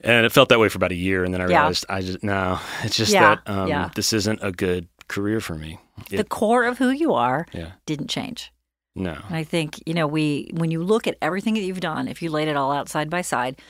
And 0.00 0.26
it 0.26 0.32
felt 0.32 0.48
that 0.48 0.58
way 0.58 0.68
for 0.68 0.78
about 0.78 0.92
a 0.92 0.96
year. 0.96 1.24
And 1.24 1.32
then 1.32 1.40
I 1.40 1.44
Yeah. 1.44 1.58
realized, 1.60 1.86
I 1.88 2.00
just, 2.00 2.22
no, 2.24 2.58
it's 2.82 2.96
just 2.96 3.12
Yeah, 3.12 3.36
that 3.36 3.48
um, 3.48 3.68
yeah. 3.68 3.90
this 3.94 4.12
isn't 4.12 4.40
a 4.42 4.50
good 4.50 4.88
career 5.08 5.40
for 5.40 5.54
me. 5.54 5.78
the 6.10 6.24
core 6.24 6.64
of 6.64 6.78
who 6.78 6.90
you 6.90 7.14
are 7.14 7.46
Yeah. 7.52 7.72
didn't 7.86 8.08
change 8.10 8.52
No. 8.94 9.12
And 9.28 9.36
I 9.36 9.44
think, 9.44 9.82
you 9.86 9.94
know, 9.94 10.06
we 10.06 10.50
when 10.54 10.70
you 10.70 10.82
look 10.82 11.06
at 11.06 11.16
everything 11.22 11.54
that 11.54 11.60
you've 11.62 11.80
done, 11.80 12.08
if 12.08 12.22
you 12.22 12.30
laid 12.30 12.48
it 12.48 12.56
all 12.56 12.72
out 12.72 12.88
side 12.88 13.10
by 13.10 13.22
side, 13.22 13.60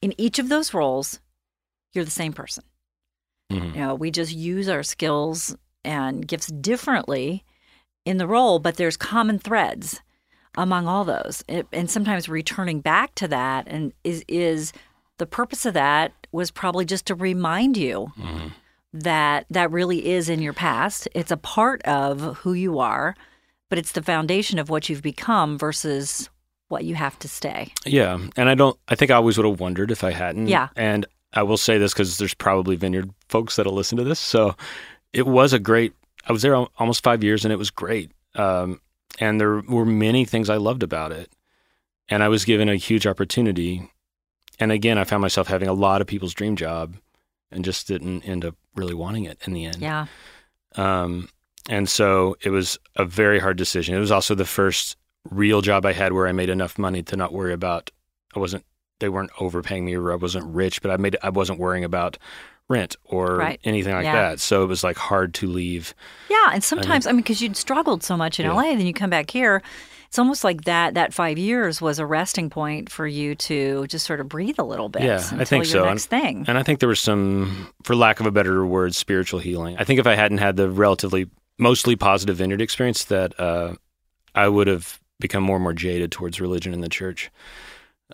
in 0.00 0.14
each 0.18 0.38
of 0.38 0.48
those 0.48 0.72
roles, 0.74 1.20
you're 1.92 2.04
the 2.04 2.10
same 2.10 2.32
person. 2.32 2.64
Mhm. 3.52 3.74
You 3.74 3.80
know, 3.80 3.94
we 3.94 4.10
just 4.10 4.32
use 4.32 4.68
our 4.68 4.82
skills 4.82 5.56
and 5.84 6.26
gifts 6.26 6.46
differently 6.48 7.44
in 8.04 8.16
the 8.18 8.26
role, 8.26 8.58
but 8.60 8.76
there's 8.76 8.96
common 8.96 9.38
threads 9.38 10.00
among 10.56 10.86
all 10.86 11.04
those. 11.04 11.44
It, 11.48 11.66
and 11.72 11.90
sometimes 11.90 12.28
returning 12.28 12.80
back 12.80 13.14
to 13.16 13.28
that 13.28 13.66
and 13.68 13.92
is 14.04 14.24
is 14.28 14.72
the 15.18 15.26
purpose 15.26 15.66
of 15.66 15.74
that 15.74 16.12
was 16.32 16.50
probably 16.50 16.84
just 16.84 17.06
to 17.06 17.14
remind 17.14 17.76
you 17.76 18.12
Mhm. 18.16 18.52
That 18.92 19.46
that 19.50 19.70
really 19.70 20.08
is 20.10 20.28
in 20.28 20.40
your 20.42 20.52
past. 20.52 21.08
It's 21.14 21.30
a 21.30 21.36
part 21.36 21.82
of 21.82 22.38
who 22.38 22.52
you 22.52 22.78
are, 22.78 23.16
but 23.68 23.78
it's 23.78 23.92
the 23.92 24.02
foundation 24.02 24.58
of 24.58 24.68
what 24.68 24.88
you've 24.88 25.02
become 25.02 25.58
versus 25.58 26.28
what 26.68 26.84
you 26.84 26.94
have 26.94 27.18
to 27.20 27.28
stay. 27.28 27.72
Yeah, 27.84 28.18
and 28.36 28.48
I 28.48 28.54
don't. 28.54 28.78
I 28.88 28.94
think 28.94 29.10
I 29.10 29.14
always 29.14 29.36
would 29.36 29.46
have 29.46 29.60
wondered 29.60 29.90
if 29.90 30.04
I 30.04 30.12
hadn't. 30.12 30.48
Yeah. 30.48 30.68
and 30.76 31.06
I 31.32 31.42
will 31.42 31.56
say 31.56 31.78
this 31.78 31.92
because 31.92 32.18
there's 32.18 32.34
probably 32.34 32.76
vineyard 32.76 33.10
folks 33.28 33.56
that'll 33.56 33.72
listen 33.72 33.98
to 33.98 34.04
this. 34.04 34.18
So 34.18 34.56
it 35.12 35.26
was 35.26 35.52
a 35.52 35.58
great. 35.58 35.92
I 36.26 36.32
was 36.32 36.42
there 36.42 36.54
almost 36.54 37.02
five 37.02 37.22
years, 37.24 37.44
and 37.44 37.52
it 37.52 37.56
was 37.56 37.70
great. 37.70 38.10
Um, 38.34 38.80
and 39.18 39.40
there 39.40 39.60
were 39.60 39.84
many 39.84 40.24
things 40.24 40.50
I 40.50 40.56
loved 40.56 40.82
about 40.82 41.12
it, 41.12 41.30
and 42.08 42.22
I 42.22 42.28
was 42.28 42.44
given 42.44 42.68
a 42.68 42.76
huge 42.76 43.06
opportunity. 43.06 43.90
And 44.58 44.72
again, 44.72 44.98
I 44.98 45.04
found 45.04 45.22
myself 45.22 45.48
having 45.48 45.68
a 45.68 45.72
lot 45.72 46.00
of 46.00 46.06
people's 46.06 46.34
dream 46.34 46.56
job, 46.56 46.94
and 47.52 47.64
just 47.64 47.86
didn't 47.88 48.22
end 48.22 48.44
up 48.44 48.54
really 48.74 48.94
wanting 48.94 49.24
it 49.24 49.38
in 49.46 49.52
the 49.52 49.64
end. 49.66 49.78
Yeah. 49.80 50.06
Um, 50.76 51.28
and 51.68 51.88
so 51.88 52.36
it 52.42 52.50
was 52.50 52.78
a 52.96 53.04
very 53.04 53.38
hard 53.38 53.56
decision. 53.56 53.94
It 53.94 54.00
was 54.00 54.10
also 54.10 54.34
the 54.34 54.44
first 54.44 54.96
real 55.30 55.60
job 55.60 55.84
I 55.84 55.92
had 55.92 56.12
where 56.12 56.26
I 56.26 56.32
made 56.32 56.48
enough 56.48 56.78
money 56.78 57.02
to 57.04 57.16
not 57.16 57.32
worry 57.32 57.52
about. 57.52 57.90
I 58.34 58.38
wasn't. 58.38 58.64
They 59.00 59.08
weren't 59.08 59.30
overpaying 59.40 59.84
me, 59.84 59.94
or 59.94 60.12
I 60.12 60.16
wasn't 60.16 60.46
rich, 60.46 60.82
but 60.82 60.90
I 60.90 60.96
made. 60.96 61.16
I 61.22 61.30
wasn't 61.30 61.58
worrying 61.58 61.84
about 61.84 62.18
rent 62.68 62.94
or 63.04 63.36
Right. 63.36 63.60
anything 63.64 63.92
like 63.94 64.04
Yeah. 64.04 64.12
that. 64.30 64.40
So 64.40 64.62
it 64.62 64.66
was 64.66 64.84
like 64.84 64.96
hard 64.96 65.34
to 65.34 65.46
leave. 65.48 65.92
Yeah, 66.28 66.50
and 66.52 66.62
sometimes 66.62 67.04
I 67.06 67.10
mean 67.10 67.18
because 67.22 67.42
you'd 67.42 67.56
struggled 67.56 68.04
so 68.04 68.16
much 68.16 68.38
in 68.38 68.46
Yeah. 68.46 68.52
LA 68.52 68.76
then 68.76 68.86
you 68.86 68.92
come 68.92 69.10
back 69.10 69.30
here 69.30 69.60
it's 70.10 70.18
almost 70.18 70.42
like 70.42 70.64
that 70.64 70.94
that 70.94 71.14
5 71.14 71.38
years 71.38 71.80
was 71.80 72.00
a 72.00 72.04
resting 72.04 72.50
point 72.50 72.90
for 72.90 73.06
you 73.06 73.36
to 73.36 73.86
just 73.86 74.04
sort 74.04 74.18
of 74.18 74.28
breathe 74.28 74.58
a 74.58 74.64
little 74.64 74.88
bit 74.88 75.02
Yeah, 75.02 75.22
I 75.32 75.44
think 75.44 75.66
so. 75.66 75.84
next 75.84 76.06
thing. 76.06 76.44
And 76.48 76.58
I 76.58 76.64
think 76.64 76.80
there 76.80 76.88
was 76.88 76.98
some, 76.98 77.72
for 77.84 77.94
lack 77.94 78.18
of 78.18 78.26
a 78.26 78.32
better 78.32 78.66
word, 78.66 78.92
spiritual 78.96 79.38
healing. 79.38 79.76
I 79.78 79.84
think 79.84 80.00
if 80.00 80.08
I 80.08 80.16
hadn't 80.16 80.38
had 80.38 80.56
the 80.56 80.68
relatively 80.68 81.30
mostly 81.58 81.94
positive 81.94 82.38
vineyard 82.38 82.60
experience, 82.60 83.04
that 83.04 83.38
uh, 83.38 83.74
I 84.34 84.48
would 84.48 84.66
have 84.66 84.98
become 85.20 85.44
more 85.44 85.56
and 85.56 85.62
more 85.62 85.74
jaded 85.74 86.10
towards 86.10 86.40
religion 86.40 86.74
and 86.74 86.82
the 86.82 86.88
church. 86.88 87.30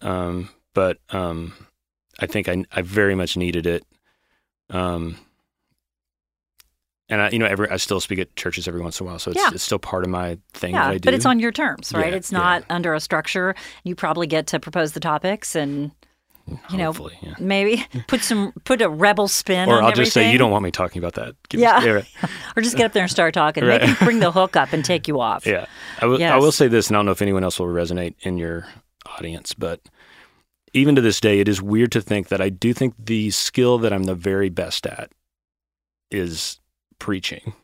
Um, 0.03 0.51
but 0.75 0.99
um, 1.09 1.55
I 2.21 2.27
think 2.27 2.47
I, 2.47 2.63
I 2.73 2.83
very 2.83 3.15
much 3.15 3.39
needed 3.39 3.67
it. 3.67 3.85
Um, 4.69 5.17
and 7.09 7.23
I, 7.23 7.31
you 7.31 7.39
know, 7.39 7.47
every 7.47 7.69
I 7.71 7.77
still 7.77 8.01
speak 8.01 8.19
at 8.19 8.35
churches 8.37 8.67
every 8.67 8.81
once 8.81 9.01
in 9.01 9.07
a 9.07 9.11
while, 9.11 9.19
so 9.19 9.31
it's, 9.31 9.41
Yeah. 9.41 9.51
it's 9.53 9.63
still 9.63 9.79
part 9.79 10.05
of 10.05 10.11
my 10.11 10.39
thing 10.55 10.73
that 10.73 10.87
I 10.87 10.93
yeah, 10.93 10.99
do. 10.99 11.07
but 11.07 11.15
it's 11.15 11.27
on 11.27 11.39
your 11.39 11.53
terms, 11.53 11.93
right? 11.93 12.11
Yeah, 12.11 12.17
it's 12.17 12.33
not 12.33 12.65
under 12.71 12.95
a 12.95 13.01
structure. 13.01 13.55
You 13.85 13.95
probably 13.95 14.27
get 14.27 14.47
to 14.49 14.61
propose 14.61 14.93
the 14.93 15.01
topics 15.01 15.55
and 15.55 15.91
you 16.71 16.79
know, 16.79 16.95
yeah. 17.23 17.35
maybe 17.41 17.85
put 18.07 18.21
some 18.23 18.53
put 18.65 18.81
a 18.81 18.89
rebel 18.89 19.27
spin 19.27 19.69
Or 19.69 19.83
I'll 19.83 19.91
just 19.93 20.13
say 20.13 20.31
you 20.31 20.39
don't 20.39 20.53
want 20.53 20.63
me 20.63 20.71
talking 20.71 21.01
about 21.01 21.15
that. 21.15 21.35
Give 21.49 21.61
Yeah. 21.61 21.81
me- 21.81 21.91
right. 21.91 22.07
or 22.57 22.63
just 22.63 22.77
get 22.77 22.87
up 22.87 22.93
there 22.93 23.03
and 23.03 23.11
start 23.11 23.35
talking. 23.35 23.65
Right. 23.65 23.81
Maybe 23.81 23.95
bring 24.01 24.21
the 24.21 24.31
hook 24.39 24.55
up 24.55 24.73
and 24.73 24.85
take 24.85 25.09
you 25.09 25.21
off. 25.21 25.45
Yeah. 25.45 25.67
I 26.01 26.07
will- 26.07 26.23
I 26.23 26.37
will 26.37 26.53
say 26.53 26.69
this, 26.69 26.87
and 26.89 26.97
I 26.97 26.99
don't 26.99 27.07
know 27.07 27.13
if 27.13 27.21
anyone 27.23 27.43
else 27.43 27.59
will 27.59 27.67
resonate 27.67 28.15
in 28.21 28.39
your 28.39 28.67
audience, 29.19 29.55
but 29.55 29.81
even 30.73 30.95
to 30.95 31.01
this 31.01 31.21
day, 31.21 31.41
it 31.41 31.49
is 31.49 31.61
weird 31.63 31.91
to 31.93 32.01
think 32.01 32.29
that 32.29 32.41
I 32.41 32.49
do 32.49 32.73
think 32.73 32.95
the 32.99 33.31
skill 33.31 33.79
that 33.79 33.93
I'm 33.93 34.05
the 34.05 34.15
very 34.15 34.49
best 34.49 34.87
at 34.87 35.11
is 36.11 36.61
preaching. 36.99 37.55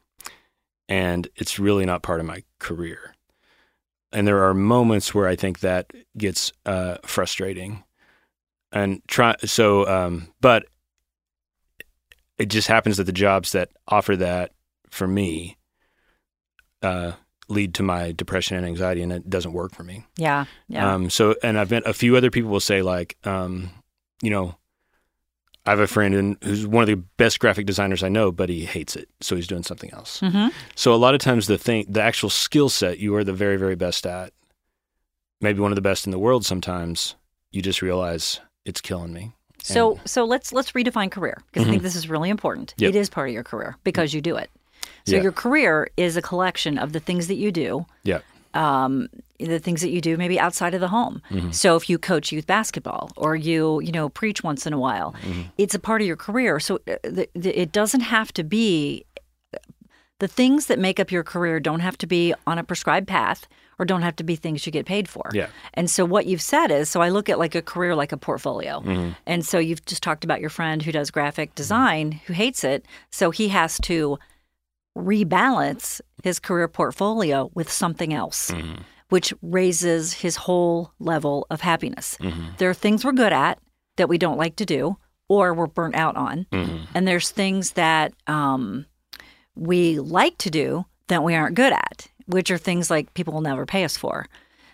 And 0.89 1.29
it's 1.37 1.59
really 1.59 1.87
not 1.87 2.03
part 2.03 2.21
of 2.21 2.27
my 2.27 2.43
career. 2.59 3.15
And 4.13 4.27
there 4.27 4.45
are 4.45 4.53
moments 4.53 5.15
where 5.15 5.27
I 5.27 5.37
think 5.37 5.61
that 5.61 5.91
gets 6.19 6.53
uh, 6.67 6.99
frustrating. 7.05 7.85
And 8.73 9.03
try 9.07 9.37
so, 9.45 9.87
um, 9.87 10.29
but 10.41 10.67
it 12.39 12.47
just 12.47 12.69
happens 12.69 12.97
that 12.97 13.05
the 13.05 13.13
jobs 13.13 13.53
that 13.53 13.71
offer 13.87 14.17
that 14.17 14.53
for 14.91 15.07
me 15.07 15.57
uh, 16.83 17.13
lead 17.49 17.75
to 17.75 17.83
my 17.83 18.13
depression 18.13 18.57
and 18.57 18.67
anxiety, 18.67 19.03
and 19.03 19.13
it 19.13 19.29
doesn't 19.29 19.53
work 19.53 19.75
for 19.75 19.85
me. 19.85 20.05
Yeah. 20.17 20.47
Yeah. 20.69 20.95
Um, 20.95 21.11
so, 21.11 21.37
and 21.43 21.59
I've 21.59 21.71
met 21.71 21.87
a 21.87 21.93
few 21.93 22.17
other 22.17 22.31
people 22.31 22.51
will 22.51 22.61
say 22.61 22.83
like, 22.83 23.17
um, 23.25 23.71
you 24.23 24.31
know, 24.31 24.57
I 25.65 25.71
have 25.71 25.81
a 25.81 25.87
friend 25.87 26.15
in, 26.15 26.37
who's 26.43 26.67
one 26.67 26.83
of 26.83 26.89
the 26.89 26.97
best 27.17 27.39
graphic 27.39 27.67
designers 27.67 28.03
I 28.03 28.09
know, 28.09 28.33
but 28.33 28.49
he 28.49 28.65
hates 28.65 28.97
it, 28.97 29.09
so 29.21 29.37
he's 29.37 29.47
doing 29.47 29.63
something 29.63 29.93
else. 29.93 30.19
Mm-hmm. 30.21 30.49
So 30.75 30.93
a 30.93 30.97
lot 30.97 31.15
of 31.15 31.21
times 31.21 31.47
the 31.47 31.57
thing, 31.59 31.87
the 31.89 32.03
actual 32.03 32.31
skill 32.31 32.69
set 32.69 32.99
you 32.99 33.15
are 33.15 33.23
the 33.23 33.33
very, 33.33 33.57
very 33.57 33.77
best 33.77 34.05
at, 34.05 34.33
maybe 35.41 35.61
one 35.61 35.71
of 35.71 35.77
the 35.77 35.83
best 35.83 36.05
in 36.07 36.11
the 36.11 36.19
world. 36.19 36.45
Sometimes 36.45 37.15
you 37.53 37.63
just 37.63 37.81
realize 37.83 38.41
it's 38.65 38.81
killing 38.81 39.13
me. 39.13 39.33
So 39.63 39.93
And- 39.99 40.09
so 40.11 40.25
let's 40.25 40.53
let's 40.53 40.73
redefine 40.73 41.11
career 41.11 41.41
because 41.53 41.69
I 41.69 41.71
think 41.71 41.83
this 41.83 41.95
is 41.95 42.09
really 42.09 42.31
important. 42.31 42.71
Mm-hmm. 42.73 42.85
Yep. 42.85 42.95
It 42.95 42.99
is 42.99 43.09
part 43.09 43.29
of 43.29 43.35
your 43.35 43.45
career 43.45 43.77
because 43.85 44.13
you 44.13 44.21
do 44.21 44.37
it. 44.37 44.51
So 45.07 45.17
Yeah. 45.17 45.23
your 45.23 45.33
career 45.33 45.89
is 45.97 46.17
a 46.17 46.23
collection 46.23 46.79
of 46.79 46.93
the 46.93 46.99
things 47.01 47.29
that 47.29 47.37
you 47.37 47.53
do, 47.53 47.87
yeah, 48.03 48.19
um, 48.55 49.09
the 49.39 49.59
things 49.59 49.81
that 49.81 49.91
you 49.91 50.01
do 50.01 50.17
maybe 50.17 50.39
outside 50.39 50.75
of 50.75 50.81
the 50.81 50.89
home. 50.89 51.21
Mm-hmm. 51.31 51.51
So 51.51 51.77
if 51.77 51.89
you 51.91 51.99
coach 51.99 52.33
youth 52.33 52.47
basketball 52.47 53.11
or 53.17 53.35
you 53.35 53.81
you 53.81 53.93
know 53.93 54.09
preach 54.09 54.43
once 54.45 54.67
in 54.67 54.73
a 54.73 54.79
while, 54.79 55.15
Mm-hmm. 55.23 55.43
it's 55.59 55.75
a 55.75 55.79
part 55.79 56.01
of 56.01 56.07
your 56.07 56.17
career. 56.17 56.61
So 56.61 56.77
uh, 56.87 56.97
the, 57.03 57.29
the, 57.35 57.61
it 57.61 57.73
doesn't 57.73 58.01
have 58.03 58.33
to 58.35 58.45
be 58.45 59.05
the 60.19 60.29
things 60.29 60.67
that 60.67 60.79
make 60.79 61.01
up 61.01 61.11
your 61.11 61.25
career 61.25 61.59
don't 61.59 61.81
have 61.81 61.99
to 61.99 62.07
be 62.07 62.33
on 62.47 62.59
a 62.59 62.63
prescribed 62.63 63.09
path 63.09 63.49
or 63.79 63.85
don't 63.85 64.03
have 64.03 64.15
to 64.17 64.23
be 64.25 64.37
things 64.37 64.65
you 64.65 64.71
get 64.71 64.87
paid 64.87 65.09
for. 65.09 65.31
Yeah. 65.33 65.49
And 65.75 65.91
so 65.91 66.05
what 66.05 66.27
you've 66.27 66.43
said 66.43 66.71
is 66.71 66.89
so 66.89 67.01
I 67.03 67.09
look 67.09 67.29
at 67.29 67.39
like 67.39 67.57
a 67.57 67.63
career 67.63 67.97
like 67.97 68.13
a 68.13 68.17
portfolio. 68.17 68.81
Mm-hmm. 68.81 69.11
And 69.27 69.45
so 69.45 69.59
you've 69.59 69.85
just 69.85 70.03
talked 70.03 70.23
about 70.23 70.41
your 70.41 70.51
friend 70.51 70.83
who 70.83 70.93
does 70.93 71.11
graphic 71.11 71.55
design 71.57 72.21
who 72.27 72.33
hates 72.35 72.63
it. 72.63 72.85
So 73.11 73.31
he 73.33 73.49
has 73.49 73.79
to 73.83 74.19
rebalance 74.97 76.01
his 76.23 76.39
career 76.39 76.69
portfolio 76.69 77.51
with 77.55 77.71
something 77.71 78.13
else. 78.15 78.51
Mm-hmm. 78.51 78.83
Which 79.09 79.35
raises 79.43 80.15
his 80.15 80.37
whole 80.37 80.93
level 80.99 81.47
of 81.51 81.61
happiness. 81.61 82.17
Mm-hmm. 82.19 82.45
There 82.57 82.71
are 82.71 82.75
things 82.75 83.05
we're 83.05 83.13
good 83.13 83.35
at 83.35 83.59
that 83.97 84.09
we 84.09 84.17
don't 84.17 84.39
like 84.39 84.57
to 84.57 84.65
do 84.65 84.97
or 85.29 85.53
we're 85.53 85.67
burnt 85.67 85.95
out 85.97 86.17
on. 86.17 86.47
Mm-hmm. 86.51 86.85
And 86.95 87.07
there's 87.07 87.29
things 87.29 87.73
that 87.73 88.15
um, 88.27 88.87
we 89.55 89.99
like 89.99 90.39
to 90.39 90.51
do 90.51 90.87
that 91.09 91.23
we 91.23 91.35
aren't 91.35 91.57
good 91.57 91.75
at, 91.75 92.09
which 92.25 92.51
are 92.51 92.57
things 92.57 92.91
like 92.91 93.13
people 93.13 93.35
will 93.35 93.43
never 93.43 93.67
pay 93.67 93.85
us 93.85 93.99
for. 93.99 94.25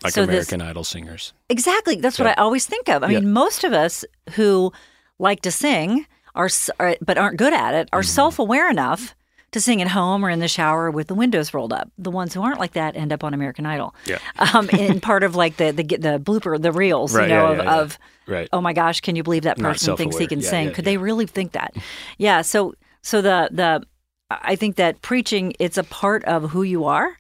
like 0.04 0.12
So 0.12 0.24
this- 0.24 0.52
American 0.52 0.62
Idol 0.62 0.84
singers. 0.84 1.32
Exactly. 1.48 1.96
That's 1.96 2.16
what 2.20 2.28
I 2.28 2.34
always 2.34 2.64
think 2.64 2.88
of. 2.88 3.02
I 3.02 3.10
Yeah. 3.10 3.18
mean, 3.18 3.32
most 3.32 3.64
of 3.64 3.72
us 3.72 4.04
who 4.34 4.72
like 5.18 5.40
to 5.42 5.50
sing 5.50 6.06
are, 6.36 6.48
are 6.78 6.94
but 7.00 7.18
aren't 7.18 7.38
good 7.38 7.52
at 7.52 7.74
it 7.74 7.88
are 7.92 8.02
Mm-hmm. 8.02 8.08
self-aware 8.08 8.70
enough 8.70 9.16
to 9.52 9.60
sing 9.60 9.80
at 9.80 9.88
home 9.88 10.24
or 10.24 10.30
in 10.30 10.40
the 10.40 10.48
shower 10.48 10.90
with 10.90 11.06
the 11.06 11.14
windows 11.14 11.54
rolled 11.54 11.72
up. 11.72 11.90
The 11.96 12.10
ones 12.10 12.34
who 12.34 12.42
aren't 12.42 12.58
like 12.60 12.72
that 12.72 12.96
end 12.96 13.12
up 13.12 13.24
on 13.24 13.32
American 13.34 13.64
Idol. 13.66 13.94
Yeah. 14.06 14.18
Um, 14.38 14.68
in 14.70 15.00
part 15.10 15.22
of 15.22 15.34
like 15.36 15.56
the 15.56 15.70
the 15.72 15.82
the 15.84 16.18
blooper, 16.22 16.60
the 16.60 16.72
reels, 16.72 17.14
Right, 17.14 17.28
you 17.28 17.34
know, 17.34 17.46
yeah, 17.46 17.50
of, 17.52 17.56
yeah, 17.58 17.64
yeah. 17.64 17.80
of 17.80 17.98
Right. 18.26 18.48
oh 18.52 18.60
my 18.60 18.74
gosh, 18.74 19.00
can 19.00 19.16
you 19.16 19.22
believe 19.22 19.44
that 19.44 19.58
person 19.58 19.96
thinks 19.96 20.18
he 20.18 20.26
can 20.26 20.40
Yeah, 20.40 20.50
sing? 20.50 20.66
yeah, 20.68 20.72
Could 20.74 20.84
yeah. 20.84 20.90
they 20.92 20.96
really 20.98 21.26
think 21.26 21.52
that? 21.52 21.74
Yeah. 22.18 22.42
So 22.42 22.74
so 23.02 23.22
the 23.22 23.48
the 23.50 23.82
I 24.30 24.56
think 24.56 24.76
that 24.76 25.00
preaching 25.00 25.54
it's 25.58 25.78
a 25.78 25.84
part 25.84 26.24
of 26.24 26.50
who 26.50 26.62
you 26.62 26.84
are. 26.84 27.16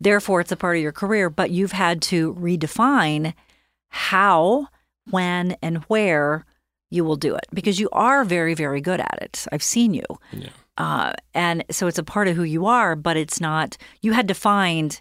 Therefore, 0.00 0.40
it's 0.40 0.52
a 0.52 0.56
part 0.56 0.76
of 0.76 0.82
your 0.82 0.92
career, 0.92 1.28
but 1.30 1.50
you've 1.50 1.72
had 1.72 2.00
to 2.02 2.34
redefine 2.34 3.34
how, 3.88 4.68
when, 5.10 5.56
and 5.62 5.78
where 5.84 6.44
you 6.90 7.04
will 7.04 7.16
do 7.16 7.34
it 7.34 7.46
because 7.52 7.78
you 7.80 7.88
are 7.92 8.24
very, 8.24 8.54
very 8.54 8.80
good 8.80 9.00
at 9.00 9.18
it. 9.20 9.46
I've 9.52 9.62
seen 9.62 9.94
you. 9.94 10.04
Yeah. 10.32 10.48
Uh, 10.78 11.12
and 11.34 11.64
so 11.70 11.86
it's 11.88 11.98
a 11.98 12.02
part 12.04 12.28
of 12.28 12.36
who 12.36 12.44
you 12.44 12.64
are, 12.66 12.96
but 12.96 13.16
it's 13.18 13.40
not, 13.40 13.76
you 14.00 14.12
had 14.12 14.28
to 14.28 14.34
find, 14.34 15.00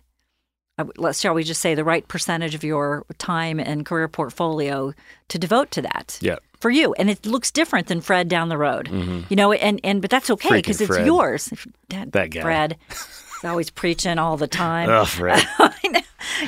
uh, 0.77 0.85
let's 0.97 1.21
shall 1.21 1.33
we 1.35 1.43
just 1.43 1.61
say, 1.61 1.75
the 1.75 1.83
right 1.85 2.05
percentage 2.07 2.53
of 2.55 2.63
your 2.63 3.05
time 3.19 3.59
and 3.59 3.85
career 3.85 4.07
portfolio 4.07 4.91
to 5.29 5.37
devote 5.39 5.69
to 5.71 5.81
that 5.83 6.17
Yeah. 6.19 6.37
for 6.59 6.69
you. 6.71 6.93
And 6.95 7.09
it 7.09 7.25
looks 7.25 7.51
different 7.51 7.87
than 7.87 8.01
Fred 8.01 8.27
down 8.27 8.49
the 8.49 8.57
road, 8.57 8.89
you 9.29 9.35
know, 9.35 9.51
and, 9.53 9.79
and, 9.83 10.01
but 10.01 10.09
that's 10.09 10.29
okay 10.31 10.57
because 10.57 10.81
it's 10.81 10.87
Fred. 10.95 11.05
yours. 11.05 11.53
That, 11.89 12.11
That 12.11 12.31
guy. 12.31 12.41
Fred. 12.41 12.77
He's 12.89 13.45
always 13.45 13.69
preaching 13.69 14.17
all 14.17 14.35
the 14.35 14.47
time. 14.47 14.89
Oh, 14.89 15.05
Fred. 15.05 15.39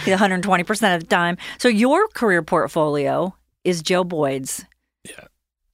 120% 0.06 0.96
of 0.96 1.02
the 1.02 1.08
time. 1.08 1.38
So 1.58 1.68
your 1.68 2.08
career 2.10 2.42
portfolio 2.42 3.36
is 3.64 3.82
Joe 3.82 4.04
Boyd's. 4.04 4.66
Yeah. 5.08 5.26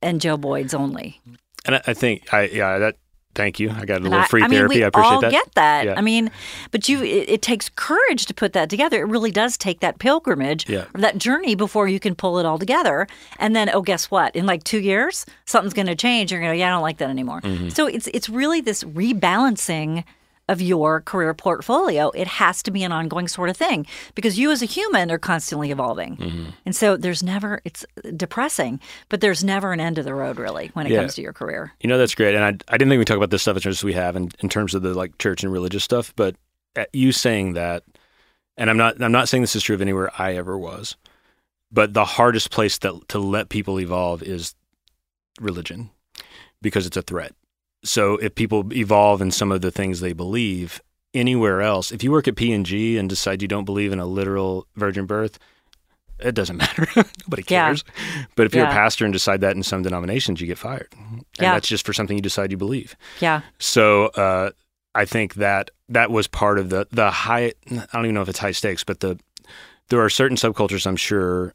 And 0.02 0.20
Joe 0.22 0.38
Boyd's 0.38 0.74
only. 0.74 1.20
and 1.66 1.76
I, 1.76 1.82
I 1.88 1.94
think 1.94 2.34
I 2.34 2.44
yeah 2.48 2.78
that. 2.80 2.98
Thank 3.36 3.60
you. 3.60 3.70
I 3.70 3.86
got 3.86 4.00
a 4.00 4.04
little 4.04 4.20
I, 4.20 4.28
free 4.28 4.42
I 4.42 4.48
mean, 4.48 4.58
therapy. 4.60 4.84
I 4.84 4.88
appreciate 4.88 5.12
all 5.14 5.22
that. 5.22 5.32
get 5.32 5.54
that. 5.56 5.86
Yeah. 5.86 5.94
I 5.98 6.02
mean, 6.02 6.32
but 6.72 6.90
you, 6.90 7.04
it, 7.04 7.30
it 7.30 7.42
takes 7.42 7.70
courage 7.70 8.26
to 8.26 8.34
put 8.34 8.54
that 8.54 8.70
together. 8.70 9.02
It 9.02 9.08
really 9.08 9.32
does 9.32 9.58
take 9.58 9.82
that 9.82 10.00
pilgrimage, 10.00 10.68
Yeah. 10.68 10.86
that 10.94 11.18
journey 11.18 11.54
before 11.54 11.88
you 11.88 12.00
can 12.00 12.16
pull 12.16 12.40
it 12.40 12.46
all 12.46 12.58
together. 12.58 13.08
And 13.38 13.56
then, 13.56 13.70
oh, 13.70 13.82
guess 13.82 14.10
what? 14.10 14.36
In 14.36 14.46
like 14.46 14.64
two 14.64 14.80
years, 14.80 15.26
something's 15.46 15.74
going 15.74 15.88
to 15.88 15.96
change. 15.96 16.32
You're 16.32 16.42
going 16.42 16.54
to, 16.54 16.58
yeah, 16.58 16.68
I 16.68 16.72
don't 16.72 16.82
like 16.82 16.98
that 16.98 17.10
anymore. 17.10 17.42
Mm-hmm. 17.42 17.70
So 17.70 17.88
it's 17.88 18.08
it's 18.08 18.30
really 18.30 18.62
this 18.62 18.84
rebalancing 18.84 20.04
of 20.48 20.62
your 20.62 21.02
career 21.02 21.34
portfolio. 21.34 22.12
It 22.12 22.28
has 22.28 22.62
to 22.64 22.72
be 22.72 22.84
an 22.84 22.92
ongoing 22.92 23.28
sort 23.28 23.50
of 23.50 23.58
thing 23.58 23.88
because 24.14 24.38
you 24.38 24.52
as 24.52 24.62
a 24.62 24.66
human 24.66 25.10
are 25.12 25.18
constantly 25.18 25.72
evolving. 25.72 26.18
Mm-hmm. 26.18 26.50
And 26.66 26.76
so 26.76 26.98
there's 26.98 27.24
never, 27.24 27.62
it's 27.66 27.84
depressing, 28.16 28.80
but 29.10 29.22
there's 29.22 29.44
never 29.44 29.74
an 29.74 29.80
end 29.80 29.98
of 29.98 30.06
the 30.06 30.14
road 30.14 30.38
really 30.38 30.70
when 30.74 30.86
it 30.86 30.92
Yeah. 30.92 31.00
comes 31.00 31.16
to 31.16 31.22
your 31.22 31.34
career. 31.34 31.74
You 31.82 31.90
know, 31.90 31.98
that's 31.98 32.14
great. 32.14 32.36
And 32.36 32.44
I, 32.44 32.50
I 32.72 32.78
didn't 32.78 32.90
think 32.90 33.00
we 33.00 33.06
talk 33.06 33.18
about 33.18 33.32
this 33.32 33.42
stuff 33.42 33.58
as 33.58 33.66
much 33.66 33.72
as 33.72 33.84
we 33.84 33.94
have 33.94 34.16
in, 34.16 34.30
in 34.40 34.50
terms 34.50 34.76
of 34.76 34.84
the 34.84 34.94
like 34.94 35.18
church 35.18 35.44
and 35.44 35.52
religious 35.52 35.84
stuff, 35.84 36.14
but 36.16 36.36
at 36.76 36.90
you 36.94 37.12
saying 37.12 37.54
that, 37.54 37.84
and 38.58 38.70
I'm 38.70 38.78
not, 38.78 39.02
I'm 39.02 39.12
not 39.12 39.28
saying 39.28 39.42
this 39.42 39.56
is 39.56 39.64
true 39.64 39.76
of 39.76 39.82
anywhere 39.82 40.12
I 40.18 40.36
ever 40.36 40.58
was, 40.58 40.96
but 41.72 41.94
the 41.94 42.06
hardest 42.06 42.52
place 42.52 42.78
that, 42.80 43.10
to 43.10 43.20
let 43.20 43.50
people 43.50 43.80
evolve 43.80 44.22
is 44.22 44.54
religion 45.42 45.90
because 46.62 46.86
it's 46.86 46.98
a 46.98 47.02
threat. 47.02 47.34
So 47.86 48.18
if 48.18 48.36
people 48.36 48.72
evolve 48.74 49.22
in 49.22 49.32
some 49.32 49.52
of 49.52 49.62
the 49.62 49.72
things 49.72 50.00
they 50.00 50.14
believe 50.14 50.82
anywhere 51.14 51.62
else, 51.62 51.92
if 51.92 52.04
you 52.04 52.12
work 52.12 52.28
at 52.28 52.36
P&G 52.36 52.98
and 52.98 53.08
decide 53.08 53.42
you 53.42 53.48
don't 53.48 53.64
believe 53.66 53.94
in 53.94 54.00
a 54.00 54.06
literal 54.06 54.68
virgin 54.76 55.06
birth, 55.06 55.40
it 56.20 56.34
doesn't 56.34 56.58
matter. 56.64 56.88
Nobody 56.96 57.44
Yeah. 57.48 57.68
cares. 57.68 57.84
But 58.36 58.46
if 58.48 58.56
you're 58.56 58.66
a 58.66 58.70
pastor 58.70 59.06
and 59.06 59.14
decide 59.14 59.42
that 59.42 59.56
in 59.56 59.64
some 59.64 59.84
denominations, 59.84 60.42
you 60.42 60.48
get 60.48 60.58
fired. 60.58 60.88
And 60.98 61.24
Yeah. 61.40 61.54
that's 61.54 61.68
just 61.68 61.86
for 61.86 61.94
something 61.94 62.18
you 62.18 62.22
decide 62.22 62.52
you 62.52 62.58
believe. 62.58 62.96
Yeah. 63.20 63.42
So 63.60 64.08
uh, 64.08 64.52
I 64.96 65.06
think 65.06 65.36
that 65.36 65.72
that 65.90 66.10
was 66.10 66.28
part 66.28 66.58
of 66.58 66.70
the 66.70 66.88
the 66.92 67.12
high. 67.12 67.54
I 67.70 67.86
don't 67.94 68.06
even 68.06 68.16
know 68.16 68.22
if 68.22 68.30
it's 68.30 68.40
high 68.40 68.52
stakes, 68.54 68.84
but 68.84 69.02
the 69.02 69.20
there 69.90 70.00
are 70.02 70.10
certain 70.10 70.38
subcultures 70.38 70.88
I'm 70.88 70.96
sure, 70.96 71.54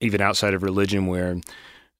even 0.00 0.20
outside 0.22 0.54
of 0.54 0.62
religion, 0.62 1.06
where 1.06 1.36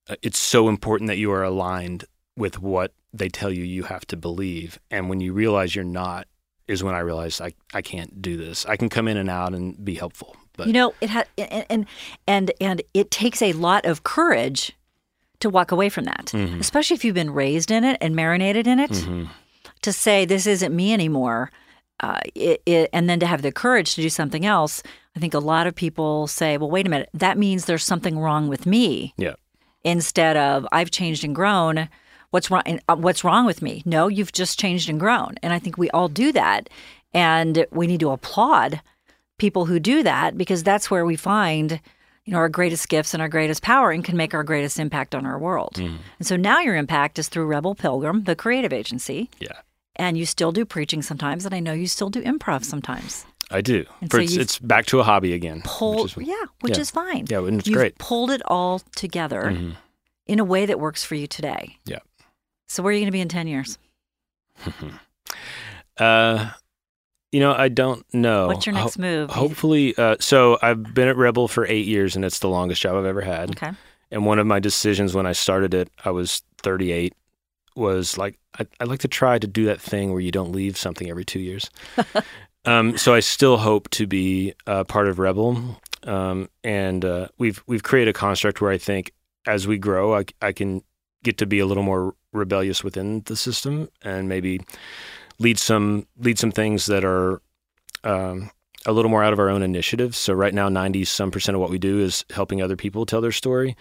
uh, 0.08 0.14
it's 0.22 0.38
so 0.38 0.68
important 0.68 1.08
that 1.08 1.18
you 1.18 1.30
are 1.32 1.42
aligned 1.42 2.04
with 2.36 2.58
what 2.60 2.92
they 3.12 3.28
tell 3.28 3.50
you 3.52 3.62
you 3.64 3.84
have 3.84 4.06
to 4.06 4.16
believe, 4.16 4.78
and 4.90 5.08
when 5.08 5.20
you 5.20 5.32
realize 5.32 5.74
you're 5.74 5.84
not, 5.84 6.26
is 6.68 6.82
when 6.82 6.94
I 6.94 7.00
realized 7.00 7.40
I 7.42 7.52
I 7.74 7.82
can't 7.82 8.22
do 8.22 8.36
this. 8.36 8.64
I 8.66 8.76
can 8.76 8.88
come 8.88 9.08
in 9.08 9.16
and 9.16 9.28
out 9.30 9.52
and 9.54 9.82
be 9.84 9.94
helpful, 9.94 10.36
but 10.56 10.66
you 10.66 10.72
know 10.72 10.94
it 11.00 11.10
had 11.10 11.26
and 11.36 11.66
and 11.68 11.86
and 12.26 12.52
and 12.60 12.82
it 12.94 13.10
takes 13.10 13.42
a 13.42 13.52
lot 13.52 13.84
of 13.84 14.02
courage 14.04 14.72
to 15.40 15.50
walk 15.50 15.72
away 15.72 15.88
from 15.88 16.04
that 16.04 16.26
Mm-hmm. 16.26 16.60
especially 16.60 16.94
if 16.94 17.04
you've 17.04 17.16
been 17.16 17.32
raised 17.32 17.70
in 17.72 17.82
it 17.84 17.98
and 18.00 18.14
marinated 18.14 18.66
in 18.68 18.78
it 18.78 18.90
Mm-hmm. 18.92 19.24
to 19.82 19.92
say 19.92 20.24
this 20.24 20.46
isn't 20.46 20.74
me 20.74 20.92
anymore 20.92 21.50
uh, 22.00 22.20
it, 22.34 22.62
it, 22.66 22.88
and 22.92 23.08
then 23.10 23.18
to 23.20 23.26
have 23.26 23.42
the 23.42 23.50
courage 23.52 23.94
to 23.96 24.02
do 24.02 24.08
something 24.08 24.46
else 24.46 24.84
i 25.16 25.18
think 25.20 25.34
a 25.34 25.40
lot 25.40 25.66
of 25.66 25.74
people 25.74 26.28
say 26.28 26.56
well 26.58 26.70
wait 26.70 26.86
a 26.86 26.90
minute 26.90 27.08
that 27.12 27.36
means 27.38 27.64
there's 27.64 27.82
something 27.84 28.20
wrong 28.20 28.46
with 28.48 28.66
me 28.66 29.14
yeah, 29.16 29.34
instead 29.84 30.36
of 30.36 30.64
I've 30.70 30.90
changed 30.92 31.24
and 31.24 31.34
grown. 31.34 31.88
What's 32.32 32.50
wrong? 32.50 32.62
uh, 32.88 32.96
What's 32.96 33.22
wrong 33.24 33.46
with 33.46 33.62
me? 33.62 33.82
No, 33.86 34.08
you've 34.08 34.32
just 34.32 34.58
changed 34.58 34.88
and 34.90 34.98
grown, 34.98 35.36
and 35.42 35.52
I 35.52 35.58
think 35.60 35.78
we 35.78 35.88
all 35.90 36.08
do 36.08 36.32
that, 36.32 36.68
and 37.14 37.64
we 37.70 37.86
need 37.86 38.00
to 38.00 38.10
applaud 38.10 38.80
people 39.38 39.66
who 39.66 39.78
do 39.78 40.02
that 40.02 40.36
because 40.36 40.62
that's 40.62 40.90
where 40.90 41.04
we 41.04 41.14
find, 41.16 41.80
you 42.24 42.32
know, 42.32 42.38
our 42.38 42.48
greatest 42.48 42.88
gifts 42.88 43.12
and 43.14 43.20
our 43.22 43.28
greatest 43.28 43.62
power, 43.62 43.90
and 43.90 44.04
can 44.04 44.16
make 44.16 44.34
our 44.34 44.44
greatest 44.44 44.78
impact 44.80 45.14
on 45.14 45.26
our 45.26 45.38
world. 45.38 45.78
And 45.78 46.26
so 46.26 46.36
now 46.36 46.60
your 46.60 46.74
impact 46.76 47.18
is 47.18 47.28
through 47.28 47.46
Rebel 47.46 47.74
Pilgrim, 47.74 48.24
the 48.24 48.34
creative 48.36 48.72
agency, 48.72 49.28
yeah. 49.38 49.58
and 49.96 50.16
you 50.16 50.24
still 50.26 50.52
do 50.52 50.64
preaching 50.64 51.02
sometimes, 51.02 51.44
and 51.44 51.54
I 51.54 51.60
know 51.60 51.72
you 51.74 51.86
still 51.86 52.10
do 52.10 52.22
improv 52.22 52.64
sometimes. 52.64 53.24
I 53.50 53.60
do. 53.60 53.84
So 54.10 54.18
it's, 54.18 54.36
it's 54.36 54.58
back 54.58 54.86
to 54.86 55.00
a 55.00 55.02
hobby 55.04 55.34
again. 55.34 55.60
Pull, 55.66 56.04
which 56.04 56.16
is- 56.16 56.26
yeah, 56.26 56.44
which 56.62 56.76
yeah. 56.76 56.80
is 56.80 56.90
fine. 56.90 57.26
Yeah, 57.28 57.44
and 57.44 57.58
it's 57.58 57.68
You've 57.68 57.76
great. 57.76 57.98
pulled 57.98 58.30
it 58.30 58.40
all 58.46 58.78
together 58.96 59.42
Mhm. 59.54 59.76
in 60.26 60.38
a 60.38 60.44
way 60.44 60.64
that 60.64 60.80
works 60.80 61.04
for 61.04 61.16
you 61.16 61.26
today. 61.26 61.76
Yeah. 61.84 61.98
So 62.72 62.82
where 62.82 62.90
are 62.90 62.94
you 62.94 63.00
going 63.00 63.08
to 63.08 63.12
be 63.12 63.20
in 63.20 63.28
10 63.28 63.46
years? 63.46 63.78
Uh, 65.98 66.50
you 67.32 67.38
know, 67.38 67.52
I 67.52 67.68
don't 67.68 68.02
know. 68.14 68.46
What's 68.46 68.64
your 68.64 68.74
next 68.74 68.96
Ho- 68.96 69.02
move? 69.02 69.30
Hopefully, 69.30 69.94
uh, 69.98 70.16
so 70.20 70.58
I've 70.62 70.94
been 70.94 71.06
at 71.06 71.18
Rebel 71.18 71.48
for 71.48 71.66
eight 71.66 71.84
years, 71.84 72.16
and 72.16 72.24
it's 72.24 72.38
the 72.38 72.48
longest 72.48 72.80
job 72.80 72.96
I've 72.96 73.04
ever 73.04 73.20
had. 73.20 73.50
Okay. 73.50 73.72
And 74.10 74.24
one 74.24 74.38
of 74.38 74.46
my 74.46 74.58
decisions 74.58 75.14
when 75.14 75.26
I 75.26 75.32
started 75.32 75.74
it, 75.74 75.90
I 76.02 76.10
was 76.10 76.42
38, 76.62 77.14
was 77.76 78.16
like 78.16 78.38
I, 78.58 78.66
I'd 78.80 78.88
like 78.88 79.00
to 79.00 79.08
try 79.08 79.38
to 79.38 79.46
do 79.46 79.66
that 79.66 79.82
thing 79.82 80.12
where 80.12 80.22
you 80.22 80.30
don't 80.30 80.52
leave 80.52 80.78
something 80.78 81.10
every 81.10 81.26
two 81.26 81.40
years. 81.40 81.70
um, 82.64 82.96
so 82.96 83.12
I 83.12 83.20
still 83.20 83.58
hope 83.58 83.90
to 83.90 84.06
be 84.06 84.54
uh, 84.66 84.84
part 84.84 85.08
of 85.08 85.18
Rebel, 85.18 85.78
um, 86.04 86.48
and 86.64 87.04
uh, 87.04 87.28
we've 87.36 87.62
we've 87.66 87.82
created 87.82 88.16
a 88.16 88.18
construct 88.18 88.62
where 88.62 88.72
I 88.72 88.78
think 88.78 89.12
as 89.46 89.68
we 89.68 89.76
grow, 89.76 90.16
I, 90.16 90.24
I 90.40 90.52
can 90.52 90.82
get 91.22 91.38
to 91.38 91.46
be 91.46 91.58
a 91.58 91.66
little 91.66 91.82
more 91.82 92.14
rebellious 92.32 92.82
within 92.82 93.22
the 93.26 93.36
system 93.36 93.88
and 94.02 94.28
maybe 94.28 94.60
lead 95.38 95.58
some 95.58 96.06
lead 96.18 96.38
some 96.38 96.52
things 96.52 96.86
that 96.86 97.04
are 97.04 97.40
um, 98.04 98.50
a 98.86 98.92
little 98.92 99.10
more 99.10 99.22
out 99.22 99.32
of 99.32 99.38
our 99.38 99.48
own 99.48 99.62
initiative. 99.62 100.16
So 100.16 100.32
right 100.32 100.54
now, 100.54 100.68
ninety 100.68 101.04
some 101.04 101.30
percent 101.30 101.54
of 101.54 101.60
what 101.60 101.70
we 101.70 101.78
do 101.78 102.00
is 102.00 102.24
helping 102.30 102.62
other 102.62 102.76
people 102.76 103.06
tell 103.06 103.20
their 103.20 103.32
story, 103.32 103.76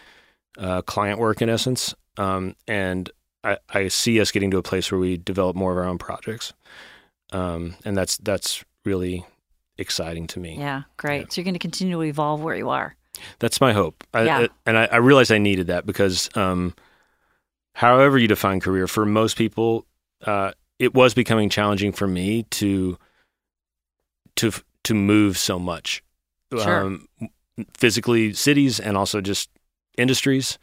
uh, 0.58 0.82
client 0.82 1.20
work 1.20 1.42
in 1.42 1.50
essence, 1.50 1.96
um, 2.18 2.56
and 2.68 3.10
I, 3.44 3.58
I, 3.70 3.88
see 3.88 4.22
us 4.22 4.32
getting 4.32 4.52
to 4.52 4.58
a 4.58 4.64
place 4.64 4.92
where 4.92 5.00
we 5.00 5.18
develop 5.18 5.56
more 5.56 5.72
of 5.72 5.78
our 5.78 5.86
own 5.86 5.98
projects, 5.98 6.54
um, 7.32 7.76
and 7.86 7.98
that's 7.98 8.18
that's 8.18 8.64
really 8.86 9.26
exciting 9.78 10.28
to 10.28 10.40
me. 10.40 10.58
Yeah, 10.58 10.84
great. 10.98 11.22
Yeah. 11.22 11.26
So 11.30 11.42
you're 11.42 11.46
going 11.46 11.54
to 11.56 11.60
continue 11.60 11.96
to 11.96 12.04
evolve 12.04 12.42
where 12.42 12.56
you 12.56 12.70
are. 12.70 12.96
That's 13.40 13.60
my 13.60 13.74
hope. 13.74 14.04
I, 14.14 14.24
yeah. 14.24 14.38
I, 14.40 14.50
and 14.66 14.78
I, 14.78 14.86
I 14.86 14.98
realized 14.98 15.32
I 15.32 15.38
needed 15.38 15.68
that 15.68 15.86
because, 15.86 16.30
um, 16.36 16.74
however 17.74 18.18
you 18.18 18.28
define 18.28 18.60
career, 18.60 18.88
for 18.88 19.06
most 19.06 19.38
people, 19.38 19.86
uh, 20.26 20.52
it 20.80 20.94
was 20.94 21.14
becoming 21.14 21.50
challenging 21.50 21.92
for 21.92 22.08
me 22.08 22.44
to 22.44 22.98
to 24.38 24.52
to 24.84 24.94
move 24.94 25.38
so 25.38 25.60
much, 25.60 26.04
sure. 26.52 26.86
um, 26.86 27.08
physically, 27.76 28.34
cities, 28.34 28.80
and 28.80 28.98
also 28.98 29.22
just 29.22 29.50
industries. 29.98 30.58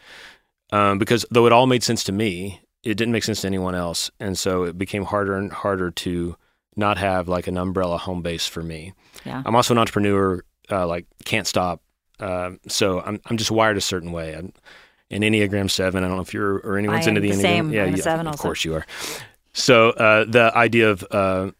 Um, 0.71 0.99
because 0.99 1.25
though 1.31 1.47
it 1.47 1.53
all 1.53 1.67
made 1.67 1.83
sense 1.83 2.05
to 2.05 2.13
me, 2.13 2.61
it 2.83 2.95
didn't 2.95 3.13
make 3.13 3.25
sense 3.25 3.43
to 3.43 3.47
anyone 3.47 3.75
else, 3.75 4.11
and 4.21 4.37
so 4.37 4.65
it 4.65 4.77
became 4.77 5.05
harder 5.05 5.35
and 5.35 5.53
harder 5.53 5.91
to 5.91 6.37
not 6.77 6.97
have 6.99 7.29
like 7.29 7.47
an 7.47 7.59
umbrella 7.59 7.99
home 7.99 8.23
base 8.23 8.47
for 8.47 8.63
me. 8.63 8.93
Yeah. 9.25 9.43
I'm 9.45 9.57
also 9.57 9.75
an 9.75 9.79
entrepreneur, 9.79 10.43
uh, 10.71 10.87
like 10.87 11.07
can't 11.25 11.47
stop. 11.47 11.83
Uh, 12.21 12.53
so 12.67 13.01
I'm 13.01 13.21
I'm 13.27 13.37
just 13.37 13.51
wired 13.51 13.77
a 13.77 13.81
certain 13.81 14.13
way. 14.13 14.35
I'm 14.35 14.53
in 15.11 15.23
Enneagram 15.23 15.71
Seven. 15.71 16.05
I 16.05 16.09
don't 16.09 16.17
know 16.17 16.23
if 16.23 16.35
you're 16.35 16.59
or 16.59 16.79
anyone's 16.79 17.07
into 17.07 17.21
the, 17.21 17.31
the 17.31 17.37
Enneagram. 17.37 17.43
Same. 17.43 17.73
Yeah, 17.73 17.85
yeah 17.87 17.97
seven 17.97 18.27
of 18.27 18.33
also. 18.33 18.43
course 18.43 18.65
you 18.65 18.75
are. 18.75 18.87
So 19.53 19.91
uh, 19.91 20.25
the 20.25 20.53
idea 20.55 20.91
of 20.91 21.05
uh, 21.11 21.51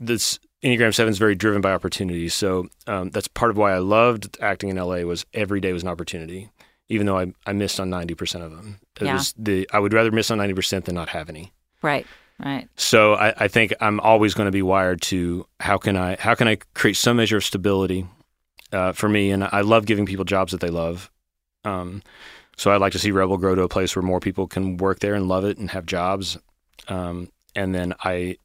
this 0.00 0.38
Enneagram 0.62 0.94
Seven 0.94 1.10
is 1.10 1.18
very 1.18 1.34
driven 1.34 1.60
by 1.60 1.72
opportunity. 1.72 2.28
So 2.28 2.68
um, 2.86 3.10
that's 3.10 3.28
part 3.28 3.50
of 3.50 3.56
why 3.56 3.72
I 3.72 3.78
loved 3.78 4.36
acting 4.40 4.70
in 4.70 4.76
LA. 4.76 5.00
Was 5.00 5.26
every 5.34 5.60
day 5.60 5.72
was 5.72 5.82
an 5.82 5.88
opportunity, 5.88 6.50
even 6.88 7.06
though 7.06 7.18
I 7.18 7.32
I 7.46 7.52
missed 7.52 7.78
on 7.78 7.90
ninety 7.90 8.14
percent 8.14 8.44
of 8.44 8.50
them. 8.50 8.78
It 9.00 9.06
yeah. 9.06 9.14
was 9.14 9.34
the 9.36 9.68
I 9.72 9.78
would 9.78 9.92
rather 9.92 10.10
miss 10.10 10.30
on 10.30 10.38
ninety 10.38 10.54
percent 10.54 10.86
than 10.86 10.94
not 10.94 11.10
have 11.10 11.28
any. 11.28 11.52
Right. 11.82 12.06
Right. 12.38 12.68
So 12.76 13.14
I, 13.14 13.32
I 13.44 13.48
think 13.48 13.72
I'm 13.80 13.98
always 14.00 14.34
going 14.34 14.46
to 14.46 14.52
be 14.52 14.60
wired 14.60 15.00
to 15.02 15.46
how 15.60 15.78
can 15.78 15.96
I 15.96 16.16
how 16.18 16.34
can 16.34 16.48
I 16.48 16.56
create 16.74 16.96
some 16.96 17.16
measure 17.16 17.38
of 17.38 17.44
stability 17.44 18.06
uh, 18.72 18.92
for 18.92 19.08
me, 19.08 19.30
and 19.30 19.44
I 19.44 19.62
love 19.62 19.86
giving 19.86 20.06
people 20.06 20.24
jobs 20.24 20.52
that 20.52 20.60
they 20.60 20.68
love. 20.68 21.10
Um, 21.66 22.02
so 22.56 22.70
I'd 22.70 22.80
like 22.80 22.92
to 22.92 22.98
see 22.98 23.10
Rebel 23.10 23.36
grow 23.36 23.54
to 23.54 23.62
a 23.62 23.68
place 23.68 23.94
where 23.94 24.02
more 24.02 24.20
people 24.20 24.46
can 24.46 24.78
work 24.78 25.00
there 25.00 25.14
and 25.14 25.28
love 25.28 25.44
it 25.44 25.58
and 25.58 25.70
have 25.70 25.84
jobs. 25.84 26.38
Um, 26.88 27.30
and 27.54 27.74
then 27.74 27.94
I 28.02 28.38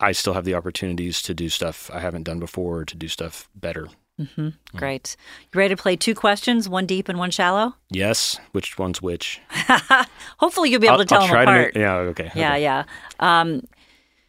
I 0.00 0.12
still 0.12 0.32
have 0.32 0.44
the 0.44 0.54
opportunities 0.54 1.22
to 1.22 1.34
do 1.34 1.48
stuff 1.48 1.90
I 1.92 2.00
haven't 2.00 2.24
done 2.24 2.40
before, 2.40 2.84
to 2.84 2.96
do 2.96 3.06
stuff 3.06 3.48
better. 3.54 3.88
Mm-hmm. 4.20 4.48
Great. 4.76 5.16
You 5.52 5.58
ready 5.58 5.74
to 5.74 5.80
play 5.80 5.96
two 5.96 6.14
questions, 6.14 6.68
one 6.68 6.86
deep 6.86 7.08
and 7.08 7.18
one 7.18 7.30
shallow? 7.30 7.74
Yes. 7.88 8.38
Which 8.50 8.78
one's 8.78 9.00
which? 9.00 9.40
Hopefully, 10.38 10.70
you'll 10.70 10.80
be 10.80 10.86
able 10.86 10.98
I'll, 10.98 11.04
to 11.04 11.04
tell 11.06 11.22
I'll 11.22 11.28
them 11.28 11.42
apart. 11.42 11.74
To 11.74 11.78
make, 11.78 11.82
yeah. 11.82 11.94
Okay. 11.94 12.30
Yeah. 12.34 12.50
okay. 12.50 12.62
Yeah. 12.62 12.84
Um, 13.20 13.62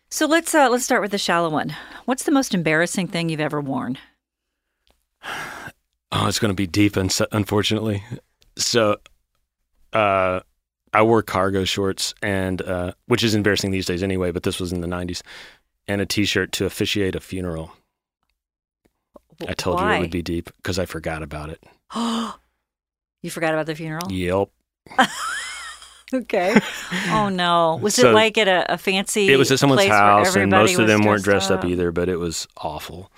so 0.09 0.27
let's 0.27 0.53
uh, 0.53 0.69
let's 0.69 0.83
start 0.83 1.01
with 1.01 1.11
the 1.11 1.17
shallow 1.17 1.49
one. 1.49 1.75
What's 2.05 2.23
the 2.23 2.31
most 2.31 2.53
embarrassing 2.53 3.07
thing 3.07 3.29
you've 3.29 3.39
ever 3.39 3.61
worn? 3.61 3.97
Oh, 6.15 6.27
it's 6.27 6.37
going 6.37 6.51
to 6.51 6.55
be 6.55 6.67
deep, 6.67 6.95
and 6.95 7.11
unfortunately. 7.31 8.03
So, 8.55 8.97
uh, 9.93 10.41
I 10.93 11.01
wore 11.01 11.23
cargo 11.23 11.63
shorts, 11.63 12.13
and 12.21 12.61
uh, 12.61 12.93
which 13.07 13.23
is 13.23 13.33
embarrassing 13.35 13.71
these 13.71 13.85
days 13.85 14.03
anyway. 14.03 14.31
But 14.31 14.43
this 14.43 14.59
was 14.59 14.71
in 14.71 14.81
the 14.81 14.87
'90s, 14.87 15.21
and 15.87 16.01
a 16.01 16.05
T-shirt 16.05 16.51
to 16.53 16.65
officiate 16.65 17.15
a 17.15 17.19
funeral. 17.19 17.71
I 19.47 19.53
told 19.53 19.77
Why? 19.77 19.93
you 19.93 19.97
it 19.97 20.01
would 20.01 20.11
be 20.11 20.21
deep 20.21 20.49
because 20.57 20.77
I 20.77 20.85
forgot 20.85 21.23
about 21.23 21.49
it. 21.49 21.63
you 23.21 23.29
forgot 23.31 23.53
about 23.53 23.65
the 23.65 23.75
funeral? 23.75 24.11
Yep. 24.11 24.49
okay. 26.13 26.55
Oh 27.09 27.29
no. 27.29 27.79
Was 27.81 27.95
So- 27.95 28.11
it 28.11 28.13
like 28.13 28.37
at 28.37 28.47
a, 28.47 28.73
a 28.73 28.77
fancy? 28.77 29.31
It 29.31 29.37
was 29.37 29.51
at 29.51 29.59
someone's 29.59 29.85
house, 29.85 30.35
and 30.35 30.51
most 30.51 30.77
of 30.77 30.87
them 30.87 31.01
weren't 31.01 31.23
dressed 31.23 31.51
up 31.51 31.59
up? 31.59 31.65
either. 31.65 31.91
But 31.91 32.09
it 32.09 32.17
was 32.17 32.47
awful. 32.57 33.11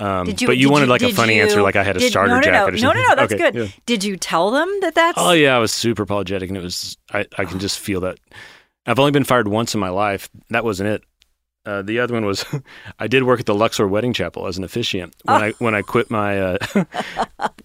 Um, 0.00 0.24
Did 0.24 0.40
you, 0.40 0.46
but 0.46 0.56
you 0.56 0.70
wanted 0.70 0.88
like 0.88 1.02
a 1.02 1.12
funny 1.12 1.36
you- 1.36 1.42
answer, 1.42 1.60
like 1.62 1.76
I 1.76 1.82
had 1.84 1.96
a 1.96 2.00
did- 2.00 2.10
starter 2.10 2.30
no, 2.30 2.36
no, 2.36 2.42
jacket 2.42 2.56
no, 2.56 2.66
or 2.74 2.78
something. 2.78 3.02
no, 3.02 3.02
no, 3.02 3.08
no, 3.10 3.14
that's 3.16 3.32
Okay, 3.34 3.50
good. 3.50 3.54
yeah. 3.54 3.66
Did 3.84 4.02
you 4.02 4.16
tell 4.16 4.50
them 4.50 4.68
that 4.80 4.94
that's? 4.94 5.18
Oh 5.20 5.32
yeah, 5.32 5.54
I 5.54 5.58
was 5.58 5.72
super 5.72 6.02
apologetic, 6.04 6.48
and 6.48 6.56
it 6.56 6.62
was 6.62 6.96
I, 7.12 7.26
I 7.36 7.44
can 7.44 7.58
just 7.58 7.78
feel 7.78 8.00
that. 8.00 8.18
I've 8.86 8.98
only 8.98 9.12
been 9.12 9.24
fired 9.24 9.46
once 9.46 9.74
in 9.74 9.80
my 9.80 9.90
life. 9.90 10.30
That 10.48 10.64
wasn't 10.64 10.88
it. 10.88 11.02
Uh, 11.66 11.82
the 11.82 12.00
other 12.00 12.14
one 12.14 12.24
was 12.24 12.44
I 12.98 13.06
did 13.08 13.24
work 13.24 13.40
at 13.40 13.44
the 13.46 13.54
Luxor 13.54 13.86
Wedding 13.86 14.14
Chapel 14.14 14.46
as 14.46 14.56
an 14.56 14.64
officiant 14.64 15.14
when 15.24 15.42
I 15.42 15.50
when 15.58 15.74
I 15.74 15.82
quit 15.82 16.10
my 16.10 16.40
uh, 16.40 16.58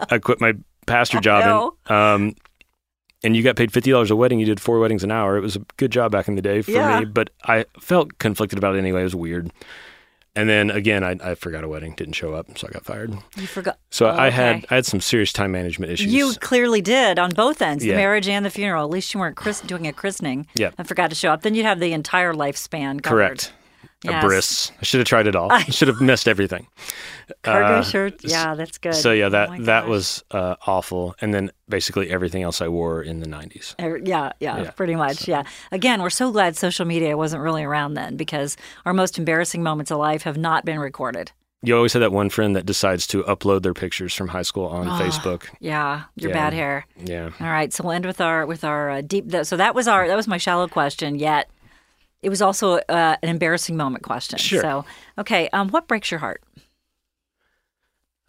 I 0.10 0.18
quit 0.20 0.42
my 0.42 0.54
pastor 0.86 1.20
job 1.22 1.72
and 1.88 1.98
um 1.98 2.36
and 3.24 3.36
you 3.36 3.42
got 3.44 3.56
paid 3.56 3.72
fifty 3.72 3.92
dollars 3.92 4.12
a 4.12 4.16
wedding. 4.18 4.40
You 4.42 4.46
did 4.46 4.60
four 4.60 4.80
weddings 4.80 5.06
an 5.06 5.12
hour. 5.12 5.38
It 5.38 5.42
was 5.42 5.56
a 5.56 5.60
good 5.78 5.92
job 5.92 6.12
back 6.12 6.28
in 6.28 6.36
the 6.36 6.42
day 6.42 6.62
for 6.62 6.72
Yeah. 6.72 7.00
me, 7.00 7.06
but 7.06 7.30
I 7.46 7.64
felt 7.80 8.18
conflicted 8.20 8.60
about 8.60 8.76
it 8.76 8.80
anyway. 8.80 9.00
It 9.00 9.06
was 9.06 9.16
weird. 9.16 9.52
And 10.38 10.50
then 10.50 10.70
again, 10.70 11.04
I, 11.04 11.16
I 11.24 11.36
forgot 11.36 11.64
a 11.64 11.68
wedding, 11.70 11.94
didn't 11.96 12.14
show 12.16 12.34
up, 12.34 12.58
so 12.58 12.68
I 12.68 12.72
got 12.72 12.84
fired. 12.84 13.14
You 13.38 13.48
forgot. 13.48 13.80
So 13.90 14.08
Oh, 14.08 14.10
I 14.10 14.30
had. 14.30 14.66
I 14.70 14.76
had 14.76 14.86
some 14.86 15.00
serious 15.00 15.32
time 15.32 15.52
management 15.54 15.92
issues. 15.94 16.14
You 16.14 16.34
clearly 16.42 16.82
did 16.82 17.18
on 17.20 17.32
both 17.32 17.62
ends, 17.62 17.84
the 17.84 17.94
marriage 17.94 18.28
and 18.28 18.46
the 18.46 18.50
funeral. 18.50 18.84
At 18.84 18.90
least 18.90 19.14
you 19.14 19.20
weren't 19.22 19.38
chris- 19.38 19.62
doing 19.62 19.88
a 19.88 19.94
christening. 19.94 20.48
Yeah. 20.56 20.72
And 20.78 20.88
forgot 20.88 21.10
to 21.12 21.16
show 21.16 21.32
up. 21.32 21.42
Then 21.44 21.56
you'd 21.56 21.66
have 21.66 21.80
the 21.80 21.94
entire 21.94 22.34
lifespan 22.34 23.02
covered. 23.02 23.16
correct. 23.16 23.54
Yes. 24.04 24.24
A 24.24 24.28
bris. 24.28 24.72
I 24.80 24.84
should 24.86 25.00
have 25.00 25.08
tried 25.08 25.26
it 25.26 25.36
all. 25.36 25.52
I 25.52 25.64
should 25.64 25.88
have 25.88 26.00
missed 26.02 26.28
everything. 26.28 26.68
Cargo 27.42 27.80
Uh, 27.80 27.84
shirt. 27.84 28.24
Yeah, 28.24 28.54
that's 28.54 28.78
good. 28.78 28.94
So 28.94 29.12
yeah, 29.12 29.30
that 29.30 29.50
Oh 29.50 29.64
that 29.64 29.88
was 29.88 30.24
uh, 30.32 30.56
awful. 30.68 31.16
And 31.22 31.34
then 31.34 31.52
basically 31.70 32.12
everything 32.12 32.44
else 32.44 32.62
I 32.62 32.68
wore 32.68 33.02
in 33.02 33.20
the 33.20 33.26
'90s. 33.28 33.74
Er, 33.82 33.98
Yeah, 34.04 34.32
yeah, 34.40 34.62
Yeah. 34.64 34.72
pretty 34.72 34.96
much. 34.96 35.28
Yeah. 35.28 35.44
Again, 35.72 36.02
we're 36.04 36.10
so 36.12 36.32
glad 36.32 36.56
social 36.56 36.86
media 36.86 37.18
wasn't 37.18 37.42
really 37.42 37.64
around 37.64 37.96
then 37.96 38.16
because 38.16 38.58
our 38.86 38.94
most 38.94 39.18
embarrassing 39.18 39.64
moments 39.64 39.90
of 39.92 39.98
life 39.98 40.24
have 40.24 40.38
not 40.38 40.66
been 40.66 40.78
recorded. 40.80 41.32
You 41.64 41.76
always 41.76 41.94
have 41.94 42.02
that 42.02 42.12
one 42.12 42.30
friend 42.30 42.56
that 42.56 42.68
decides 42.68 43.08
to 43.08 43.24
upload 43.24 43.64
their 43.64 43.74
pictures 43.74 44.14
from 44.14 44.28
high 44.28 44.44
school 44.44 44.68
on 44.68 44.88
Ah. 44.88 45.00
Facebook. 45.00 45.46
Yeah, 45.60 46.04
your 46.16 46.30
Yeah. 46.30 46.36
bad 46.38 46.54
hair. 46.54 46.86
Yeah. 47.04 47.30
All 47.42 47.48
right, 47.48 47.74
so 47.74 47.84
we'll 47.84 47.94
end 47.94 48.06
with 48.06 48.22
our 48.22 48.46
with 48.46 48.64
our 48.64 48.92
uh, 48.92 49.02
deep. 49.02 49.32
So 49.44 49.58
that 49.58 49.74
was 49.74 49.88
our 49.88 50.08
that 50.08 50.16
was 50.16 50.28
my 50.28 50.38
shallow 50.38 50.68
question. 50.68 51.16
Yet 51.16 51.50
it 52.26 52.30
was 52.30 52.42
also 52.42 52.80
uh, 52.90 53.16
an 53.22 53.30
embarrassing 53.30 53.78
moment 53.78 54.04
question. 54.04 54.40
Sure. 54.40 54.60
So 54.60 54.86
okay, 55.20 55.48
um, 55.54 55.70
what 55.70 55.88
breaks 55.88 56.10
your 56.10 56.20
heart? 56.20 56.42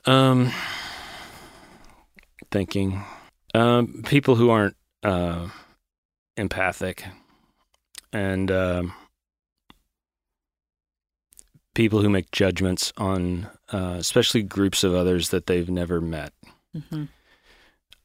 Um, 0.04 0.52
thinking, 2.52 3.02
um, 3.54 4.02
people 4.04 4.36
who 4.36 4.50
aren't 4.50 4.76
uh, 5.02 5.48
empathic, 6.36 7.04
and 8.12 8.50
um, 8.50 8.92
people 11.74 12.02
who 12.02 12.10
make 12.10 12.30
judgments 12.32 12.92
on, 12.98 13.48
uh, 13.72 13.96
especially 13.98 14.42
groups 14.42 14.84
of 14.84 14.94
others 14.94 15.30
that 15.30 15.46
they've 15.46 15.70
never 15.70 16.02
met. 16.02 16.34
hmm 16.90 17.04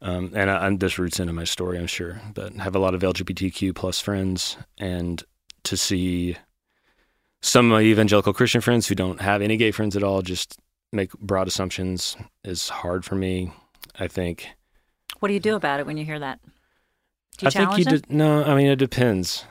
Um, 0.02 0.32
and 0.34 0.50
I, 0.50 0.66
I'm, 0.66 0.78
this 0.78 0.98
roots 0.98 1.20
into 1.20 1.34
my 1.34 1.44
story, 1.44 1.78
I'm 1.78 1.86
sure, 1.86 2.22
but 2.34 2.58
I 2.58 2.64
have 2.64 2.76
a 2.76 2.80
lot 2.80 2.96
of 2.96 3.02
LGBTQ 3.02 3.76
plus 3.76 4.00
friends, 4.00 4.58
and 4.80 5.24
to 5.64 5.78
see 5.78 6.38
some 7.42 7.66
of 7.68 7.72
my 7.72 7.82
evangelical 7.82 8.34
Christian 8.34 8.62
friends 8.62 8.88
who 8.88 8.96
don't 8.96 9.22
have 9.22 9.42
any 9.42 9.58
gay 9.58 9.72
friends 9.72 9.96
at 9.96 10.04
all 10.04 10.22
just 10.22 10.60
make 10.92 11.12
broad 11.20 11.48
assumptions 11.48 12.16
is 12.44 12.70
hard 12.70 13.04
for 13.06 13.16
me. 13.16 13.52
I 14.00 14.08
think. 14.08 14.48
What 15.20 15.28
do 15.28 15.34
you 15.34 15.40
do 15.40 15.56
about 15.56 15.80
it 15.80 15.86
when 15.86 15.98
you 15.98 16.06
hear 16.06 16.20
that? 16.20 16.40
Do 17.38 17.46
you 17.46 17.48
I 17.48 17.52
think 17.52 17.78
you 17.78 17.86
de- 17.86 18.02
no. 18.10 18.44
I 18.44 18.56
mean, 18.56 18.68
it 18.68 18.78
depends. 18.78 19.46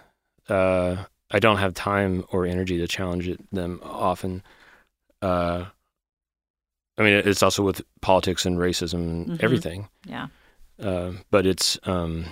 Uh, 0.48 1.04
I 1.30 1.38
don't 1.38 1.58
have 1.58 1.74
time 1.74 2.24
or 2.32 2.46
energy 2.46 2.78
to 2.78 2.86
challenge 2.88 3.28
it, 3.28 3.38
them 3.52 3.80
often. 3.82 4.42
Uh, 5.22 5.66
I 6.98 7.02
mean, 7.02 7.12
it's 7.24 7.42
also 7.42 7.62
with 7.62 7.82
politics 8.00 8.44
and 8.44 8.58
racism 8.58 8.94
and 8.94 9.26
Mhm. 9.28 9.42
everything. 9.42 9.88
Yeah. 10.06 10.28
Uh, 10.82 11.12
but 11.30 11.46
it's 11.46 11.78
um, 11.84 12.26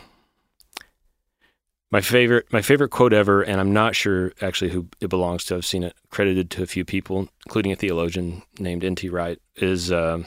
my 1.91 2.01
favorite 2.01 2.53
my 2.53 2.61
favorite 2.63 2.91
quote 2.91 3.13
ever, 3.13 3.43
and 3.43 3.61
I'm 3.61 3.73
not 3.73 3.97
sure 3.97 4.33
actually 4.43 4.71
who 4.71 4.89
it 5.01 5.09
belongs 5.09 5.45
to. 5.45 5.57
I've 5.57 5.65
seen 5.67 5.83
it 5.83 5.95
credited 6.11 6.51
to 6.53 6.63
a 6.63 6.67
few 6.67 6.85
people, 6.85 7.29
including 7.47 7.73
a 7.73 7.77
theologian 7.77 8.43
named 8.59 8.85
N.T. 8.85 9.09
Wright. 9.09 9.39
Is 9.57 9.91
uh, 9.91 10.23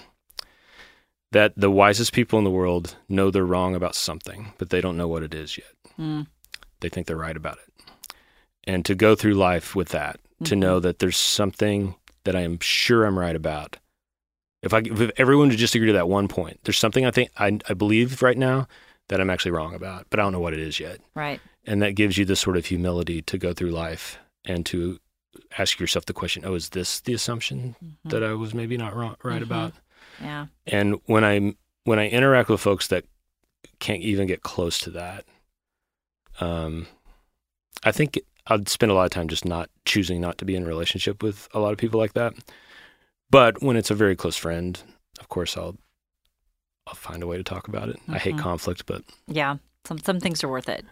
that 1.32 1.53
the 1.55 1.72
wisest 1.72 2.14
people 2.14 2.38
in 2.39 2.45
the 2.45 2.51
world 2.51 2.95
know 3.07 3.32
they're 3.32 3.45
wrong 3.45 3.76
about 3.76 3.95
something, 3.95 4.53
but 4.57 4.70
they 4.70 4.82
don't 4.82 4.97
know 4.97 5.07
what 5.07 5.24
it 5.24 5.34
is 5.34 5.57
yet. 5.57 5.72
Mm. 5.99 6.28
They 6.82 6.89
think 6.89 7.07
they're 7.07 7.16
right 7.16 7.38
about 7.38 7.57
it, 7.66 8.14
and 8.66 8.84
to 8.86 8.95
go 8.95 9.16
through 9.16 9.36
life 9.36 9.76
with 9.76 9.89
that, 9.89 10.20
to 10.45 10.55
Mhm. 10.55 10.59
know 10.59 10.80
that 10.80 10.99
there's 10.99 11.18
something 11.18 11.95
that 12.24 12.36
I 12.36 12.41
am 12.41 12.59
sure 12.59 13.05
I'm 13.05 13.18
right 13.20 13.36
about. 13.36 13.78
If 14.64 14.74
I 14.74 14.80
if 14.80 15.12
everyone 15.18 15.49
would 15.49 15.57
just 15.57 15.76
agree 15.76 15.88
to 15.88 15.93
that 15.93 16.07
one 16.09 16.28
point, 16.28 16.59
there's 16.64 16.78
something 16.80 17.05
I 17.05 17.12
think 17.12 17.30
I, 17.38 17.59
I 17.70 17.74
believe 17.74 18.22
right 18.22 18.38
now 18.38 18.68
that 19.09 19.20
I'm 19.22 19.30
actually 19.30 19.51
wrong 19.51 19.74
about, 19.76 20.07
but 20.09 20.20
I 20.20 20.24
don't 20.24 20.32
know 20.32 20.39
what 20.39 20.53
it 20.53 20.59
is 20.59 20.80
yet. 20.80 20.99
Right. 21.16 21.39
And 21.66 21.82
that 21.82 21.95
gives 21.95 22.18
you 22.18 22.26
the 22.26 22.36
sort 22.36 22.57
of 22.57 22.66
humility 22.66 23.22
to 23.24 23.38
go 23.38 23.53
through 23.53 23.72
life 23.72 24.18
and 24.45 24.66
to 24.68 24.99
ask 25.57 25.80
yourself 25.80 26.05
the 26.05 26.14
question, 26.14 26.43
oh, 26.45 26.55
is 26.55 26.70
this 26.70 26.99
the 27.01 27.14
assumption 27.14 27.76
Mm-hmm. 27.84 28.09
that 28.09 28.24
I 28.24 28.34
was 28.34 28.53
maybe 28.53 28.78
not 28.78 28.95
wrong, 28.95 29.16
right 29.24 29.41
about? 29.43 29.74
Yeah. 30.20 30.47
And 30.68 30.99
when 31.05 31.24
I 31.24 31.55
when 31.84 31.99
I 31.99 32.09
interact 32.09 32.49
with 32.49 32.62
folks 32.62 32.88
that 32.88 33.05
can't 33.80 34.01
even 34.01 34.28
get 34.28 34.41
close 34.43 34.80
to 34.80 34.89
that, 34.91 35.26
um, 36.39 36.88
I 37.84 37.91
think 37.91 38.20
I'd 38.47 38.68
spend 38.70 38.91
a 38.91 38.95
lot 38.95 39.05
of 39.05 39.12
time 39.12 39.28
just 39.28 39.45
not 39.45 39.70
choosing 39.86 40.20
not 40.22 40.38
to 40.39 40.45
be 40.45 40.55
in 40.55 40.64
a 40.64 40.68
relationship 40.68 41.22
with 41.24 41.47
a 41.53 41.59
lot 41.59 41.72
of 41.74 41.78
people 41.78 41.99
like 41.99 42.14
that. 42.14 42.34
But 43.30 43.62
when 43.62 43.78
it's 43.78 43.91
a 43.91 43.95
very 43.95 44.16
close 44.16 44.36
friend, 44.38 44.80
of 45.20 45.30
course 45.30 45.55
I'll 45.57 45.78
I'll 46.88 46.95
find 46.95 47.22
a 47.24 47.28
way 47.28 47.38
to 47.38 47.43
talk 47.43 47.68
about 47.68 47.89
it. 47.89 47.97
I 48.09 48.18
hate 48.18 48.36
Mhm. 48.36 48.39
conflict, 48.39 48.86
but 48.88 49.03
Yeah. 49.28 49.57
Some 49.86 49.99
some 49.99 50.20
things 50.20 50.43
are 50.43 50.49
worth 50.49 50.68
it. 50.70 50.86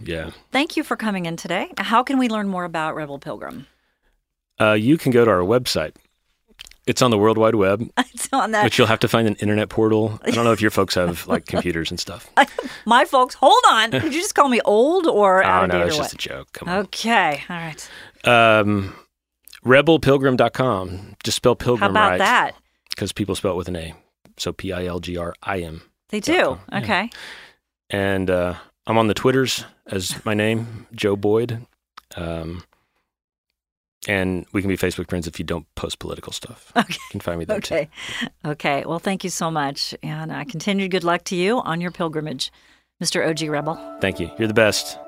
Yeah. 0.00 0.30
Thank 0.52 0.76
you 0.76 0.82
for 0.84 0.96
coming 0.96 1.26
in 1.26 1.36
today. 1.36 1.72
How 1.78 2.02
can 2.02 2.18
we 2.18 2.28
learn 2.28 2.48
more 2.48 2.64
about 2.64 2.94
Rebel 2.94 3.18
Pilgrim? 3.18 3.66
Uh, 4.60 4.72
you 4.72 4.96
can 4.96 5.12
go 5.12 5.24
to 5.24 5.30
our 5.30 5.40
website. 5.40 5.94
It's 6.86 7.02
on 7.02 7.10
the 7.10 7.18
World 7.18 7.36
Wide 7.36 7.56
Web, 7.56 7.90
it's 7.98 8.28
on 8.32 8.52
that. 8.52 8.62
which 8.62 8.78
you'll 8.78 8.86
have 8.86 9.00
to 9.00 9.08
find 9.08 9.26
an 9.26 9.34
internet 9.36 9.68
portal. 9.68 10.20
I 10.22 10.30
don't 10.30 10.44
know 10.44 10.52
if 10.52 10.60
your 10.60 10.70
folks 10.70 10.94
have 10.94 11.26
like 11.28 11.44
computers 11.46 11.90
and 11.90 11.98
stuff. 11.98 12.30
My 12.86 13.04
folks, 13.04 13.34
hold 13.34 13.62
on. 13.68 13.90
Did 13.90 14.04
you 14.04 14.20
just 14.20 14.36
call 14.36 14.48
me 14.48 14.60
old 14.64 15.06
or 15.08 15.42
out 15.42 15.64
Oh 15.64 15.78
no, 15.78 15.84
it's 15.84 15.96
just 15.96 16.14
a 16.14 16.16
joke. 16.16 16.52
Come 16.52 16.68
on. 16.68 16.78
Okay. 16.84 17.42
All 17.50 17.56
right. 17.56 17.90
Um, 18.24 18.94
rebelpilgrim.com. 19.64 21.16
Just 21.24 21.36
spell 21.36 21.56
pilgrim 21.56 21.80
How 21.80 21.90
about 21.90 22.10
right. 22.10 22.18
that? 22.18 22.52
Because 22.90 23.12
people 23.12 23.34
spell 23.34 23.52
it 23.52 23.56
with 23.56 23.68
an 23.68 23.76
A. 23.76 23.94
So 24.36 24.52
P 24.52 24.72
I 24.72 24.86
L 24.86 25.00
G 25.00 25.16
R 25.16 25.34
I 25.42 25.60
M. 25.60 25.82
They 26.10 26.20
do. 26.20 26.38
com, 26.38 26.60
yeah. 26.70 26.78
Okay. 26.78 27.10
And 27.90 28.30
uh, 28.30 28.54
I'm 28.86 28.98
on 28.98 29.08
the 29.08 29.14
Twitters 29.14 29.64
as 29.86 30.24
my 30.24 30.34
name, 30.34 30.86
Joe 30.94 31.16
Boyd. 31.16 31.66
Um, 32.16 32.62
and 34.08 34.46
we 34.52 34.62
can 34.62 34.68
be 34.68 34.76
Facebook 34.76 35.08
friends 35.08 35.26
if 35.26 35.40
you 35.40 35.44
don't 35.44 35.66
post 35.74 35.98
political 35.98 36.32
stuff. 36.32 36.72
Okay. 36.76 36.92
You 36.92 37.10
can 37.10 37.20
find 37.20 37.38
me 37.38 37.44
there 37.44 37.60
too. 37.60 37.74
Okay. 37.74 37.88
Okay. 38.44 38.84
Well, 38.86 39.00
thank 39.00 39.24
you 39.24 39.30
so 39.30 39.50
much. 39.50 39.94
And 40.02 40.30
uh, 40.30 40.44
continued 40.44 40.90
good 40.90 41.02
luck 41.04 41.24
to 41.24 41.36
you 41.36 41.58
on 41.60 41.80
your 41.80 41.90
pilgrimage, 41.90 42.52
Mr. 43.02 43.28
OG 43.28 43.48
Rebel. 43.50 43.74
Thank 44.00 44.20
you. 44.20 44.30
You're 44.38 44.48
the 44.48 44.54
best. 44.54 44.98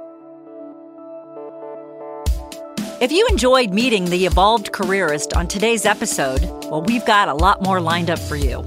If 3.00 3.12
you 3.12 3.24
enjoyed 3.30 3.70
meeting 3.72 4.06
the 4.06 4.26
evolved 4.26 4.72
careerist 4.72 5.34
on 5.34 5.46
today's 5.46 5.86
episode, 5.86 6.42
well, 6.68 6.82
we've 6.82 7.06
got 7.06 7.28
a 7.28 7.34
lot 7.34 7.62
more 7.62 7.80
lined 7.80 8.10
up 8.10 8.18
for 8.18 8.34
you. 8.34 8.64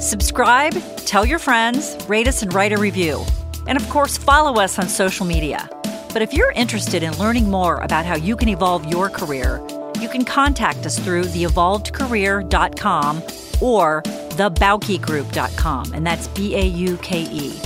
Subscribe, 0.00 0.74
tell 0.98 1.24
your 1.24 1.40
friends, 1.40 1.96
rate 2.08 2.28
us, 2.28 2.42
and 2.42 2.54
write 2.54 2.72
a 2.72 2.76
review. 2.76 3.24
And 3.66 3.80
of 3.80 3.88
course, 3.88 4.16
follow 4.16 4.60
us 4.60 4.78
on 4.78 4.88
social 4.88 5.26
media. 5.26 5.68
But 6.12 6.22
if 6.22 6.32
you're 6.32 6.52
interested 6.52 7.02
in 7.02 7.16
learning 7.18 7.50
more 7.50 7.78
about 7.78 8.06
how 8.06 8.16
you 8.16 8.36
can 8.36 8.48
evolve 8.48 8.84
your 8.86 9.08
career, 9.08 9.60
you 10.00 10.08
can 10.08 10.24
contact 10.24 10.86
us 10.86 10.98
through 10.98 11.24
theevolvedcareer.com 11.24 13.22
or 13.60 14.02
thebaukegroup.com, 14.02 15.94
and 15.94 16.06
that's 16.06 16.28
B 16.28 16.54
A 16.56 16.64
U 16.64 16.96
K 16.98 17.22
E. 17.22 17.60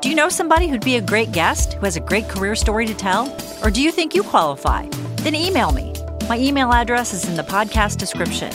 Do 0.00 0.10
you 0.10 0.14
know 0.14 0.28
somebody 0.28 0.68
who'd 0.68 0.84
be 0.84 0.96
a 0.96 1.00
great 1.00 1.32
guest 1.32 1.74
who 1.74 1.86
has 1.86 1.96
a 1.96 2.00
great 2.00 2.28
career 2.28 2.54
story 2.54 2.84
to 2.86 2.94
tell? 2.94 3.34
Or 3.62 3.70
do 3.70 3.82
you 3.82 3.90
think 3.90 4.14
you 4.14 4.22
qualify? 4.22 4.86
Then 5.22 5.34
email 5.34 5.72
me. 5.72 5.94
My 6.28 6.38
email 6.38 6.72
address 6.72 7.14
is 7.14 7.26
in 7.26 7.36
the 7.36 7.42
podcast 7.42 7.96
description. 7.96 8.52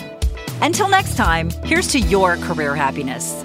Until 0.61 0.89
next 0.89 1.15
time, 1.15 1.49
here's 1.63 1.87
to 1.87 1.99
your 1.99 2.37
career 2.37 2.75
happiness. 2.75 3.43